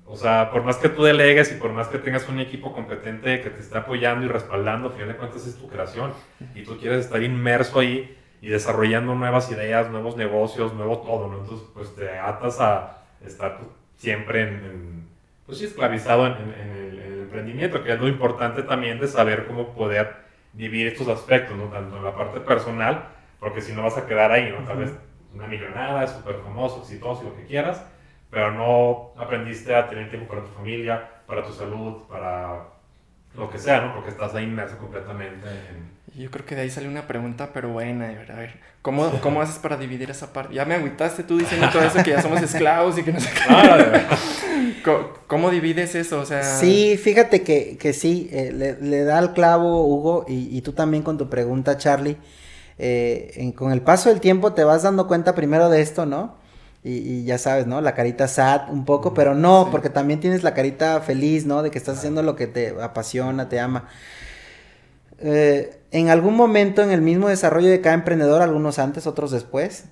O 0.06 0.16
sea, 0.16 0.50
por 0.50 0.62
más 0.62 0.78
que 0.78 0.88
tú 0.88 1.02
delegues 1.02 1.52
y 1.52 1.56
por 1.56 1.72
más 1.72 1.88
que 1.88 1.98
tengas 1.98 2.26
un 2.30 2.40
equipo 2.40 2.72
competente 2.72 3.42
que 3.42 3.50
te 3.50 3.60
esté 3.60 3.76
apoyando 3.76 4.24
y 4.24 4.28
respaldando, 4.28 4.88
al 4.88 4.94
final 4.94 5.08
de 5.08 5.16
cuentas 5.16 5.46
es 5.46 5.56
tu 5.56 5.68
creación 5.68 6.14
y 6.54 6.62
tú 6.62 6.78
quieres 6.78 7.04
estar 7.04 7.22
inmerso 7.22 7.80
ahí 7.80 8.16
y 8.40 8.48
desarrollando 8.48 9.14
nuevas 9.14 9.50
ideas, 9.50 9.90
nuevos 9.90 10.16
negocios, 10.16 10.72
nuevo 10.72 11.00
todo, 11.00 11.28
¿no? 11.28 11.40
Entonces, 11.40 11.66
pues 11.74 11.94
te 11.94 12.18
atas 12.18 12.60
a 12.60 13.04
estar 13.24 13.60
siempre 13.96 14.42
en, 14.42 15.06
pues 15.46 15.58
sí, 15.58 15.64
esclavizado 15.64 16.26
en, 16.26 16.32
el, 16.32 16.60
en, 16.60 16.70
el, 16.70 17.13
emprendimiento, 17.34 17.82
que 17.82 17.92
es 17.92 18.00
lo 18.00 18.06
importante 18.06 18.62
también 18.62 19.00
de 19.00 19.08
saber 19.08 19.46
cómo 19.46 19.74
poder 19.74 20.14
dividir 20.52 20.86
estos 20.86 21.08
aspectos, 21.08 21.56
¿no? 21.56 21.64
Tanto 21.64 21.96
en 21.96 22.04
la 22.04 22.14
parte 22.14 22.38
personal, 22.38 23.08
porque 23.40 23.60
si 23.60 23.72
no 23.72 23.82
vas 23.82 23.98
a 23.98 24.06
quedar 24.06 24.30
ahí, 24.30 24.50
¿no? 24.50 24.64
Tal 24.64 24.78
vez 24.78 24.92
una 25.34 25.48
millonada, 25.48 26.06
súper 26.06 26.36
famoso, 26.36 26.80
exitoso 26.82 27.22
y 27.22 27.26
lo 27.26 27.36
que 27.36 27.44
quieras, 27.44 27.84
pero 28.30 28.52
no 28.52 29.20
aprendiste 29.20 29.74
a 29.74 29.88
tener 29.88 30.10
tiempo 30.10 30.28
para 30.28 30.42
tu 30.42 30.52
familia, 30.52 31.10
para 31.26 31.42
tu 31.42 31.52
salud, 31.52 32.04
para 32.08 32.62
lo 33.36 33.50
que 33.50 33.58
sea, 33.58 33.80
¿no? 33.80 33.94
Porque 33.94 34.10
estás 34.10 34.32
ahí 34.34 34.44
inmerso 34.44 34.78
completamente 34.78 35.48
en... 35.48 35.92
Yo 36.16 36.30
creo 36.30 36.46
que 36.46 36.54
de 36.54 36.62
ahí 36.62 36.70
sale 36.70 36.86
una 36.86 37.08
pregunta, 37.08 37.50
pero 37.52 37.70
buena, 37.70 38.06
a 38.06 38.12
ver, 38.12 38.30
a 38.30 38.36
ver, 38.36 38.54
¿cómo, 38.82 39.10
¿cómo 39.20 39.42
haces 39.42 39.58
para 39.58 39.76
dividir 39.76 40.10
esa 40.10 40.32
parte? 40.32 40.54
Ya 40.54 40.64
me 40.64 40.74
agüitaste 40.74 41.24
tú 41.24 41.38
diciendo 41.38 41.68
todo 41.72 41.82
eso, 41.82 42.04
que 42.04 42.10
ya 42.10 42.22
somos 42.22 42.40
esclavos 42.40 42.96
y 42.98 43.02
que 43.02 43.12
no 43.12 43.18
sé 43.18 43.30
qué. 43.30 44.02
¿Cómo, 44.84 45.08
¿Cómo, 45.26 45.50
divides 45.50 45.96
eso? 45.96 46.20
O 46.20 46.26
sea... 46.26 46.42
Sí, 46.44 46.96
fíjate 47.02 47.42
que, 47.42 47.76
que 47.78 47.92
sí, 47.92 48.28
eh, 48.30 48.52
le, 48.52 48.80
le, 48.80 49.02
da 49.02 49.18
al 49.18 49.32
clavo, 49.32 49.86
Hugo, 49.86 50.24
y, 50.28 50.56
y, 50.56 50.60
tú 50.60 50.72
también 50.72 51.02
con 51.02 51.18
tu 51.18 51.28
pregunta, 51.28 51.78
Charlie. 51.78 52.16
Eh, 52.78 53.32
en, 53.36 53.52
con 53.52 53.72
el 53.72 53.80
paso 53.82 54.08
del 54.08 54.20
tiempo 54.20 54.52
te 54.52 54.62
vas 54.62 54.82
dando 54.82 55.08
cuenta 55.08 55.34
primero 55.34 55.68
de 55.68 55.80
esto, 55.80 56.06
¿no? 56.06 56.36
Y, 56.84 56.98
y, 56.98 57.24
ya 57.24 57.38
sabes, 57.38 57.66
¿no? 57.66 57.80
La 57.80 57.94
carita 57.94 58.28
sad 58.28 58.70
un 58.70 58.84
poco, 58.84 59.14
pero 59.14 59.34
no, 59.34 59.64
sí. 59.64 59.68
porque 59.72 59.90
también 59.90 60.20
tienes 60.20 60.44
la 60.44 60.54
carita 60.54 61.00
feliz, 61.00 61.44
¿no? 61.44 61.62
De 61.62 61.72
que 61.72 61.78
estás 61.78 61.98
haciendo 61.98 62.22
lo 62.22 62.36
que 62.36 62.46
te 62.46 62.74
apasiona, 62.80 63.48
te 63.48 63.58
ama. 63.58 63.88
Eh, 65.26 65.80
en 65.90 66.10
algún 66.10 66.36
momento 66.36 66.82
en 66.82 66.90
el 66.90 67.00
mismo 67.00 67.28
desarrollo 67.28 67.70
de 67.70 67.80
cada 67.80 67.94
emprendedor, 67.94 68.42
algunos 68.42 68.78
antes, 68.78 69.06
otros 69.06 69.30
después, 69.30 69.84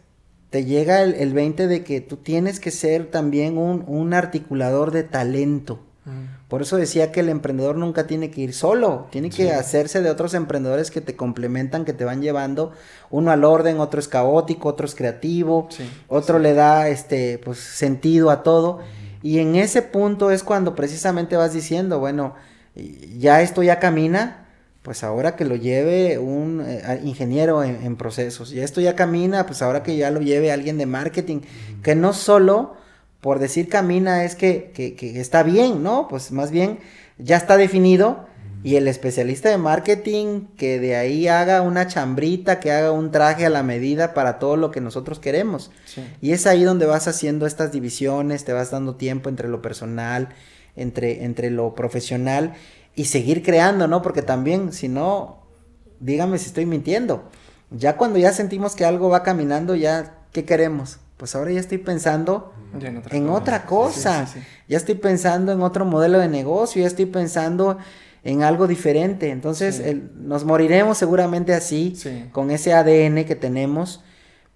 te 0.51 0.67
llega 0.67 1.03
el, 1.03 1.15
el 1.15 1.33
20 1.33 1.67
de 1.69 1.83
que 1.83 2.03
tú 2.03 2.19
tienes 2.19 2.61
que 2.61 2.71
ser 2.71 3.11
también 3.11 3.57
un, 3.57 3.85
un 3.87 4.13
articulador 4.13 4.91
de 4.91 5.05
talento. 5.05 5.81
Mm. 6.05 6.49
Por 6.49 6.61
eso 6.61 6.77
decía 6.77 7.13
que 7.13 7.21
el 7.21 7.31
emprendedor 7.31 7.77
nunca 7.77 8.07
tiene 8.07 8.31
que 8.31 8.43
ir 8.43 8.53
solo, 8.53 9.07
tiene 9.11 9.31
que 9.31 9.45
sí. 9.45 9.49
hacerse 9.49 10.03
de 10.03 10.11
otros 10.11 10.35
emprendedores 10.35 10.91
que 10.91 11.01
te 11.01 11.17
complementan, 11.17 11.87
que 11.87 11.95
te 11.95 12.05
van 12.05 12.21
llevando 12.21 12.73
uno 13.09 13.31
al 13.31 13.45
orden, 13.45 13.81
otro 13.81 14.01
es 14.01 14.09
caótico, 14.09 14.69
otro 14.69 14.85
es 14.85 14.95
creativo, 14.95 15.69
sí. 15.71 15.89
otro 16.09 16.37
sí. 16.37 16.43
le 16.43 16.53
da 16.53 16.89
este 16.89 17.39
pues 17.39 17.57
sentido 17.57 18.29
a 18.29 18.43
todo. 18.43 18.81
Y 19.23 19.39
en 19.39 19.57
ese 19.57 19.81
punto 19.81 20.31
es 20.31 20.43
cuando 20.43 20.75
precisamente 20.75 21.37
vas 21.37 21.55
diciendo, 21.55 22.01
bueno, 22.01 22.35
ya 23.17 23.41
esto 23.41 23.63
ya 23.63 23.79
camina, 23.79 24.42
pues 24.83 25.05
ahora 25.05 25.37
que 25.37 25.45
lo 25.45 25.57
lleve 25.57 26.19
un 26.19 26.63
eh, 26.67 27.01
ingeniero 27.05 27.63
en, 27.63 27.85
en, 27.85 27.97
procesos. 27.97 28.53
Y 28.53 28.61
esto 28.61 28.81
ya 28.81 28.97
camina, 28.97 29.47
pues 29.47 29.63
ahora 29.63 29.83
que 29.83 29.97
ya 29.97 30.11
lo 30.11 30.21
lleve 30.21 30.51
alguien 30.51 30.77
de 30.77 30.87
marketing, 30.87 31.41
que 31.83 31.95
no 31.95 32.13
solo 32.13 32.75
por 33.23 33.39
decir 33.39 33.69
camina 33.69 34.25
es 34.25 34.35
que, 34.35 34.73
que, 34.75 34.97
que, 34.97 35.21
está 35.21 35.45
bien, 35.45 35.83
¿no? 35.83 36.09
Pues 36.09 36.33
más 36.33 36.51
bien 36.51 36.81
ya 37.19 37.37
está 37.37 37.57
definido 37.57 38.27
y 38.65 38.75
el 38.75 38.89
especialista 38.89 39.49
de 39.49 39.59
marketing 39.59 40.47
que 40.57 40.81
de 40.81 40.97
ahí 40.97 41.29
haga 41.29 41.63
una 41.63 41.87
chambrita, 41.87 42.59
que 42.59 42.73
haga 42.73 42.91
un 42.91 43.13
traje 43.13 43.47
a 43.47 43.51
la 43.51 43.63
medida 43.63 44.13
para 44.13 44.41
todo 44.41 44.57
lo 44.57 44.73
que 44.73 44.81
nosotros 44.81 45.21
queremos. 45.21 45.71
Sí. 45.85 46.03
Y 46.21 46.33
es 46.33 46.49
ahí 46.49 46.65
donde 46.65 46.85
vas 46.85 47.07
haciendo 47.07 47.47
estas 47.47 47.71
divisiones, 47.71 48.45
te 48.45 48.53
vas 48.53 48.73
dando 48.73 48.97
tiempo 48.97 49.29
entre 49.29 49.49
lo 49.49 49.63
personal, 49.63 50.31
entre, 50.75 51.23
entre 51.23 51.51
lo 51.51 51.77
profesional 51.77 52.55
y 52.95 53.07
seguir 53.07 53.43
creando, 53.43 53.89
¿no? 53.89 54.03
Porque 54.03 54.23
también, 54.23 54.73
si 54.73 54.89
no, 54.89 55.43
dígame 56.01 56.39
si 56.39 56.47
estoy 56.47 56.67
mintiendo. 56.67 57.25
Ya 57.71 57.97
cuando 57.97 58.19
ya 58.19 58.33
sentimos 58.33 58.77
que 58.77 58.85
algo 58.85 59.09
va 59.09 59.23
caminando, 59.23 59.75
ya, 59.75 60.15
¿qué 60.33 60.45
queremos? 60.45 60.99
Pues 61.17 61.35
ahora 61.35 61.53
ya 61.53 61.61
estoy 61.61 61.79
pensando 61.79 62.53
en 62.79 62.99
otra 62.99 63.17
en 63.17 63.27
cosa. 63.27 63.39
Otra 63.39 63.67
cosa. 63.67 64.27
Sí, 64.27 64.33
sí, 64.35 64.41
sí. 64.41 64.47
Ya 64.69 64.77
estoy 64.77 64.97
pensando 64.97 65.53
en 65.53 65.63
otro 65.63 65.85
modelo 65.85 66.19
de 66.19 66.29
negocio, 66.29 66.83
ya 66.83 66.89
estoy 66.89 67.07
pensando 67.07 67.79
en 68.25 68.43
algo 68.43 68.67
diferente. 68.67 69.31
Entonces, 69.31 69.81
el, 69.81 70.11
nos 70.17 70.45
moriremos 70.45 70.99
seguramente 70.99 71.55
así, 71.55 71.97
con 72.33 72.51
ese 72.51 72.73
ADN 72.73 73.25
que 73.25 73.37
tenemos. 73.37 74.03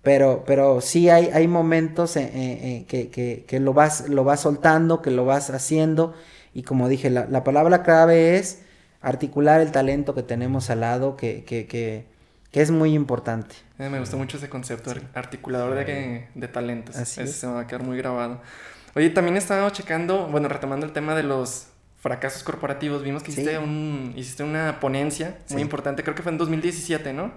Pero, 0.02 0.44
pero 0.46 0.80
sí 0.80 1.08
hay, 1.08 1.30
hay 1.32 1.48
momentos 1.48 2.16
eh, 2.16 2.30
eh, 2.32 2.84
que, 2.86 3.08
que, 3.10 3.44
que, 3.44 3.58
lo, 3.58 3.72
vas, 3.72 4.08
lo 4.08 4.22
vas 4.22 4.40
soltando, 4.40 5.02
que 5.02 5.10
lo 5.10 5.24
vas 5.24 5.50
haciendo 5.50 6.14
y 6.56 6.62
como 6.62 6.88
dije, 6.88 7.10
la, 7.10 7.26
la, 7.26 7.44
palabra 7.44 7.82
clave 7.82 8.38
es 8.38 8.62
articular 9.02 9.60
el 9.60 9.72
talento 9.72 10.14
que 10.14 10.22
tenemos 10.22 10.70
al 10.70 10.80
lado, 10.80 11.14
que, 11.14 11.44
que, 11.44 11.66
que, 11.66 12.06
que 12.50 12.62
es 12.62 12.70
muy 12.70 12.94
importante. 12.94 13.56
Eh, 13.78 13.90
me 13.90 14.00
gustó 14.00 14.16
mucho 14.16 14.38
ese 14.38 14.48
concepto, 14.48 14.94
sí. 14.94 15.00
articulador 15.12 15.74
de, 15.74 16.28
de 16.34 16.48
talentos. 16.48 16.96
Así 16.96 17.20
Ese 17.20 17.30
es. 17.30 17.36
se 17.36 17.46
me 17.46 17.52
va 17.52 17.60
a 17.60 17.66
quedar 17.66 17.82
muy 17.82 17.98
grabado. 17.98 18.40
Oye, 18.94 19.10
también 19.10 19.36
estaba 19.36 19.70
checando, 19.70 20.28
bueno, 20.28 20.48
retomando 20.48 20.86
el 20.86 20.92
tema 20.92 21.14
de 21.14 21.24
los 21.24 21.66
fracasos 21.98 22.42
corporativos, 22.42 23.02
vimos 23.02 23.22
que 23.22 23.32
hiciste, 23.32 23.50
sí. 23.50 23.56
un, 23.58 24.14
hiciste 24.16 24.42
una 24.42 24.80
ponencia 24.80 25.36
muy 25.50 25.58
sí. 25.58 25.62
importante, 25.62 26.04
creo 26.04 26.14
que 26.14 26.22
fue 26.22 26.32
en 26.32 26.38
2017, 26.38 27.12
¿no? 27.12 27.32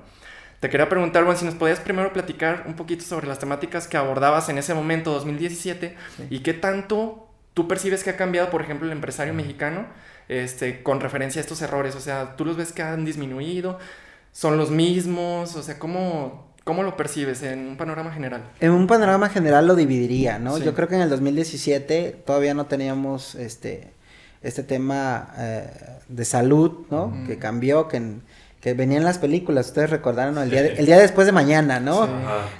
Te 0.61 0.69
quería 0.69 0.87
preguntar, 0.87 1.25
bueno, 1.25 1.37
si 1.37 1.43
nos 1.43 1.55
podías 1.55 1.81
primero 1.81 2.13
platicar 2.13 2.63
un 2.67 2.75
poquito 2.75 3.03
sobre 3.03 3.27
las 3.27 3.39
temáticas 3.39 3.85
que 3.89 3.97
abordabas 3.97 4.47
en 4.47 4.57
ese 4.57 4.73
momento, 4.73 5.11
2017, 5.11 5.97
y 6.29 6.39
qué 6.39 6.53
tanto 6.53 7.28
tú 7.59 7.67
percibes 7.67 8.05
que 8.05 8.11
ha 8.11 8.15
cambiado, 8.15 8.49
por 8.49 8.61
ejemplo, 8.61 8.87
el 8.87 8.93
empresario 8.93 9.33
mexicano 9.33 9.85
este, 10.29 10.81
con 10.81 11.01
referencia 11.01 11.41
a 11.41 11.43
estos 11.43 11.61
errores? 11.61 11.93
O 11.93 11.99
sea, 11.99 12.37
¿tú 12.37 12.45
los 12.45 12.55
ves 12.55 12.71
que 12.71 12.81
han 12.81 13.03
disminuido? 13.03 13.79
¿Son 14.31 14.55
los 14.55 14.71
mismos? 14.71 15.57
O 15.57 15.61
sea, 15.61 15.77
¿cómo, 15.77 16.53
cómo 16.63 16.83
lo 16.83 16.95
percibes 16.95 17.43
en 17.43 17.59
un 17.67 17.75
panorama 17.75 18.13
general? 18.13 18.43
En 18.61 18.71
un 18.71 18.87
panorama 18.87 19.27
general 19.27 19.67
lo 19.67 19.75
dividiría, 19.75 20.39
¿no? 20.39 20.55
Sí. 20.55 20.63
Yo 20.63 20.73
creo 20.73 20.87
que 20.87 20.95
en 20.95 21.01
el 21.01 21.09
2017 21.09 22.23
todavía 22.25 22.53
no 22.53 22.65
teníamos 22.67 23.35
este, 23.35 23.91
este 24.41 24.63
tema 24.63 25.33
eh, 25.37 25.69
de 26.07 26.23
salud, 26.23 26.85
¿no? 26.89 27.07
Uh 27.07 27.11
-huh. 27.11 27.27
Que 27.27 27.39
cambió, 27.39 27.89
que 27.89 27.97
en 27.97 28.21
que 28.61 28.73
venían 28.73 29.05
las 29.05 29.19
películas, 29.19 29.67
ustedes 29.67 29.89
recordaron, 29.89 30.37
el, 30.37 30.49
día 30.49 30.61
de, 30.61 30.73
el 30.73 30.85
día 30.85 30.99
después 30.99 31.25
de 31.25 31.31
mañana, 31.31 31.79
¿no? 31.79 32.05
Sí. 32.05 32.11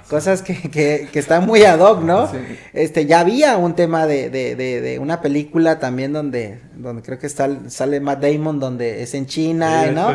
Cosas 0.08 0.40
que, 0.40 0.54
que, 0.70 1.08
que, 1.12 1.18
están 1.18 1.44
muy 1.44 1.62
ad 1.64 1.78
hoc, 1.78 2.02
¿no? 2.02 2.26
Sí. 2.30 2.38
Este, 2.72 3.04
ya 3.04 3.20
había 3.20 3.58
un 3.58 3.74
tema 3.74 4.06
de, 4.06 4.30
de, 4.30 4.56
de, 4.56 4.80
de, 4.80 4.98
una 4.98 5.20
película 5.20 5.78
también 5.78 6.14
donde, 6.14 6.58
donde 6.74 7.02
creo 7.02 7.18
que 7.18 7.28
sale 7.28 8.00
Matt 8.00 8.22
Damon, 8.22 8.58
donde 8.58 9.02
es 9.02 9.12
en 9.12 9.26
China, 9.26 9.84
sí, 9.84 9.94
¿no? 9.94 10.14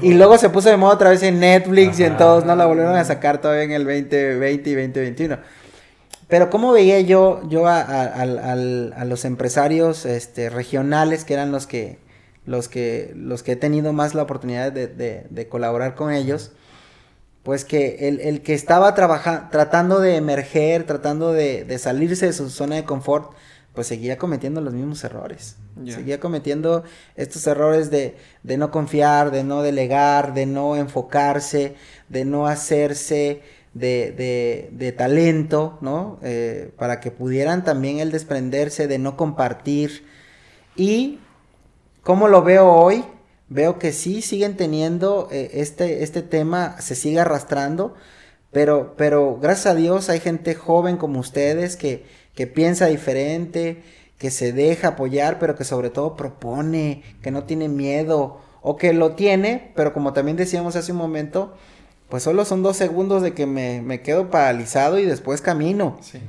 y 0.00 0.14
luego 0.14 0.38
se 0.38 0.48
puso 0.48 0.70
de 0.70 0.78
moda 0.78 0.94
otra 0.94 1.10
vez 1.10 1.22
en 1.22 1.38
Netflix 1.38 1.96
Ajá. 1.96 2.02
y 2.02 2.06
en 2.06 2.16
todos, 2.16 2.46
¿no? 2.46 2.56
La 2.56 2.64
volvieron 2.64 2.96
a 2.96 3.04
sacar 3.04 3.42
todavía 3.42 3.64
en 3.64 3.72
el 3.72 3.84
2020 3.84 4.70
y 4.70 4.74
2021. 4.74 5.38
Pero 6.28 6.48
cómo 6.48 6.72
veía 6.72 6.98
yo, 7.00 7.42
yo 7.50 7.66
a, 7.66 7.80
a, 7.82 8.22
a, 8.22 8.52
a 8.52 9.04
los 9.04 9.24
empresarios 9.26 10.06
este, 10.06 10.48
regionales 10.48 11.24
que 11.26 11.34
eran 11.34 11.52
los 11.52 11.66
que 11.66 11.98
los 12.46 12.68
que, 12.68 13.12
los 13.16 13.42
que 13.42 13.52
he 13.52 13.56
tenido 13.56 13.92
más 13.92 14.14
la 14.14 14.22
oportunidad 14.22 14.72
de, 14.72 14.86
de, 14.86 15.26
de 15.30 15.48
colaborar 15.48 15.94
con 15.94 16.12
ellos, 16.12 16.52
pues 17.42 17.64
que 17.64 18.08
el, 18.08 18.20
el 18.20 18.42
que 18.42 18.54
estaba 18.54 18.94
tratando 18.94 20.00
de 20.00 20.16
emerger, 20.16 20.84
tratando 20.84 21.32
de, 21.32 21.64
de, 21.64 21.78
salirse 21.78 22.26
de 22.26 22.32
su 22.32 22.50
zona 22.50 22.76
de 22.76 22.84
confort, 22.84 23.32
pues 23.74 23.86
seguía 23.86 24.18
cometiendo 24.18 24.60
los 24.60 24.74
mismos 24.74 25.02
errores. 25.04 25.56
Yeah. 25.82 25.94
Seguía 25.94 26.20
cometiendo 26.20 26.84
estos 27.16 27.46
errores 27.46 27.90
de, 27.90 28.16
de 28.42 28.56
no 28.56 28.70
confiar, 28.70 29.30
de 29.30 29.44
no 29.44 29.62
delegar, 29.62 30.34
de 30.34 30.44
no 30.44 30.76
enfocarse, 30.76 31.76
de 32.08 32.24
no 32.24 32.46
hacerse 32.46 33.42
de, 33.72 34.12
de, 34.12 34.68
de 34.72 34.92
talento, 34.92 35.78
¿no? 35.80 36.18
Eh, 36.22 36.72
para 36.76 37.00
que 37.00 37.10
pudieran 37.10 37.64
también 37.64 38.00
el 38.00 38.10
desprenderse, 38.10 38.88
de 38.88 38.98
no 38.98 39.16
compartir. 39.16 40.04
Y 40.76 41.20
¿Cómo 42.02 42.28
lo 42.28 42.42
veo 42.42 42.70
hoy? 42.72 43.04
Veo 43.48 43.78
que 43.78 43.92
sí 43.92 44.22
siguen 44.22 44.56
teniendo 44.56 45.28
eh, 45.30 45.50
este, 45.54 46.02
este 46.02 46.22
tema, 46.22 46.80
se 46.80 46.94
sigue 46.94 47.20
arrastrando, 47.20 47.94
pero, 48.52 48.94
pero 48.96 49.38
gracias 49.40 49.66
a 49.66 49.74
Dios 49.74 50.08
hay 50.08 50.20
gente 50.20 50.54
joven 50.54 50.96
como 50.96 51.20
ustedes 51.20 51.76
que, 51.76 52.04
que 52.34 52.46
piensa 52.46 52.86
diferente, 52.86 53.82
que 54.18 54.30
se 54.30 54.52
deja 54.52 54.88
apoyar, 54.88 55.38
pero 55.38 55.56
que 55.56 55.64
sobre 55.64 55.90
todo 55.90 56.16
propone, 56.16 57.02
que 57.22 57.30
no 57.30 57.44
tiene 57.44 57.68
miedo, 57.68 58.40
o 58.62 58.76
que 58.76 58.92
lo 58.92 59.12
tiene, 59.14 59.72
pero 59.74 59.92
como 59.92 60.12
también 60.12 60.36
decíamos 60.36 60.76
hace 60.76 60.92
un 60.92 60.98
momento, 60.98 61.54
pues 62.08 62.22
solo 62.22 62.44
son 62.44 62.62
dos 62.62 62.76
segundos 62.76 63.22
de 63.22 63.34
que 63.34 63.46
me, 63.46 63.82
me 63.82 64.00
quedo 64.00 64.30
paralizado 64.30 64.98
y 64.98 65.06
después 65.06 65.40
camino. 65.40 65.98
Sí. 66.00 66.20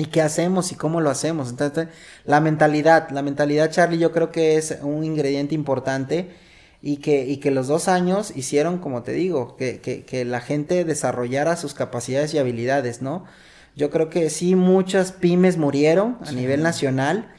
¿Y 0.00 0.06
qué 0.06 0.22
hacemos 0.22 0.72
y 0.72 0.76
cómo 0.76 1.02
lo 1.02 1.10
hacemos? 1.10 1.50
Entonces, 1.50 1.88
la 2.24 2.40
mentalidad, 2.40 3.10
la 3.10 3.20
mentalidad, 3.20 3.70
Charlie, 3.70 3.98
yo 3.98 4.12
creo 4.12 4.32
que 4.32 4.56
es 4.56 4.78
un 4.80 5.04
ingrediente 5.04 5.54
importante 5.54 6.30
y 6.80 6.96
que, 6.96 7.26
y 7.26 7.36
que 7.36 7.50
los 7.50 7.68
dos 7.68 7.86
años 7.86 8.32
hicieron, 8.34 8.78
como 8.78 9.02
te 9.02 9.12
digo, 9.12 9.56
que, 9.56 9.82
que, 9.82 10.06
que 10.06 10.24
la 10.24 10.40
gente 10.40 10.86
desarrollara 10.86 11.54
sus 11.56 11.74
capacidades 11.74 12.32
y 12.32 12.38
habilidades, 12.38 13.02
¿no? 13.02 13.26
Yo 13.76 13.90
creo 13.90 14.08
que 14.08 14.30
sí, 14.30 14.54
muchas 14.54 15.12
pymes 15.12 15.58
murieron 15.58 16.16
a 16.22 16.26
sí. 16.26 16.34
nivel 16.34 16.62
nacional, 16.62 17.34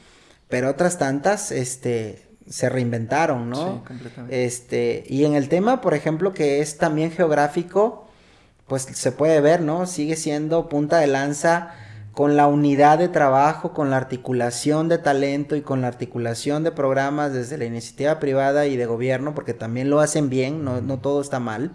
pero 0.48 0.70
otras 0.70 0.98
tantas, 0.98 1.50
este, 1.50 2.28
se 2.48 2.68
reinventaron, 2.68 3.50
¿no? 3.50 3.56
Sí, 3.56 3.88
completamente. 3.88 4.44
Este, 4.44 5.02
y 5.08 5.24
en 5.24 5.34
el 5.34 5.48
tema, 5.48 5.80
por 5.80 5.94
ejemplo, 5.94 6.32
que 6.32 6.60
es 6.60 6.78
también 6.78 7.10
geográfico, 7.10 8.08
pues 8.68 8.82
se 8.82 9.10
puede 9.10 9.40
ver, 9.40 9.62
¿no? 9.62 9.86
Sigue 9.86 10.14
siendo 10.14 10.68
punta 10.68 10.98
de 10.98 11.08
lanza 11.08 11.74
con 12.12 12.36
la 12.36 12.46
unidad 12.46 12.98
de 12.98 13.08
trabajo, 13.08 13.72
con 13.72 13.90
la 13.90 13.96
articulación 13.96 14.88
de 14.88 14.98
talento 14.98 15.56
y 15.56 15.62
con 15.62 15.80
la 15.80 15.88
articulación 15.88 16.62
de 16.62 16.70
programas 16.70 17.32
desde 17.32 17.56
la 17.56 17.64
iniciativa 17.64 18.18
privada 18.20 18.66
y 18.66 18.76
de 18.76 18.86
gobierno, 18.86 19.34
porque 19.34 19.54
también 19.54 19.88
lo 19.88 20.00
hacen 20.00 20.28
bien, 20.28 20.62
no, 20.64 20.98
todo 20.98 21.22
está 21.22 21.40
mal. 21.40 21.72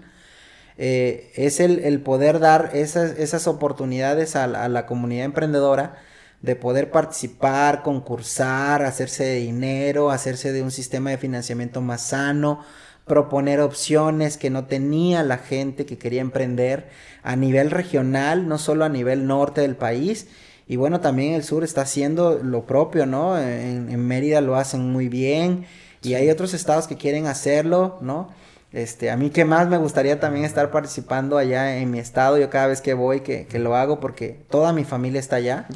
Eh, 0.78 1.32
es 1.36 1.60
el, 1.60 2.02
poder 2.02 2.40
dar 2.40 2.70
esas, 2.74 3.18
esas 3.18 3.48
oportunidades 3.48 4.36
a 4.36 4.46
la, 4.48 4.86
comunidad 4.86 5.26
emprendedora 5.26 5.98
de 6.42 6.56
poder 6.56 6.92
participar, 6.92 7.82
concursar, 7.82 8.84
hacerse 8.84 9.24
de 9.24 9.36
dinero, 9.38 10.12
hacerse 10.12 10.52
de 10.52 10.62
un 10.62 10.70
sistema 10.70 11.10
de 11.10 11.18
financiamiento 11.18 11.82
más 11.82 12.02
sano, 12.02 12.64
proponer 13.08 13.60
opciones 13.60 14.38
que 14.38 14.50
no 14.50 14.66
tenía 14.66 15.24
la 15.24 15.38
gente 15.38 15.86
que 15.86 15.98
quería 15.98 16.22
emprender 16.22 16.90
a 17.24 17.36
nivel 17.36 17.72
regional, 17.72 18.48
no 18.48 18.58
solo 18.58 18.86
a 18.86 18.90
nivel 18.90 19.28
norte 19.28 19.62
del 19.62 19.76
país. 19.76 20.28
Y 20.68 20.76
bueno, 20.76 21.00
también 21.00 21.34
el 21.34 21.44
sur 21.44 21.64
está 21.64 21.82
haciendo 21.82 22.40
lo 22.44 22.66
propio, 22.66 23.06
¿no? 23.06 23.38
En, 23.38 23.90
en 23.90 24.08
Mérida 24.08 24.42
lo 24.42 24.56
hacen 24.56 24.92
muy 24.92 25.08
bien 25.08 25.66
y 26.04 26.14
hay 26.14 26.30
otros 26.30 26.54
estados 26.54 26.88
que 26.88 26.96
quieren 26.96 27.26
hacerlo, 27.28 27.98
¿no? 28.02 28.30
Este, 28.74 29.10
a 29.10 29.16
mí 29.16 29.30
que 29.30 29.46
más 29.46 29.70
me 29.70 29.78
gustaría 29.78 30.20
también 30.20 30.44
estar 30.44 30.72
participando 30.72 31.38
allá 31.38 31.78
en 31.78 31.90
mi 31.90 32.00
estado, 32.00 32.38
yo 32.38 32.50
cada 32.50 32.68
vez 32.68 32.82
que 32.82 32.94
voy 32.94 33.22
que, 33.22 33.46
que 33.46 33.60
lo 33.60 33.76
hago 33.76 34.02
porque 34.02 34.38
toda 34.50 34.74
mi 34.74 34.84
familia 34.84 35.20
está 35.20 35.38
allá. 35.38 35.68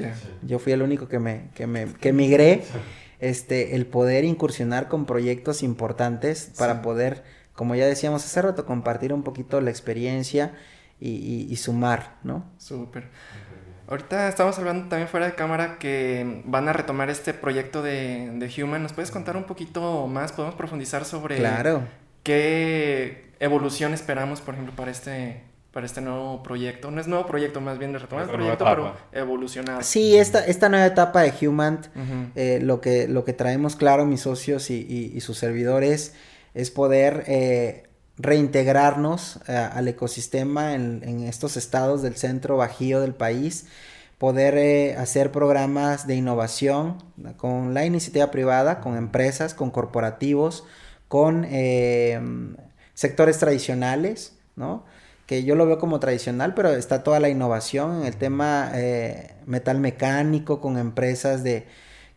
Yo 0.44 0.60
fui 0.60 0.74
el 0.74 0.82
único 0.82 1.08
que 1.08 1.18
me, 1.18 1.44
que 1.56 1.68
me, 1.68 1.86
que 1.86 2.12
migré. 2.12 2.64
Este, 3.22 3.76
el 3.76 3.86
poder 3.86 4.26
incursionar 4.26 4.88
con 4.90 5.06
proyectos 5.06 5.64
importantes 5.64 6.52
para 6.58 6.74
Sí. 6.76 6.80
poder, 6.84 7.24
como 7.54 7.76
ya 7.76 7.86
decíamos 7.86 8.26
hace 8.26 8.42
rato, 8.42 8.66
compartir 8.66 9.14
un 9.14 9.24
poquito 9.24 9.62
la 9.62 9.70
experiencia 9.70 10.54
y, 11.00 11.10
y- 11.12 11.48
y 11.50 11.56
sumar, 11.56 12.18
¿no? 12.24 12.46
Súper. 12.58 13.08
Ahorita 13.88 14.28
estamos 14.28 14.58
hablando 14.58 14.88
también 14.90 15.08
fuera 15.10 15.26
de 15.28 15.36
cámara 15.36 15.78
que 15.78 16.42
van 16.46 16.68
a 16.70 16.74
retomar 16.74 17.10
este 17.10 17.34
proyecto 17.34 17.82
de, 17.84 18.32
de 18.36 18.64
Human. 18.64 18.82
¿Nos 18.82 18.94
puedes 18.94 19.12
contar 19.12 19.36
un 19.38 19.44
poquito 19.44 20.08
más? 20.08 20.32
¿Podemos 20.32 20.56
profundizar 20.56 21.04
sobre 21.06 21.38
Claro. 21.38 21.84
qué 22.24 23.32
evolución 23.40 23.94
esperamos, 23.94 24.42
por 24.42 24.54
ejemplo, 24.54 24.74
para 24.76 24.92
este, 24.92 25.42
para 25.72 25.86
este 25.86 26.02
nuevo 26.02 26.44
proyecto? 26.44 26.92
No 26.92 27.00
es 27.00 27.08
nuevo 27.08 27.26
proyecto, 27.26 27.62
más 27.62 27.78
bien 27.80 27.94
de 27.94 28.00
retomar 28.00 28.26
el 28.26 28.32
proyecto, 28.32 28.66
pero 28.66 28.94
evolucionado. 29.14 29.82
Sí, 29.84 30.18
esta, 30.18 30.46
esta 30.46 30.68
nueva 30.70 30.86
etapa 30.86 31.22
de 31.22 31.48
Human 31.48 31.80
eh, 32.36 32.60
lo, 32.62 32.82
que, 32.82 33.08
lo 33.08 33.24
que 33.24 33.34
traemos 33.34 33.76
claro 33.76 34.06
mis 34.06 34.22
socios 34.22 34.70
y, 34.70 34.76
y- 34.88 35.12
y 35.16 35.22
sus 35.22 35.38
servidores 35.38 36.14
es 36.54 36.72
poder 36.72 37.24
eh, 37.28 37.88
reintegrarnos 38.18 39.40
eh, 39.48 39.56
al 39.56 39.88
ecosistema 39.88 40.74
en, 40.74 41.02
en 41.06 41.22
estos 41.24 41.56
estados 41.58 42.02
del 42.02 42.16
centro 42.16 42.58
bajío 42.58 43.00
del 43.02 43.14
país, 43.14 43.68
poder 44.18 44.56
eh, 44.58 44.96
hacer 44.98 45.32
programas 45.32 46.06
de 46.08 46.16
innovación 46.16 46.98
con 47.38 47.74
la 47.74 47.86
iniciativa 47.86 48.30
privada, 48.32 48.80
con 48.82 48.98
empresas, 48.98 49.54
con 49.54 49.72
corporativos, 49.72 50.66
con 51.08 51.46
eh, 51.50 52.20
sectores 52.94 53.38
tradicionales, 53.40 54.38
¿no? 54.56 54.86
Que 55.32 55.46
yo 55.46 55.56
lo 55.56 55.66
veo 55.66 55.80
como 55.80 56.02
tradicional, 56.02 56.54
pero 56.54 56.72
está 56.72 57.04
toda 57.04 57.22
la 57.22 57.30
innovación 57.30 58.02
en 58.02 58.06
el 58.06 58.18
tema 58.18 58.70
eh, 58.74 59.32
metal 59.46 59.80
mecánico 59.80 60.60
con 60.60 60.78
empresas 60.78 61.42
de 61.42 61.68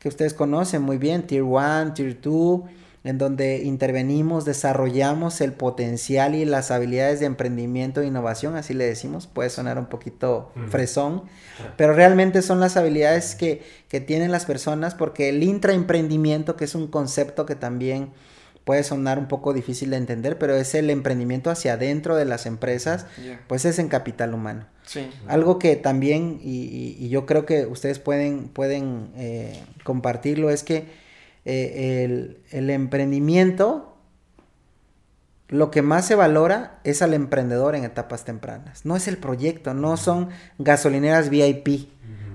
que 0.01 0.09
ustedes 0.09 0.35
conocen 0.35 0.83
muy 0.83 0.99
bien, 0.99 1.23
Tier 1.23 1.45
1, 1.45 1.95
Tier 1.95 2.21
2, 2.21 2.62
en 3.05 3.19
donde 3.19 3.62
intervenimos, 3.62 4.45
desarrollamos 4.45 5.41
el 5.41 5.53
potencial 5.53 6.35
y 6.35 6.45
las 6.45 6.73
habilidades 6.73 7.21
de 7.21 7.27
emprendimiento 7.27 8.01
e 8.01 8.07
innovación, 8.07 8.57
así 8.57 8.75
le 8.75 8.85
decimos, 8.85 9.29
puede 9.29 9.49
sonar 9.49 9.79
un 9.79 9.87
poquito 9.87 10.51
fresón, 10.69 11.23
pero 11.77 11.93
realmente 11.93 12.43
son 12.43 12.59
las 12.59 12.77
habilidades 12.77 13.37
que, 13.37 13.62
que 13.87 14.01
tienen 14.01 14.33
las 14.33 14.45
personas 14.45 14.97
porque 14.97 15.29
el 15.29 15.41
intraemprendimiento, 15.45 16.57
que 16.57 16.65
es 16.65 16.75
un 16.75 16.89
concepto 16.89 17.47
que 17.47 17.55
también 17.55 18.11
puede 18.65 18.83
sonar 18.83 19.19
un 19.19 19.29
poco 19.29 19.53
difícil 19.53 19.91
de 19.91 19.97
entender, 19.99 20.39
pero 20.39 20.55
es 20.57 20.75
el 20.75 20.89
emprendimiento 20.91 21.51
hacia 21.51 21.75
adentro 21.75 22.17
de 22.17 22.25
las 22.25 22.47
empresas, 22.47 23.07
pues 23.47 23.65
es 23.67 23.79
en 23.79 23.89
capital 23.89 24.33
humano. 24.35 24.67
Sí. 24.85 25.09
Algo 25.29 25.59
que 25.59 25.77
también, 25.77 26.41
y, 26.43 26.62
y- 26.62 26.97
y 26.99 27.09
yo 27.11 27.27
creo 27.27 27.45
que 27.47 27.67
ustedes 27.67 27.99
pueden, 27.99 28.49
pueden 28.49 29.11
eh, 29.17 29.62
compartirlo, 29.85 30.49
es 30.51 30.62
que 30.62 30.87
eh, 31.45 32.05
el, 32.05 32.39
el 32.53 32.71
emprendimiento, 32.71 33.97
lo 35.49 35.71
que 35.71 35.83
más 35.83 36.07
se 36.07 36.15
valora 36.15 36.81
es 36.85 37.03
al 37.03 37.12
emprendedor 37.15 37.75
en 37.77 37.85
etapas 37.85 38.25
tempranas. 38.25 38.85
No 38.87 38.97
es 38.97 39.09
el 39.09 39.19
proyecto, 39.19 39.75
no 39.75 39.97
son 39.97 40.31
gasolineras 40.59 41.29
VIP, 41.29 41.89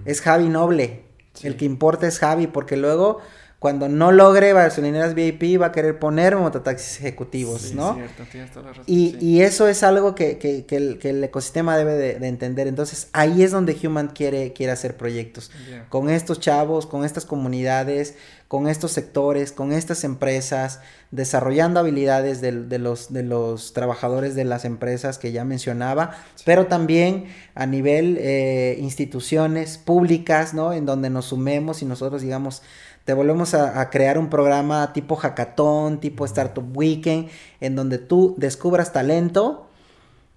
es 0.06 0.22
Javi 0.22 0.48
Noble. 0.48 1.04
Sí. 1.34 1.48
El 1.48 1.58
que 1.58 1.66
importa 1.66 2.08
es 2.08 2.20
Javi, 2.20 2.48
porque 2.48 2.78
luego 2.78 3.20
cuando 3.60 3.89
no 3.89 4.14
logre 4.14 4.53
gasolineras 4.53 5.14
VIP 5.16 5.60
va 5.62 5.66
a 5.68 5.72
querer 5.74 5.99
poner 5.99 6.38
mototaxis 6.38 6.99
ejecutivos, 7.01 7.62
Sí, 7.62 7.76
¿no? 7.76 7.93
cierto, 7.95 8.24
tienes 8.32 8.51
toda 8.51 8.64
la 8.68 8.70
razón, 8.72 8.86
Y, 8.88 9.12
sí. 9.12 9.18
y 9.20 9.41
eso 9.41 9.68
es 9.68 9.84
algo 9.84 10.16
que, 10.16 10.38
que- 10.38 10.66
que 10.66 10.78
el, 10.78 10.97
que 10.97 11.10
el 11.10 11.22
ecosistema 11.24 11.76
debe 11.78 11.95
de, 11.95 12.20
de 12.20 12.28
entender. 12.30 12.68
Entonces 12.68 13.10
ahí 13.12 13.43
es 13.43 13.51
donde 13.51 13.76
Human 13.84 14.07
quiere, 14.07 14.53
quiere 14.53 14.72
hacer 14.72 14.95
proyectos. 14.95 15.51
Con 15.89 16.10
estos 16.10 16.39
chavos, 16.39 16.86
con 16.86 17.03
estas 17.03 17.26
comunidades, 17.26 18.16
con 18.47 18.68
estos 18.68 18.93
sectores, 18.93 19.51
con 19.51 19.74
estas 19.74 20.03
empresas, 20.05 20.80
desarrollando 21.12 21.80
habilidades 21.82 22.39
del- 22.41 22.70
de, 22.70 22.80
los, 22.80 23.12
de 23.12 23.24
los 23.24 23.74
trabajadores 23.74 24.36
de 24.36 24.45
las 24.45 24.64
empresas 24.66 25.18
que 25.18 25.32
ya 25.34 25.43
mencionaba, 25.43 26.12
pero 26.45 26.68
también 26.68 27.26
a 27.55 27.66
nivel 27.66 28.18
eh, 28.22 28.78
instituciones 28.80 29.78
públicas, 29.78 30.53
¿no? 30.53 30.72
En 30.74 30.86
donde 30.86 31.10
nos 31.10 31.26
sumemos 31.26 31.82
y 31.82 31.86
nosotros 31.86 32.22
digamos, 32.22 32.62
te 33.10 33.16
volvemos 33.16 33.55
a, 33.55 33.82
a 33.82 33.89
crear 33.89 34.20
un 34.20 34.30
programa 34.30 34.93
tipo 34.93 35.16
hackathon, 35.16 35.99
tipo 35.99 36.26
Startup 36.26 36.78
Weekend, 36.78 37.28
en 37.60 37.76
donde 37.76 37.97
tú 37.97 38.36
descubras 38.38 38.93
talento, 38.93 39.68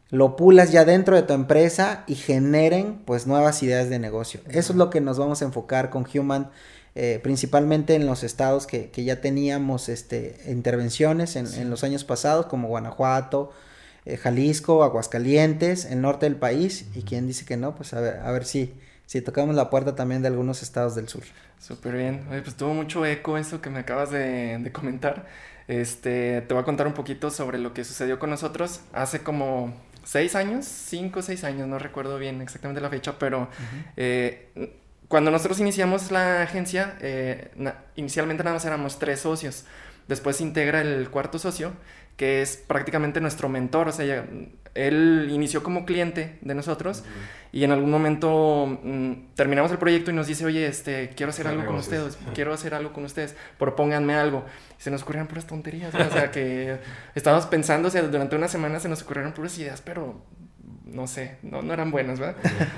lo 0.09 0.37
pulas 0.37 0.73
ya 0.73 0.87
dentro 0.87 1.15
de 1.15 1.23
tu 1.23 1.35
empresa 1.35 2.03
y 2.07 2.15
generen 2.15 3.03
pues 3.05 3.27
nuevas 3.27 3.63
ideas 3.63 3.91
de 3.91 3.99
negocio. 3.99 4.41
Eso 4.49 4.73
es 4.73 4.79
lo 4.79 4.89
que 4.89 5.03
nos 5.03 5.19
vamos 5.19 5.43
a 5.43 5.45
enfocar 5.45 5.91
con 5.91 6.07
Human, 6.15 6.51
eh, 6.95 7.21
principalmente 7.23 7.95
en 7.95 8.07
los 8.07 8.23
estados 8.23 8.67
que, 8.67 8.89
que 8.89 9.05
ya 9.05 9.21
teníamos 9.21 9.91
este, 9.91 10.41
intervenciones 10.49 11.37
en, 11.37 11.53
en 11.53 11.69
los 11.69 11.85
años 11.85 12.05
pasados, 12.05 12.47
como 12.47 12.69
Guanajuato, 12.69 13.51
eh, 14.07 14.17
Jalisco, 14.17 14.83
Aguascalientes, 14.83 15.85
el 15.85 16.01
norte 16.01 16.25
del 16.25 16.37
país, 16.37 16.87
y 16.95 17.03
quien 17.03 17.27
dice 17.27 17.45
que 17.45 17.59
no, 17.59 17.75
pues 17.75 17.93
a 17.93 18.01
ver, 18.01 18.21
a 18.21 18.33
ver 18.33 18.47
si, 18.47 18.73
si 19.13 19.21
tocamos 19.21 19.55
la 19.55 19.69
puerta 19.69 19.95
también 19.95 20.23
de 20.23 20.29
algunos 20.29 20.63
estados 20.63 20.95
del 20.95 21.07
sur. 21.09 21.23
Súper 21.61 21.95
bien. 21.97 22.27
Oye, 22.31 22.41
pues 22.43 22.57
tuvo 22.57 22.73
mucho 22.75 23.05
eco 23.05 23.37
eso 23.37 23.61
que 23.61 23.69
me 23.71 23.81
acabas 23.81 24.11
de, 24.11 24.59
de 24.59 24.73
comentar. 24.73 25.27
Este, 25.69 26.41
te 26.43 26.55
voy 26.55 26.63
a 26.63 26.65
contar 26.65 26.87
un 26.87 26.95
poquito 26.95 27.31
sobre 27.31 27.59
lo 27.59 27.73
que 27.75 27.85
sucedió 27.85 28.19
con 28.19 28.31
nosotros 28.31 28.81
hace 28.93 29.23
como 29.23 29.73
seis 30.03 30.35
años, 30.35 30.65
cinco 30.65 31.21
o 31.21 31.23
seis 31.23 31.45
años, 31.45 31.69
no 31.69 31.79
recuerdo 31.79 32.19
bien 32.19 32.41
exactamente 32.41 32.81
la 32.81 32.91
fecha, 32.91 33.19
pero 33.19 33.49
eh, 33.97 34.49
cuando 35.09 35.31
nosotros 35.31 35.61
iniciamos 35.61 36.11
la 36.11 36.43
agencia, 36.43 36.97
eh, 37.01 37.51
na- 37.57 37.77
inicialmente 37.97 38.43
nada 38.43 38.55
más 38.57 38.65
éramos 38.65 38.99
tres 38.99 39.21
socios. 39.21 39.65
Después 40.09 40.37
se 40.39 40.43
integra 40.43 40.81
el 40.81 41.11
cuarto 41.11 41.39
socio, 41.39 41.73
que 42.17 42.43
es 42.43 42.57
prácticamente 42.57 43.21
nuestro 43.21 43.49
mentor. 43.49 43.89
O 43.89 43.93
sea, 43.93 44.25
él 44.75 45.29
inició 45.31 45.63
como 45.63 45.85
cliente 45.85 46.39
de 46.41 46.55
nosotros 46.55 47.05
y 47.53 47.65
en 47.65 47.73
algún 47.73 47.91
momento 47.91 48.79
mm, 48.83 49.35
terminamos 49.35 49.71
el 49.71 49.79
proyecto 49.79 50.11
y 50.11 50.15
nos 50.15 50.27
dice, 50.27 50.47
oye, 50.47 50.67
este, 50.67 51.11
quiero 51.11 51.31
hacer 51.31 51.47
algo 51.47 51.67
con 51.67 51.77
ustedes, 51.77 52.17
quiero 52.35 52.55
hacer 52.55 52.75
algo 52.75 52.93
con 52.93 53.05
ustedes, 53.05 53.37
propónganme 53.59 54.15
algo. 54.15 54.45
Y 54.79 54.83
se 54.83 54.91
nos 54.91 55.03
ocurrieron 55.03 55.29
puras 55.29 55.47
tonterías, 55.47 55.93
¿no? 55.93 56.07
o 56.07 56.11
sea, 56.11 56.31
que 56.31 56.79
estábamos 57.15 57.47
pensando, 57.47 57.89
o 57.89 57.91
sea, 57.91 58.03
durante 58.03 58.37
una 58.37 58.49
semana 58.49 58.81
se 58.81 58.89
nos 58.89 59.03
ocurrieron 59.03 59.33
puras 59.33 59.59
ideas, 59.59 59.83
pero 59.83 60.23
no 60.93 61.07
sé, 61.07 61.37
no, 61.43 61.63
no 61.63 61.73
eran 61.73 61.91
buenas, 61.91 62.21
¿verdad? 62.21 62.37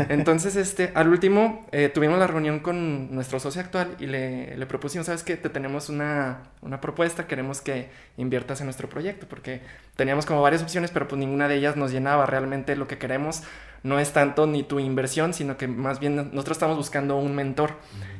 Entonces, 0.08 0.56
este, 0.56 0.92
al 0.94 1.08
último, 1.08 1.66
eh, 1.72 1.88
tuvimos 1.92 2.18
la 2.18 2.26
reunión 2.26 2.60
con 2.60 3.14
nuestro 3.14 3.40
socio 3.40 3.60
actual 3.60 3.96
y 3.98 4.06
le, 4.06 4.56
le 4.56 4.66
propusimos, 4.66 5.06
¿sabes 5.06 5.22
qué? 5.22 5.36
Te 5.36 5.48
tenemos 5.50 5.88
una, 5.88 6.38
una 6.62 6.80
propuesta, 6.80 7.26
queremos 7.26 7.60
que 7.60 7.88
inviertas 8.16 8.60
en 8.60 8.66
nuestro 8.66 8.88
proyecto, 8.88 9.26
porque 9.28 9.60
teníamos 9.96 10.26
como 10.26 10.42
varias 10.42 10.62
opciones, 10.62 10.90
pero 10.90 11.08
pues 11.08 11.18
ninguna 11.18 11.48
de 11.48 11.56
ellas 11.56 11.76
nos 11.76 11.90
llenaba. 11.92 12.26
Realmente 12.26 12.76
lo 12.76 12.86
que 12.86 12.98
queremos 12.98 13.42
no 13.82 13.98
es 13.98 14.12
tanto 14.12 14.46
ni 14.46 14.62
tu 14.62 14.78
inversión, 14.80 15.34
sino 15.34 15.56
que 15.58 15.68
más 15.68 16.00
bien 16.00 16.16
nosotros 16.16 16.56
estamos 16.56 16.76
buscando 16.76 17.16
un 17.18 17.34
mentor. 17.34 17.72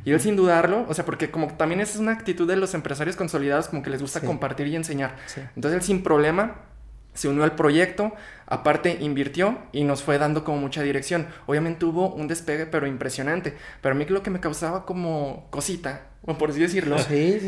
Y 0.05 0.11
él 0.13 0.21
sin 0.21 0.37
dudarlo, 0.37 0.85
o 0.89 0.93
sea, 0.95 1.05
porque 1.07 1.31
como 1.31 1.49
también 1.55 1.81
es 1.81 1.97
una 1.97 2.13
actitud 2.13 2.47
de 2.47 2.57
los 2.57 2.75
empresarios 2.75 3.17
consolidados, 3.17 3.69
como 3.69 3.83
que 3.83 3.91
les 3.91 4.01
gusta 4.03 4.21
Sí. 4.21 4.27
compartir 4.27 4.67
y 4.67 4.77
enseñar. 4.77 5.15
Sí. 5.27 5.41
Entonces 5.57 5.81
él 5.81 5.83
sin 5.87 6.03
problema 6.03 6.57
se 7.15 7.29
unió 7.29 7.45
al 7.45 7.55
proyecto, 7.55 8.13
aparte 8.47 8.99
invirtió 9.01 9.59
y 9.73 9.85
nos 9.85 10.03
fue 10.03 10.19
dando 10.19 10.45
como 10.45 10.59
mucha 10.59 10.83
dirección. 10.83 11.29
Obviamente 11.47 11.85
hubo 11.85 12.13
un 12.13 12.29
despegue, 12.29 12.67
pero 12.67 12.87
impresionante. 12.87 13.57
Pero 13.81 13.95
a 13.95 13.99
mí 13.99 14.05
lo 14.05 14.23
que 14.23 14.31
me 14.31 14.41
causaba 14.41 14.85
como 14.85 15.47
cosita, 15.51 16.03
o 16.27 16.35
por 16.39 16.51
así 16.51 16.61
decirlo, 16.61 16.97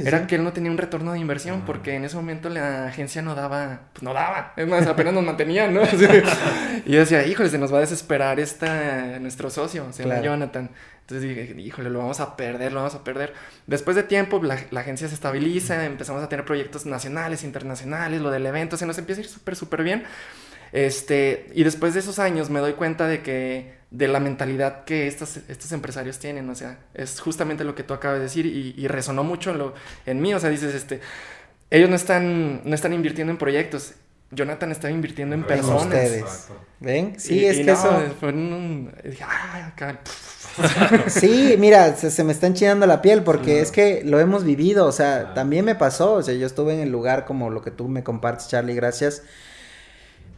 era 0.05 0.27
que 0.27 0.37
él 0.37 0.45
no 0.45 0.53
tenía 0.53 0.71
un 0.71 0.79
retorno 0.79 1.13
de 1.13 1.19
inversión, 1.19 1.63
porque 1.65 1.95
en 1.95 2.05
ese 2.05 2.17
momento 2.17 2.49
la 2.49 2.87
agencia 2.87 3.23
no 3.23 3.35
daba, 3.35 3.81
pues 3.93 4.03
no 4.03 4.13
daba, 4.13 4.53
es 4.57 4.67
más, 4.67 4.87
apenas 4.87 5.15
nos 5.15 5.25
mantenía, 5.25 5.69
¿no? 5.69 5.83
y 6.87 6.93
yo 6.93 7.01
decía, 7.01 7.27
híjole, 7.27 7.49
se 7.49 7.59
nos 7.59 7.73
va 7.73 7.79
a 7.79 7.81
desesperar 7.81 8.41
esta, 8.41 9.19
nuestro 9.19 9.51
socio, 9.51 9.87
se 9.93 10.05
llama 10.05 10.21
Jonathan. 10.21 10.71
Entonces 11.09 11.29
dije, 11.29 11.61
híjole, 11.61 11.89
lo 11.89 12.01
vamos 12.01 12.19
a 12.19 12.37
perder, 12.37 12.73
lo 12.73 12.81
vamos 12.81 12.97
a 12.97 13.05
perder. 13.05 13.33
Después 13.69 13.95
de 13.95 14.03
tiempo, 14.03 14.43
la, 14.43 14.81
agencia 14.81 15.07
se 15.07 15.15
estabiliza, 15.15 15.85
empezamos 15.85 16.21
a 16.21 16.29
tener 16.29 16.45
proyectos 16.45 16.85
nacionales, 16.85 17.45
internacionales, 17.45 18.21
lo 18.21 18.33
del 18.33 18.45
evento, 18.45 18.77
se 18.77 18.87
nos 18.87 18.99
empieza 18.99 19.21
a 19.21 19.25
ir 19.25 19.31
súper, 19.31 19.55
súper 19.55 19.85
bien. 19.85 20.03
Este, 20.77 21.47
y 21.55 21.65
después 21.65 21.95
de 21.95 22.01
esos 22.01 22.19
años 22.19 22.51
me 22.51 22.61
doy 22.61 22.75
cuenta 22.75 23.09
de 23.09 23.23
que, 23.23 23.73
de 23.91 24.09
la 24.09 24.21
mentalidad 24.21 24.85
que 24.85 25.07
estos, 25.07 25.39
estos 25.49 25.73
empresarios 25.73 26.19
tienen, 26.19 26.51
o 26.51 26.55
sea, 26.55 26.79
es 26.93 27.19
justamente 27.19 27.65
lo 27.65 27.75
que 27.75 27.83
tú 27.83 27.95
acabas 27.95 28.19
de 28.19 28.25
decir 28.25 28.45
y, 28.45 28.87
resonó 28.87 29.25
mucho 29.25 29.53
en, 29.53 29.59
lo, 29.59 29.75
en 30.05 30.21
mí, 30.21 30.35
o 30.35 30.39
sea, 30.39 30.51
dices, 30.51 30.75
este, 30.75 31.01
ellos 31.71 31.89
no 31.89 31.97
están, 31.97 32.61
no 32.69 32.75
están 32.75 32.93
invirtiendo 32.93 33.31
en 33.31 33.39
proyectos, 33.39 33.95
Jonathan 34.31 34.71
estaba 34.71 34.93
invirtiendo 34.93 35.35
en 35.35 35.45
personas. 35.45 35.85
Ustedes. 35.85 36.49
¿Ven? 36.81 37.19
Sí, 37.19 37.47
es 37.47 37.65
que 37.65 37.71
eso. 37.71 38.03
Fue 38.21 38.29
un, 38.29 38.93
dije, 39.03 39.25
acá, 39.25 40.01
sí, 41.07 41.57
mira, 41.59 41.97
se, 41.97 42.23
me 42.23 42.33
está 42.33 42.49
enchinando 42.49 42.87
la 42.87 43.01
piel 43.01 43.23
porque 43.23 43.63
es 43.63 43.73
que 43.73 44.03
lo 44.05 44.21
hemos 44.21 44.45
vivido, 44.45 44.85
o 44.87 44.93
sea, 44.93 45.33
también 45.33 45.65
me 45.65 45.75
pasó, 45.75 46.13
o 46.15 46.23
sea, 46.23 46.35
yo 46.35 46.47
estuve 46.47 46.75
en 46.75 46.81
el 46.81 46.91
lugar 46.91 47.25
como 47.25 47.49
lo 47.49 47.63
que 47.63 47.71
tú 47.71 47.89
me 47.89 48.05
compartes, 48.05 48.49
Charlie, 48.49 48.75
gracias. 48.75 49.23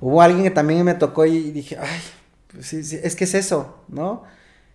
Hubo 0.01 0.23
alguien 0.23 0.45
que 0.45 0.51
también 0.51 0.85
me 0.85 0.95
tocó 0.95 1.27
y 1.27 1.51
dije, 1.51 1.77
ay, 1.81 2.01
pues 2.53 2.67
sí, 2.67 2.99
es 3.03 3.17
que 3.17 3.25
es 3.25 3.35
eso, 3.35 3.83
¿no? 3.89 4.25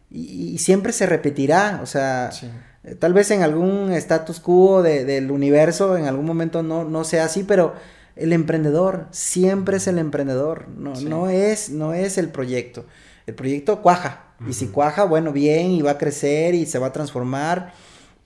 Y, 0.09 0.59
siempre 0.59 0.93
se 0.93 1.07
repetirá, 1.07 1.79
o 1.81 1.87
sea, 1.87 2.29
tal 2.99 3.13
vez 3.13 3.31
en 3.31 3.41
algún 3.41 3.91
status 3.93 4.39
quo 4.39 4.83
del 4.83 5.31
universo, 5.31 5.97
en 5.97 6.05
algún 6.05 6.25
momento 6.25 6.61
no, 6.61 6.83
no 6.83 7.03
sea 7.03 7.25
así, 7.25 7.43
pero 7.43 7.73
el 8.15 8.31
emprendedor 8.31 9.07
siempre 9.09 9.77
es 9.77 9.87
el 9.87 9.97
emprendedor, 9.97 10.67
no, 10.69 10.93
no, 11.01 11.29
es, 11.29 11.71
no 11.71 11.93
es 11.93 12.19
el 12.19 12.29
proyecto. 12.29 12.85
El 13.25 13.33
proyecto 13.33 13.81
cuaja, 13.81 14.33
y 14.47 14.53
si 14.53 14.67
cuaja, 14.67 15.05
bueno, 15.05 15.31
bien, 15.31 15.71
y 15.71 15.81
va 15.81 15.91
a 15.91 15.97
crecer 15.97 16.53
y 16.53 16.65
se 16.65 16.77
va 16.77 16.87
a 16.87 16.93
transformar, 16.93 17.73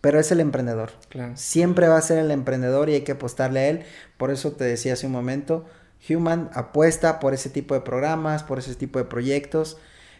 pero 0.02 0.20
es 0.20 0.32
el 0.32 0.40
emprendedor. 0.40 0.92
Siempre 1.36 1.88
va 1.88 1.98
a 1.98 2.02
ser 2.02 2.18
el 2.18 2.32
emprendedor 2.32 2.90
y 2.90 2.96
hay 2.96 3.02
que 3.02 3.14
apostarle 3.14 3.60
a 3.60 3.68
él. 3.70 3.84
Por 4.18 4.32
eso 4.32 4.52
te 4.54 4.64
decía 4.64 4.94
hace 4.94 5.06
un 5.06 5.12
momento, 5.12 5.66
Human 6.10 6.50
apuesta 6.54 7.20
por 7.20 7.34
ese 7.34 7.50
tipo 7.50 7.74
de 7.74 7.82
programas, 7.82 8.44
por 8.44 8.60
ese 8.60 8.76
tipo 8.76 9.00
de 9.00 9.06
proyectos, 9.06 9.78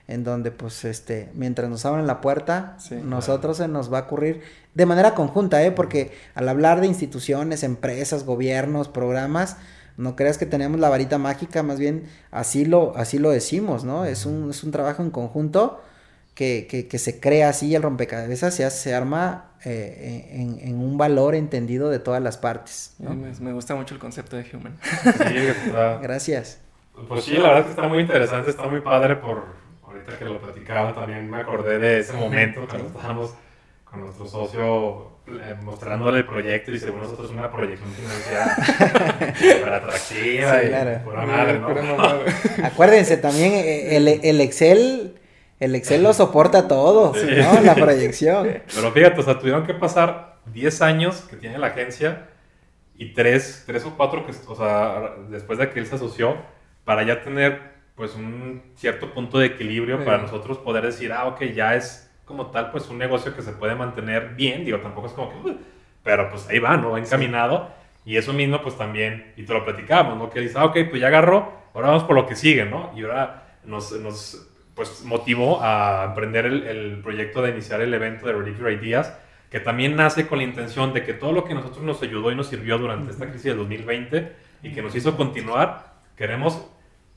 en 0.08 0.24
donde 0.24 0.52
pues 0.52 0.86
este, 0.86 1.30
mientras 1.34 1.70
nos 1.70 1.86
abren 1.86 2.08
la 2.08 2.22
puerta, 2.22 2.78
nosotros 3.04 3.58
se 3.58 3.68
nos 3.68 3.92
va 3.92 4.00
a 4.00 4.02
ocurrir 4.04 4.42
de 4.74 4.86
manera 4.86 5.16
conjunta, 5.16 5.64
¿eh? 5.64 5.72
porque 5.72 6.12
al 6.34 6.48
hablar 6.48 6.82
de 6.82 6.88
instituciones, 6.88 7.64
empresas, 7.64 8.24
gobiernos, 8.24 8.88
programas, 8.88 9.58
no 9.98 10.16
creas 10.16 10.38
que 10.38 10.46
tenemos 10.46 10.80
la 10.80 10.90
varita 10.90 11.18
mágica, 11.18 11.64
más 11.64 11.80
bien 11.80 12.04
así 12.32 12.66
lo, 12.66 12.96
así 12.96 13.18
lo 13.18 13.32
decimos, 13.32 13.84
¿no? 13.84 14.06
Es 14.06 14.26
un, 14.26 14.52
es 14.52 14.64
un 14.64 14.72
trabajo 14.72 15.02
en 15.02 15.10
conjunto 15.10 15.82
que, 16.38 16.68
que, 16.70 16.88
que 16.88 17.00
se 17.00 17.20
crea 17.20 17.50
así 17.50 17.74
el 17.74 17.82
rompecabezas 17.82 18.54
se, 18.54 18.70
se 18.70 18.94
arma 18.94 19.54
eh, 19.66 20.30
en, 20.34 20.60
en, 20.62 20.76
un 20.76 20.96
valor 20.96 21.34
entendido 21.34 21.90
de 21.90 21.98
todas 21.98 22.22
las 22.22 22.38
partes. 22.38 22.94
¿no? 23.00 23.16
Me, 23.16 23.54
gusta 23.54 23.74
mucho 23.74 23.96
el 23.96 24.00
concepto 24.00 24.36
de 24.36 24.46
human. 24.54 24.78
Sí, 25.04 25.72
Gracias. 26.02 26.62
Pues 27.08 27.24
sí, 27.24 27.34
la 27.38 27.50
verdad 27.50 27.64
que 27.64 27.70
está 27.72 27.88
muy 27.88 28.02
interesante, 28.02 28.52
está 28.52 28.68
muy 28.68 28.82
padre 28.82 29.16
por 29.16 29.46
ahorita 29.84 30.16
que 30.20 30.26
lo 30.26 30.40
platicaba 30.40 30.94
también 30.94 31.28
me 31.28 31.38
acordé 31.38 31.80
de 31.80 32.02
ese 32.02 32.14
momento 32.14 32.68
cuando 32.70 32.88
estábamos 32.88 33.34
con 33.84 34.02
nuestro 34.02 34.28
socio 34.28 35.12
eh, 35.28 35.56
mostrándole 35.64 36.20
el 36.20 36.26
proyecto 36.28 36.72
y 36.72 36.80
según 36.80 37.02
nosotros 37.02 37.32
una 37.32 37.52
proyección 37.52 37.90
financiera 37.94 38.56
súper 39.36 39.74
atractiva 39.74 40.64
y 40.64 40.68
claro. 40.68 41.04
pura 41.04 41.26
madre, 41.26 41.60
¿no? 41.60 42.66
Acuérdense 42.66 43.18
también, 43.18 43.54
eh, 43.54 43.98
el, 43.98 44.08
el, 44.08 44.42
Excel, 44.42 45.16
el 45.60 45.76
Excel 45.76 46.04
lo 46.04 46.14
soporta 46.14 46.68
todo, 46.68 47.14
¿no? 47.14 47.62
La 47.62 47.76
proyección. 47.76 48.48
Pero 48.76 48.92
fíjate, 48.92 49.20
o 49.20 49.24
sea, 49.24 49.40
tuvieron 49.40 49.66
que 49.66 49.74
pasar 49.74 50.38
10 50.54 50.82
años 50.82 51.22
que 51.30 51.36
tiene 51.36 51.58
la 51.58 51.68
agencia 51.68 52.28
y 52.96 53.14
3, 53.14 53.64
3 53.66 53.86
o 53.86 53.98
4 53.98 54.26
que, 54.26 54.34
o 54.48 54.56
sea, 54.56 55.16
después 55.30 55.60
de 55.60 55.70
que 55.70 55.80
él 55.80 55.88
se 55.88 55.96
asoció, 55.96 56.38
para 56.84 57.04
ya 57.04 57.22
tener 57.22 57.78
pues 57.96 58.16
un 58.16 58.62
cierto 58.76 59.12
punto 59.14 59.40
de 59.40 59.48
equilibrio 59.48 60.06
para 60.06 60.20
nosotros 60.20 60.60
poder 60.60 60.86
decir, 60.86 61.12
ah, 61.12 61.26
ok, 61.26 61.46
ya 61.46 61.76
es 61.76 62.10
como 62.26 62.48
tal, 62.48 62.72
pues 62.72 62.88
un 62.90 62.98
negocio 62.98 63.36
que 63.36 63.42
se 63.42 63.54
puede 63.54 63.74
mantener 63.74 64.36
bien, 64.36 64.64
digo, 64.64 64.80
tampoco 64.80 65.08
es 65.08 65.14
como 65.14 65.32
que, 65.44 65.56
pero 66.04 66.30
pues 66.30 66.48
ahí 66.48 66.60
va, 66.60 66.78
¿no? 66.78 66.92
Va 66.92 67.00
encaminado. 67.00 67.70
Y 68.06 68.16
eso 68.16 68.32
mismo, 68.32 68.62
pues 68.62 68.78
también, 68.78 69.34
y 69.36 69.44
te 69.44 69.54
lo 69.54 69.66
platicábamos, 69.66 70.18
¿no? 70.18 70.30
Que 70.30 70.40
dice, 70.40 70.58
ah, 70.58 70.66
ok, 70.66 70.78
pues 70.90 71.02
ya 71.02 71.08
agarró, 71.08 71.52
ahora 71.74 71.90
vamos 71.90 72.04
por 72.04 72.16
lo 72.16 72.26
que 72.26 72.36
sigue, 72.36 72.66
¿no? 72.66 72.92
Y 72.96 73.04
ahora 73.04 73.58
nos, 73.66 73.92
nos 73.94 74.48
pues, 74.78 75.04
motivó 75.04 75.62
a 75.62 76.06
emprender 76.06 76.46
el, 76.46 76.64
el, 76.68 77.00
proyecto 77.02 77.42
de 77.42 77.50
iniciar 77.50 77.82
el 77.82 77.94
evento 77.94 78.28
de 78.28 78.34
Relief 78.34 78.62
Ideas, 78.62 79.18
que 79.50 79.60
también 79.60 79.96
nace 79.96 80.28
con 80.28 80.38
la 80.38 80.44
intención 80.44 80.94
de 80.94 81.04
que 81.04 81.14
todo 81.14 81.34
lo 81.34 81.44
que 81.46 81.56
nosotros 81.56 81.84
nos 81.84 82.02
ayudó 82.04 82.32
y 82.32 82.36
nos 82.36 82.48
sirvió 82.48 82.78
durante 82.78 83.12
esta 83.12 83.26
crisis 83.26 83.46
de 83.46 83.56
2020 83.56 84.32
y 84.62 84.72
que 84.74 84.82
nos 84.84 84.96
hizo 84.96 85.18
continuar, 85.18 85.96
queremos 86.16 86.70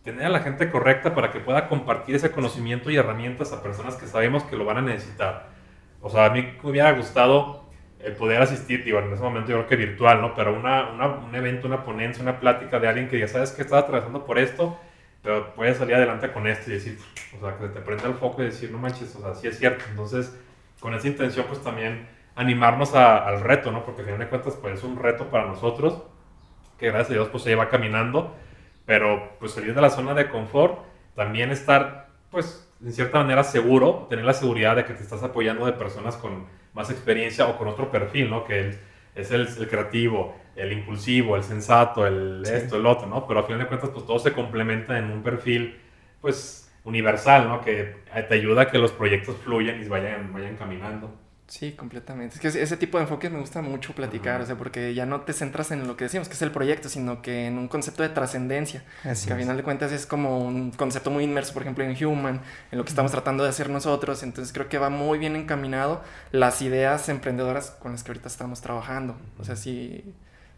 tener 0.03 0.25
a 0.25 0.29
la 0.31 0.41
gente 0.41 0.71
correcta 0.71 1.15
para 1.15 1.31
que 1.31 1.41
pueda 1.41 1.69
compartir 1.69 2.17
ese 2.17 2.31
conocimiento 2.33 2.91
y 2.91 2.97
herramientas 2.97 3.53
a 3.53 3.63
personas 3.63 3.97
que 3.97 4.07
sabemos 4.07 4.43
que 4.45 4.57
lo 4.57 4.65
van 4.65 4.79
a 4.79 4.83
necesitar. 4.83 5.51
O 6.01 6.09
sea, 6.09 6.25
a 6.25 6.31
mí 6.31 6.43
me 6.63 6.71
hubiera 6.71 6.93
gustado 6.93 7.65
el 8.03 8.15
poder 8.15 8.41
asistir, 8.41 8.83
digo, 8.85 9.01
en 9.01 9.13
ese 9.13 9.23
momento 9.23 9.51
yo 9.51 9.57
creo 9.57 9.69
que 9.69 9.77
virtual, 9.77 10.23
¿no? 10.23 10.35
Pero 10.35 10.59
una, 10.59 10.91
una, 10.91 11.09
un 11.09 11.35
evento, 11.35 11.67
una 11.67 11.85
ponencia, 11.85 12.23
una 12.23 12.41
plática 12.41 12.81
de 12.81 12.89
alguien 12.89 13.09
que 13.09 13.19
ya 13.19 13.29
sabes 13.29 13.51
que 13.51 13.61
estás 13.61 13.85
atravesando 13.85 14.25
por 14.25 14.39
esto, 14.39 14.79
pero 15.23 15.55
puedes 15.55 15.79
salir 15.79 15.95
adelante 15.95 16.33
con 16.33 16.47
esto 16.47 16.71
y 16.71 16.75
decir, 16.75 16.99
o 17.37 17.41
sea, 17.41 17.59
que 17.59 17.69
te 17.69 17.81
prenda 17.81 18.07
el 18.07 18.15
foco 18.15 18.43
y 18.43 18.47
decir, 18.47 18.71
no 18.71 18.79
manches, 18.79 19.15
o 19.17 19.21
sea, 19.21 19.35
sí 19.35 19.49
es 19.49 19.59
cierto. 19.59 19.85
Entonces, 19.91 20.37
con 20.81 20.95
esa 20.95 21.09
intención, 21.09 21.47
pues 21.47 21.63
también 21.63 22.09
animarnos 22.35 22.95
al 22.95 23.41
reto, 23.41 23.71
¿no? 23.71 23.85
Porque 23.85 24.01
al 24.01 24.07
final 24.07 24.21
de 24.21 24.29
cuentas, 24.29 24.57
pues 24.61 24.79
es 24.79 24.85
un 24.85 24.99
reto 24.99 25.31
para 25.31 25.47
nosotros, 25.47 26.03
que 26.79 26.87
gracias 26.87 27.11
a 27.11 27.13
Dios, 27.15 27.29
pues 27.29 27.43
se 27.43 27.51
lleva 27.51 27.69
caminando 27.69 28.35
pero 28.91 29.37
pues 29.39 29.53
salir 29.53 29.73
de 29.73 29.81
la 29.81 29.89
zona 29.89 30.15
de 30.15 30.29
confort, 30.29 30.81
también 31.15 31.53
estar 31.53 32.09
pues 32.29 32.69
en 32.85 32.93
cierta 32.93 33.19
manera 33.19 33.45
seguro, 33.45 34.09
tener 34.11 34.25
la 34.25 34.33
seguridad 34.33 34.75
de 34.75 34.85
que 34.85 34.95
te 34.95 35.05
estás 35.05 35.23
apoyando 35.23 35.65
de 35.65 35.75
personas 35.75 36.17
con 36.17 36.47
más 36.73 36.91
experiencia 36.91 37.47
o 37.47 37.57
con 37.57 37.69
otro 37.69 37.89
perfil, 37.93 38.29
¿no? 38.29 38.45
Que 38.45 38.77
es 39.15 39.31
el, 39.31 39.47
el, 39.47 39.69
creativo, 39.69 40.35
el 40.61 40.73
impulsivo, 40.73 41.37
el 41.37 41.43
sensato, 41.43 42.07
el 42.07 42.43
esto, 42.45 42.77
el 42.77 42.87
otro, 42.87 43.07
¿no? 43.07 43.27
Pero 43.27 43.41
a 43.41 43.43
final 43.45 43.61
de 43.61 43.67
cuentas 43.67 43.91
pues 43.91 44.07
todo 44.07 44.19
se 44.19 44.33
complementa 44.33 44.99
en 44.99 45.11
un 45.11 45.23
perfil 45.23 45.77
pues 46.21 46.71
universal, 46.85 47.49
¿no? 47.49 47.61
Que 47.61 47.97
te 48.29 48.35
ayuda 48.35 48.63
a 48.63 48.71
que 48.71 48.79
los 48.79 48.93
proyectos 48.93 49.37
fluyan 49.45 49.83
y 49.83 49.89
vayan, 49.89 50.33
vayan 50.33 50.57
caminando. 50.57 51.11
Sí, 51.51 51.73
completamente. 51.73 52.37
Es 52.37 52.41
que 52.41 52.63
ese 52.63 52.77
tipo 52.77 52.97
de 52.99 53.03
enfoque 53.03 53.29
me 53.29 53.41
gusta 53.41 53.61
mucho 53.61 53.93
platicar, 53.93 54.41
o 54.41 54.47
sea, 54.47 54.57
porque 54.57 54.95
ya 54.95 55.05
no 55.05 55.23
te 55.23 55.33
centras 55.33 55.73
en 55.73 55.89
lo 55.89 55.97
que 55.97 56.05
decimos, 56.05 56.29
que 56.29 56.35
es 56.35 56.43
el 56.43 56.53
proyecto, 56.53 56.89
sino 56.89 57.23
que 57.23 57.49
en 57.49 57.59
un 57.59 57.67
concepto 57.67 58.05
de 58.05 58.09
trascendencia, 58.09 58.85
que 59.03 59.33
a 59.33 59.37
final 59.37 59.57
de 59.57 59.65
cuentas 59.65 59.91
es 59.91 60.07
como 60.07 60.39
un 60.39 60.71
concepto 60.71 61.11
muy 61.11 61.25
inmerso, 61.25 61.53
por 61.53 61.63
ejemplo, 61.63 61.83
en 61.83 62.07
Human, 62.07 62.41
en 62.71 62.79
lo 62.79 62.85
que 62.85 62.91
estamos 62.91 63.11
tratando 63.11 63.43
de 63.43 63.51
hacer 63.51 63.69
nosotros, 63.69 64.23
entonces 64.23 64.53
creo 64.53 64.69
que 64.69 64.79
va 64.79 64.91
muy 64.91 65.19
bien 65.19 65.35
encaminado 65.35 66.05
las 66.31 66.63
ideas 66.63 67.09
emprendedoras 67.09 67.73
con 67.73 67.91
las 67.91 68.05
que 68.05 68.13
ahorita 68.13 68.29
estamos 68.29 68.61
trabajando, 68.61 69.17
o 69.41 69.43
sea, 69.43 69.57
sí 69.57 70.05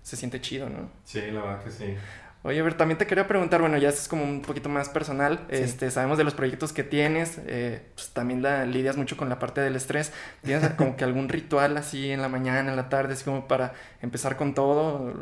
se 0.02 0.16
siente 0.16 0.40
chido, 0.40 0.68
¿no? 0.68 0.90
Sí, 1.04 1.20
la 1.30 1.42
verdad 1.42 1.64
que 1.64 1.70
sí. 1.70 1.96
Oye, 2.44 2.58
a 2.58 2.62
ver, 2.64 2.76
también 2.76 2.98
te 2.98 3.06
quería 3.06 3.28
preguntar, 3.28 3.60
bueno, 3.60 3.78
ya 3.78 3.88
es 3.88 4.08
como 4.08 4.24
un 4.24 4.42
poquito 4.42 4.68
más 4.68 4.88
personal, 4.88 5.46
este, 5.48 5.92
sabemos 5.92 6.18
de 6.18 6.24
los 6.24 6.34
proyectos 6.34 6.72
que 6.72 6.82
tienes, 6.82 7.38
eh, 7.46 7.82
pues 7.94 8.08
también 8.08 8.42
la, 8.42 8.66
lidias 8.66 8.96
mucho 8.96 9.16
con 9.16 9.28
la 9.28 9.38
parte 9.38 9.60
del 9.60 9.76
estrés, 9.76 10.10
¿tienes 10.42 10.68
como 10.76 10.96
que 10.96 11.04
algún 11.04 11.28
ritual 11.28 11.76
así 11.76 12.10
en 12.10 12.20
la 12.20 12.28
mañana, 12.28 12.70
en 12.70 12.74
la 12.74 12.88
tarde, 12.88 13.14
así 13.14 13.22
como 13.22 13.46
para 13.46 13.74
empezar 14.00 14.36
con 14.36 14.54
todo? 14.54 15.14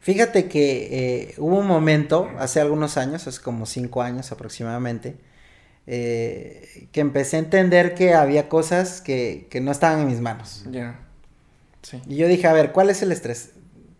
Fíjate 0.00 0.48
que 0.48 0.88
eh, 1.26 1.34
hubo 1.36 1.58
un 1.58 1.66
momento, 1.66 2.30
hace 2.38 2.62
algunos 2.62 2.96
años, 2.96 3.26
hace 3.26 3.42
como 3.42 3.66
cinco 3.66 4.00
años 4.00 4.32
aproximadamente, 4.32 5.16
eh, 5.86 6.88
que 6.92 7.00
empecé 7.00 7.36
a 7.36 7.40
entender 7.40 7.94
que 7.94 8.14
había 8.14 8.48
cosas 8.48 9.02
que, 9.02 9.48
que 9.50 9.60
no 9.60 9.70
estaban 9.70 10.00
en 10.00 10.06
mis 10.06 10.20
manos. 10.22 10.64
Ya, 10.70 10.98
sí. 11.82 12.00
Y 12.08 12.16
yo 12.16 12.26
dije, 12.26 12.46
a 12.46 12.54
ver, 12.54 12.72
¿cuál 12.72 12.88
es 12.88 13.02
el 13.02 13.12
estrés? 13.12 13.50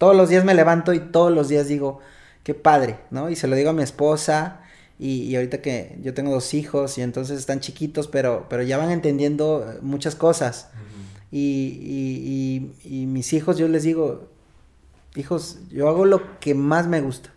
Todos 0.04 0.16
los 0.16 0.28
días 0.28 0.44
me 0.44 0.52
levanto 0.52 0.92
y 0.92 1.00
todos 1.00 1.32
los 1.32 1.48
días 1.48 1.66
digo 1.66 2.00
qué 2.42 2.52
padre, 2.52 2.98
¿no? 3.10 3.30
Y 3.30 3.36
se 3.36 3.48
lo 3.48 3.56
digo 3.56 3.70
a 3.70 3.72
mi 3.72 3.82
esposa 3.82 4.60
y, 4.98 5.34
ahorita 5.34 5.62
que 5.62 5.96
yo 6.02 6.12
tengo 6.12 6.30
dos 6.30 6.52
hijos 6.52 6.98
y 6.98 7.00
entonces 7.00 7.38
están 7.38 7.60
chiquitos, 7.60 8.06
pero, 8.06 8.44
pero 8.50 8.62
ya 8.62 8.76
van 8.76 8.90
entendiendo 8.90 9.78
muchas 9.80 10.14
cosas. 10.14 10.68
y, 11.32 12.68
y, 12.84 13.06
mis 13.06 13.32
hijos, 13.32 13.56
yo 13.56 13.66
les 13.66 13.84
digo, 13.84 14.28
hijos, 15.14 15.60
yo 15.70 15.88
hago 15.88 16.04
lo 16.04 16.38
que 16.38 16.52
más 16.54 16.86
me 16.86 17.00
gusta. 17.00 17.30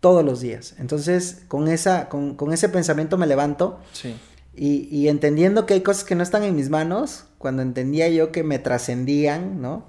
todos 0.00 0.22
los 0.22 0.42
días. 0.42 0.74
Entonces, 0.78 1.44
con, 1.48 1.66
esa, 1.66 2.10
con, 2.10 2.34
con 2.34 2.52
ese 2.52 2.68
pensamiento 2.68 3.16
me 3.16 3.26
levanto. 3.26 3.80
Sí. 3.94 4.14
Y, 4.54 4.86
y, 4.94 5.08
entendiendo 5.08 5.64
que 5.64 5.72
hay 5.72 5.80
cosas 5.80 6.04
que 6.04 6.14
no 6.14 6.22
están 6.22 6.42
en 6.42 6.54
mis 6.54 6.68
manos, 6.68 7.24
cuando 7.38 7.62
entendía 7.62 8.10
yo 8.10 8.32
que 8.32 8.42
me 8.42 8.58
trascendían, 8.58 9.62
¿no? 9.62 9.88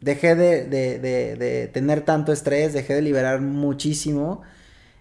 Dejé 0.00 0.34
de, 0.34 0.64
de, 0.64 0.98
de, 0.98 1.36
de, 1.36 1.68
tener 1.68 2.02
tanto 2.02 2.32
estrés, 2.32 2.72
dejé 2.72 2.94
de 2.94 3.02
liberar 3.02 3.40
muchísimo 3.40 4.42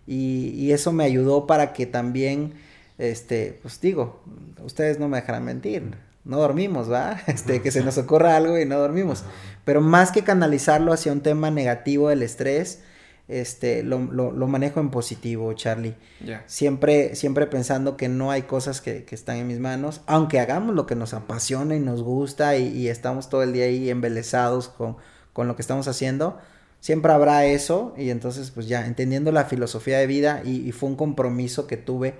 y, 0.07 0.49
y, 0.55 0.71
eso 0.71 0.91
me 0.91 1.03
ayudó 1.03 1.45
para 1.45 1.73
que 1.73 1.85
también, 1.85 2.53
este, 2.97 3.59
pues 3.61 3.79
digo, 3.79 4.23
ustedes 4.63 4.97
no 4.97 5.07
me 5.07 5.17
dejarán 5.17 5.45
mentir, 5.45 5.91
no 6.23 6.37
dormimos, 6.37 6.91
¿va? 6.91 7.21
Este, 7.27 7.61
que 7.61 7.71
se 7.71 7.83
nos 7.83 7.97
ocurra 7.97 8.35
algo 8.35 8.59
y 8.59 8.65
no 8.65 8.77
dormimos. 8.77 9.23
Pero 9.65 9.81
más 9.81 10.11
que 10.11 10.23
canalizarlo 10.23 10.93
hacia 10.93 11.11
un 11.11 11.21
tema 11.21 11.51
negativo 11.51 12.09
del 12.09 12.23
estrés, 12.23 12.81
este, 13.28 13.84
lo, 13.84 13.99
lo, 13.99 14.32
lo 14.32 14.47
manejo 14.47 14.80
en 14.80 14.89
positivo, 14.89 15.51
Charlie. 15.53 15.95
Yeah. 16.23 16.43
Siempre, 16.47 17.15
siempre 17.15 17.45
pensando 17.47 17.97
que 17.97 18.07
no 18.07 18.32
hay 18.32 18.43
cosas 18.43 18.80
que, 18.82 19.03
que, 19.03 19.15
están 19.15 19.38
en 19.38 19.47
mis 19.47 19.59
manos, 19.59 20.01
aunque 20.05 20.39
hagamos 20.39 20.75
lo 20.75 20.86
que 20.86 20.95
nos 20.95 21.13
apasiona 21.13 21.75
y 21.75 21.80
nos 21.80 22.03
gusta 22.03 22.57
y, 22.57 22.67
y 22.69 22.88
estamos 22.88 23.30
todo 23.30 23.43
el 23.43 23.53
día 23.53 23.65
ahí 23.65 23.89
embelesados 23.89 24.69
con, 24.69 24.97
con, 25.34 25.47
lo 25.47 25.55
que 25.55 25.61
estamos 25.61 25.88
haciendo, 25.88 26.38
siempre 26.80 27.11
habrá 27.11 27.45
eso 27.45 27.93
y 27.97 28.11
entonces 28.11 28.51
pues 28.51 28.67
ya 28.67 28.86
entendiendo 28.86 29.32
la 29.32 29.45
filosofía 29.45 29.97
de 29.97 30.07
vida 30.07 30.41
y, 30.45 30.67
y 30.67 30.71
fue 30.71 30.89
un 30.89 30.95
compromiso 30.95 31.67
que 31.67 31.75
tuve 31.75 32.15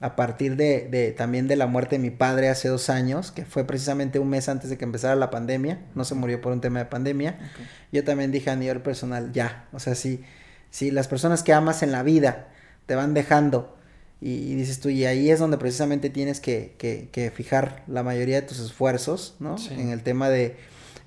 a 0.00 0.16
partir 0.16 0.56
de, 0.56 0.88
de, 0.90 1.12
también 1.12 1.46
de 1.46 1.56
la 1.56 1.66
muerte 1.66 1.96
de 1.96 1.98
mi 2.02 2.10
padre 2.10 2.48
hace 2.48 2.68
dos 2.68 2.88
años, 2.88 3.32
que 3.32 3.44
fue 3.44 3.64
precisamente 3.64 4.18
un 4.18 4.30
mes 4.30 4.48
antes 4.48 4.70
de 4.70 4.78
que 4.78 4.84
empezara 4.84 5.14
la 5.14 5.30
pandemia, 5.30 5.80
no 5.94 6.04
se 6.04 6.14
murió 6.14 6.40
por 6.40 6.52
un 6.52 6.60
tema 6.62 6.78
de 6.78 6.86
pandemia, 6.86 7.38
okay. 7.52 7.66
yo 7.92 8.02
también 8.04 8.32
dije 8.32 8.48
a 8.50 8.56
nivel 8.56 8.80
personal, 8.80 9.30
ya, 9.32 9.66
o 9.72 9.78
sea, 9.78 9.94
si, 9.94 10.22
si 10.70 10.90
las 10.90 11.06
personas 11.06 11.42
que 11.42 11.52
amas 11.52 11.82
en 11.82 11.92
la 11.92 12.02
vida 12.02 12.48
te 12.86 12.94
van 12.94 13.12
dejando 13.12 13.76
y, 14.22 14.30
y 14.32 14.54
dices 14.54 14.80
tú, 14.80 14.88
y 14.88 15.04
ahí 15.04 15.30
es 15.30 15.38
donde 15.38 15.58
precisamente 15.58 16.08
tienes 16.08 16.40
que, 16.40 16.74
que, 16.78 17.10
que 17.12 17.30
fijar 17.30 17.82
la 17.86 18.02
mayoría 18.02 18.40
de 18.40 18.46
tus 18.46 18.58
esfuerzos, 18.60 19.36
¿no? 19.38 19.58
Sí. 19.58 19.74
En 19.74 19.90
el 19.90 20.02
tema 20.02 20.30
de 20.30 20.56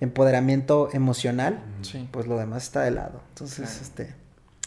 empoderamiento 0.02 0.90
emocional, 0.94 1.60
Sí. 1.82 2.08
pues 2.12 2.28
lo 2.28 2.38
demás 2.38 2.64
está 2.64 2.82
de 2.82 2.92
lado. 2.92 3.22
Entonces, 3.30 3.58
Claro. 3.70 3.82
este, 3.82 4.16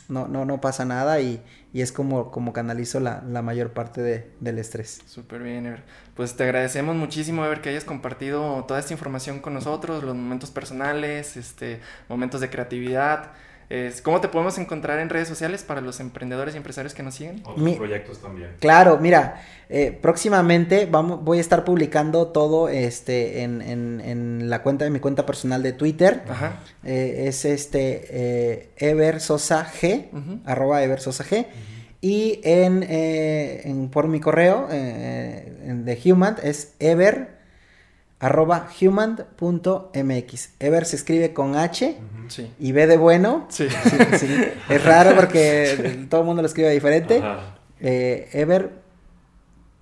no, 0.09 0.29
no, 0.29 0.45
no 0.45 0.61
pasa 0.61 0.85
nada 0.85 1.21
y, 1.21 1.43
y 1.73 1.83
es 1.83 1.93
como, 1.93 2.31
como 2.31 2.53
canalizo 2.53 3.01
la, 3.01 3.23
la 3.29 3.43
mayor 3.43 3.73
parte 3.73 4.03
de, 4.03 4.31
del 4.41 4.59
estrés. 4.59 5.01
Súper 5.07 5.43
bien, 5.43 5.67
Ever. 5.67 5.83
Pues 6.15 6.37
te 6.37 6.45
agradecemos 6.45 6.97
muchísimo, 6.97 7.45
Ever, 7.45 7.61
que 7.61 7.71
hayas 7.71 7.85
compartido 7.85 8.65
toda 8.67 8.81
esta 8.81 8.93
información 8.93 9.41
con 9.41 9.55
nosotros, 9.55 10.03
los 10.05 10.15
momentos 10.15 10.51
personales, 10.51 11.37
este, 11.37 11.81
momentos 12.09 12.41
de 12.41 12.51
creatividad. 12.51 13.33
Es, 13.69 14.01
¿Cómo 14.01 14.21
te 14.21 14.29
podemos 14.29 14.59
encontrar 14.59 15.01
en 15.01 15.09
redes 15.09 15.27
sociales 15.27 15.65
para 15.65 15.81
los 15.81 15.99
emprendedores 15.99 16.55
y 16.55 16.57
empresarios 16.57 16.95
que 16.95 17.03
nos 17.03 17.17
siguen? 17.17 17.41
Otros 17.45 17.59
Mi- 17.59 17.75
proyectos 17.75 18.19
también. 18.23 18.51
Claro, 18.61 18.99
mira, 19.01 19.43
eh, 19.69 19.91
próximamente 20.01 20.87
vamos, 20.89 21.25
voy 21.25 21.39
a 21.39 21.41
estar 21.41 21.65
publicando 21.65 22.29
todo 22.29 22.69
este 22.69 23.43
en, 23.43 23.61
en, 23.63 24.01
en 24.01 24.51
la 24.51 24.63
cuenta 24.63 24.85
de 24.85 24.91
mi 24.93 25.01
cuenta 25.01 25.27
personal 25.27 25.65
de 25.65 25.73
Twitter. 25.73 26.23
Ajá. 26.29 26.61
Eh, 26.85 27.25
es 27.27 27.45
este 27.45 28.05
eh, 28.11 28.71
Ever 28.77 29.21
Sosa 29.21 29.67
G, 29.67 30.07
arroba 30.45 30.83
Ever 30.85 31.01
Sosa 31.01 31.25
G. 31.25 31.47
Y 32.01 32.41
en, 32.45 32.85
eh, 32.89 33.63
en- 33.65 33.89
por 33.89 34.07
mi 34.07 34.21
correo 34.21 34.69
eh, 34.71 35.59
en- 35.65 35.85
de 35.85 35.99
Human 36.05 36.37
es 36.45 36.75
ever 36.79 37.36
arroba 38.19 38.69
human.mx. 38.81 40.51
Ever 40.59 40.85
se 40.85 40.97
escribe 40.97 41.33
con 41.33 41.57
H. 41.57 41.99
Sí. 42.29 42.51
y 42.59 42.73
B 42.73 42.87
de 42.87 42.97
bueno. 42.97 43.47
Sí. 43.49 43.69
Sí, 44.19 44.19
sí. 44.19 44.45
Es 44.69 44.85
raro 44.85 45.15
porque 45.15 46.07
todo 46.09 46.23
el 46.23 46.27
mundo 46.27 46.43
lo 46.43 46.49
escribe 46.49 46.71
diferente. 46.71 47.23
Eh, 47.81 48.29
ever 48.33 48.81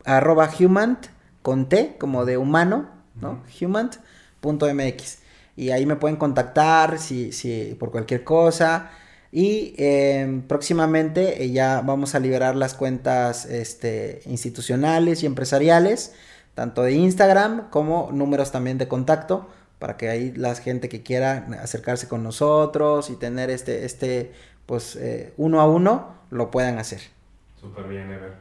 arroba 0.04 0.50
human 0.58 0.98
con 1.42 1.68
T 1.68 1.96
como 1.98 2.24
de 2.24 2.36
humano, 2.36 2.90
¿no? 3.20 3.42
Human.mx. 3.60 5.18
Y 5.56 5.70
ahí 5.70 5.86
me 5.86 5.96
pueden 5.96 6.16
contactar 6.16 6.98
si, 6.98 7.32
si 7.32 7.76
por 7.78 7.90
cualquier 7.90 8.24
cosa. 8.24 8.90
Y 9.30 9.74
eh, 9.78 10.42
próximamente 10.46 11.42
eh, 11.42 11.50
ya 11.50 11.80
vamos 11.80 12.14
a 12.14 12.20
liberar 12.20 12.54
las 12.54 12.74
cuentas 12.74 13.46
este, 13.46 14.22
institucionales 14.26 15.24
y 15.24 15.26
empresariales, 15.26 16.12
tanto 16.54 16.82
de 16.82 16.92
Instagram 16.92 17.70
como 17.70 18.10
números 18.12 18.52
también 18.52 18.78
de 18.78 18.88
contacto, 18.88 19.48
para 19.78 19.96
que 19.96 20.08
ahí 20.08 20.32
la 20.32 20.54
gente 20.54 20.88
que 20.88 21.02
quiera 21.02 21.46
acercarse 21.62 22.08
con 22.08 22.22
nosotros 22.22 23.10
y 23.10 23.16
tener 23.16 23.50
este, 23.50 23.84
este 23.84 24.32
pues 24.66 24.96
eh, 24.96 25.34
uno 25.36 25.60
a 25.60 25.68
uno, 25.68 26.14
lo 26.30 26.50
puedan 26.50 26.78
hacer. 26.78 27.00
Súper 27.60 27.84
bien, 27.88 28.10
Ever. 28.10 28.32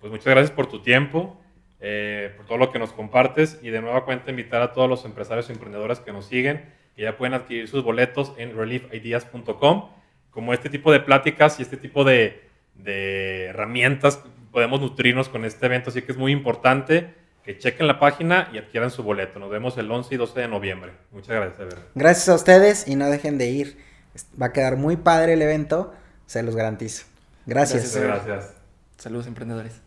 Pues 0.00 0.10
muchas 0.10 0.26
gracias 0.26 0.50
por 0.50 0.66
tu 0.66 0.82
tiempo, 0.82 1.40
eh, 1.80 2.32
por 2.36 2.46
todo 2.46 2.58
lo 2.58 2.72
que 2.72 2.78
nos 2.78 2.92
compartes 2.92 3.58
y 3.62 3.70
de 3.70 3.80
nueva 3.80 4.04
cuenta 4.04 4.30
invitar 4.30 4.62
a 4.62 4.72
todos 4.72 4.88
los 4.88 5.04
empresarios 5.04 5.48
y 5.48 5.52
emprendedores 5.52 6.00
que 6.00 6.12
nos 6.12 6.26
siguen 6.26 6.78
que 6.98 7.04
ya 7.04 7.16
pueden 7.16 7.34
adquirir 7.34 7.68
sus 7.68 7.84
boletos 7.84 8.32
en 8.38 8.56
reliefideas.com. 8.56 9.88
Como 10.30 10.52
este 10.52 10.68
tipo 10.68 10.90
de 10.90 10.98
pláticas 10.98 11.60
y 11.60 11.62
este 11.62 11.76
tipo 11.76 12.02
de, 12.02 12.42
de 12.74 13.44
herramientas 13.44 14.24
podemos 14.50 14.80
nutrirnos 14.80 15.28
con 15.28 15.44
este 15.44 15.66
evento, 15.66 15.90
así 15.90 16.02
que 16.02 16.10
es 16.10 16.18
muy 16.18 16.32
importante 16.32 17.14
que 17.48 17.56
chequen 17.56 17.86
la 17.86 17.98
página 17.98 18.50
y 18.52 18.58
adquieran 18.58 18.90
su 18.90 19.02
boleto. 19.02 19.38
Nos 19.38 19.48
vemos 19.48 19.78
el 19.78 19.90
11 19.90 20.14
y 20.14 20.18
12 20.18 20.40
de 20.40 20.48
noviembre. 20.48 20.92
Muchas 21.12 21.34
gracias, 21.34 21.58
Ever. 21.58 21.78
Gracias 21.94 22.28
a 22.28 22.34
ustedes 22.34 22.86
y 22.86 22.94
no 22.94 23.08
dejen 23.08 23.38
de 23.38 23.46
ir. 23.46 23.78
Va 24.38 24.48
a 24.48 24.52
quedar 24.52 24.76
muy 24.76 24.98
padre 24.98 25.32
el 25.32 25.40
evento, 25.40 25.94
se 26.26 26.42
los 26.42 26.54
garantizo. 26.54 27.06
Gracias. 27.46 27.84
Gracias. 27.84 28.04
Muchas 28.04 28.26
gracias. 28.26 28.54
Saludos, 28.98 29.26
emprendedores. 29.28 29.80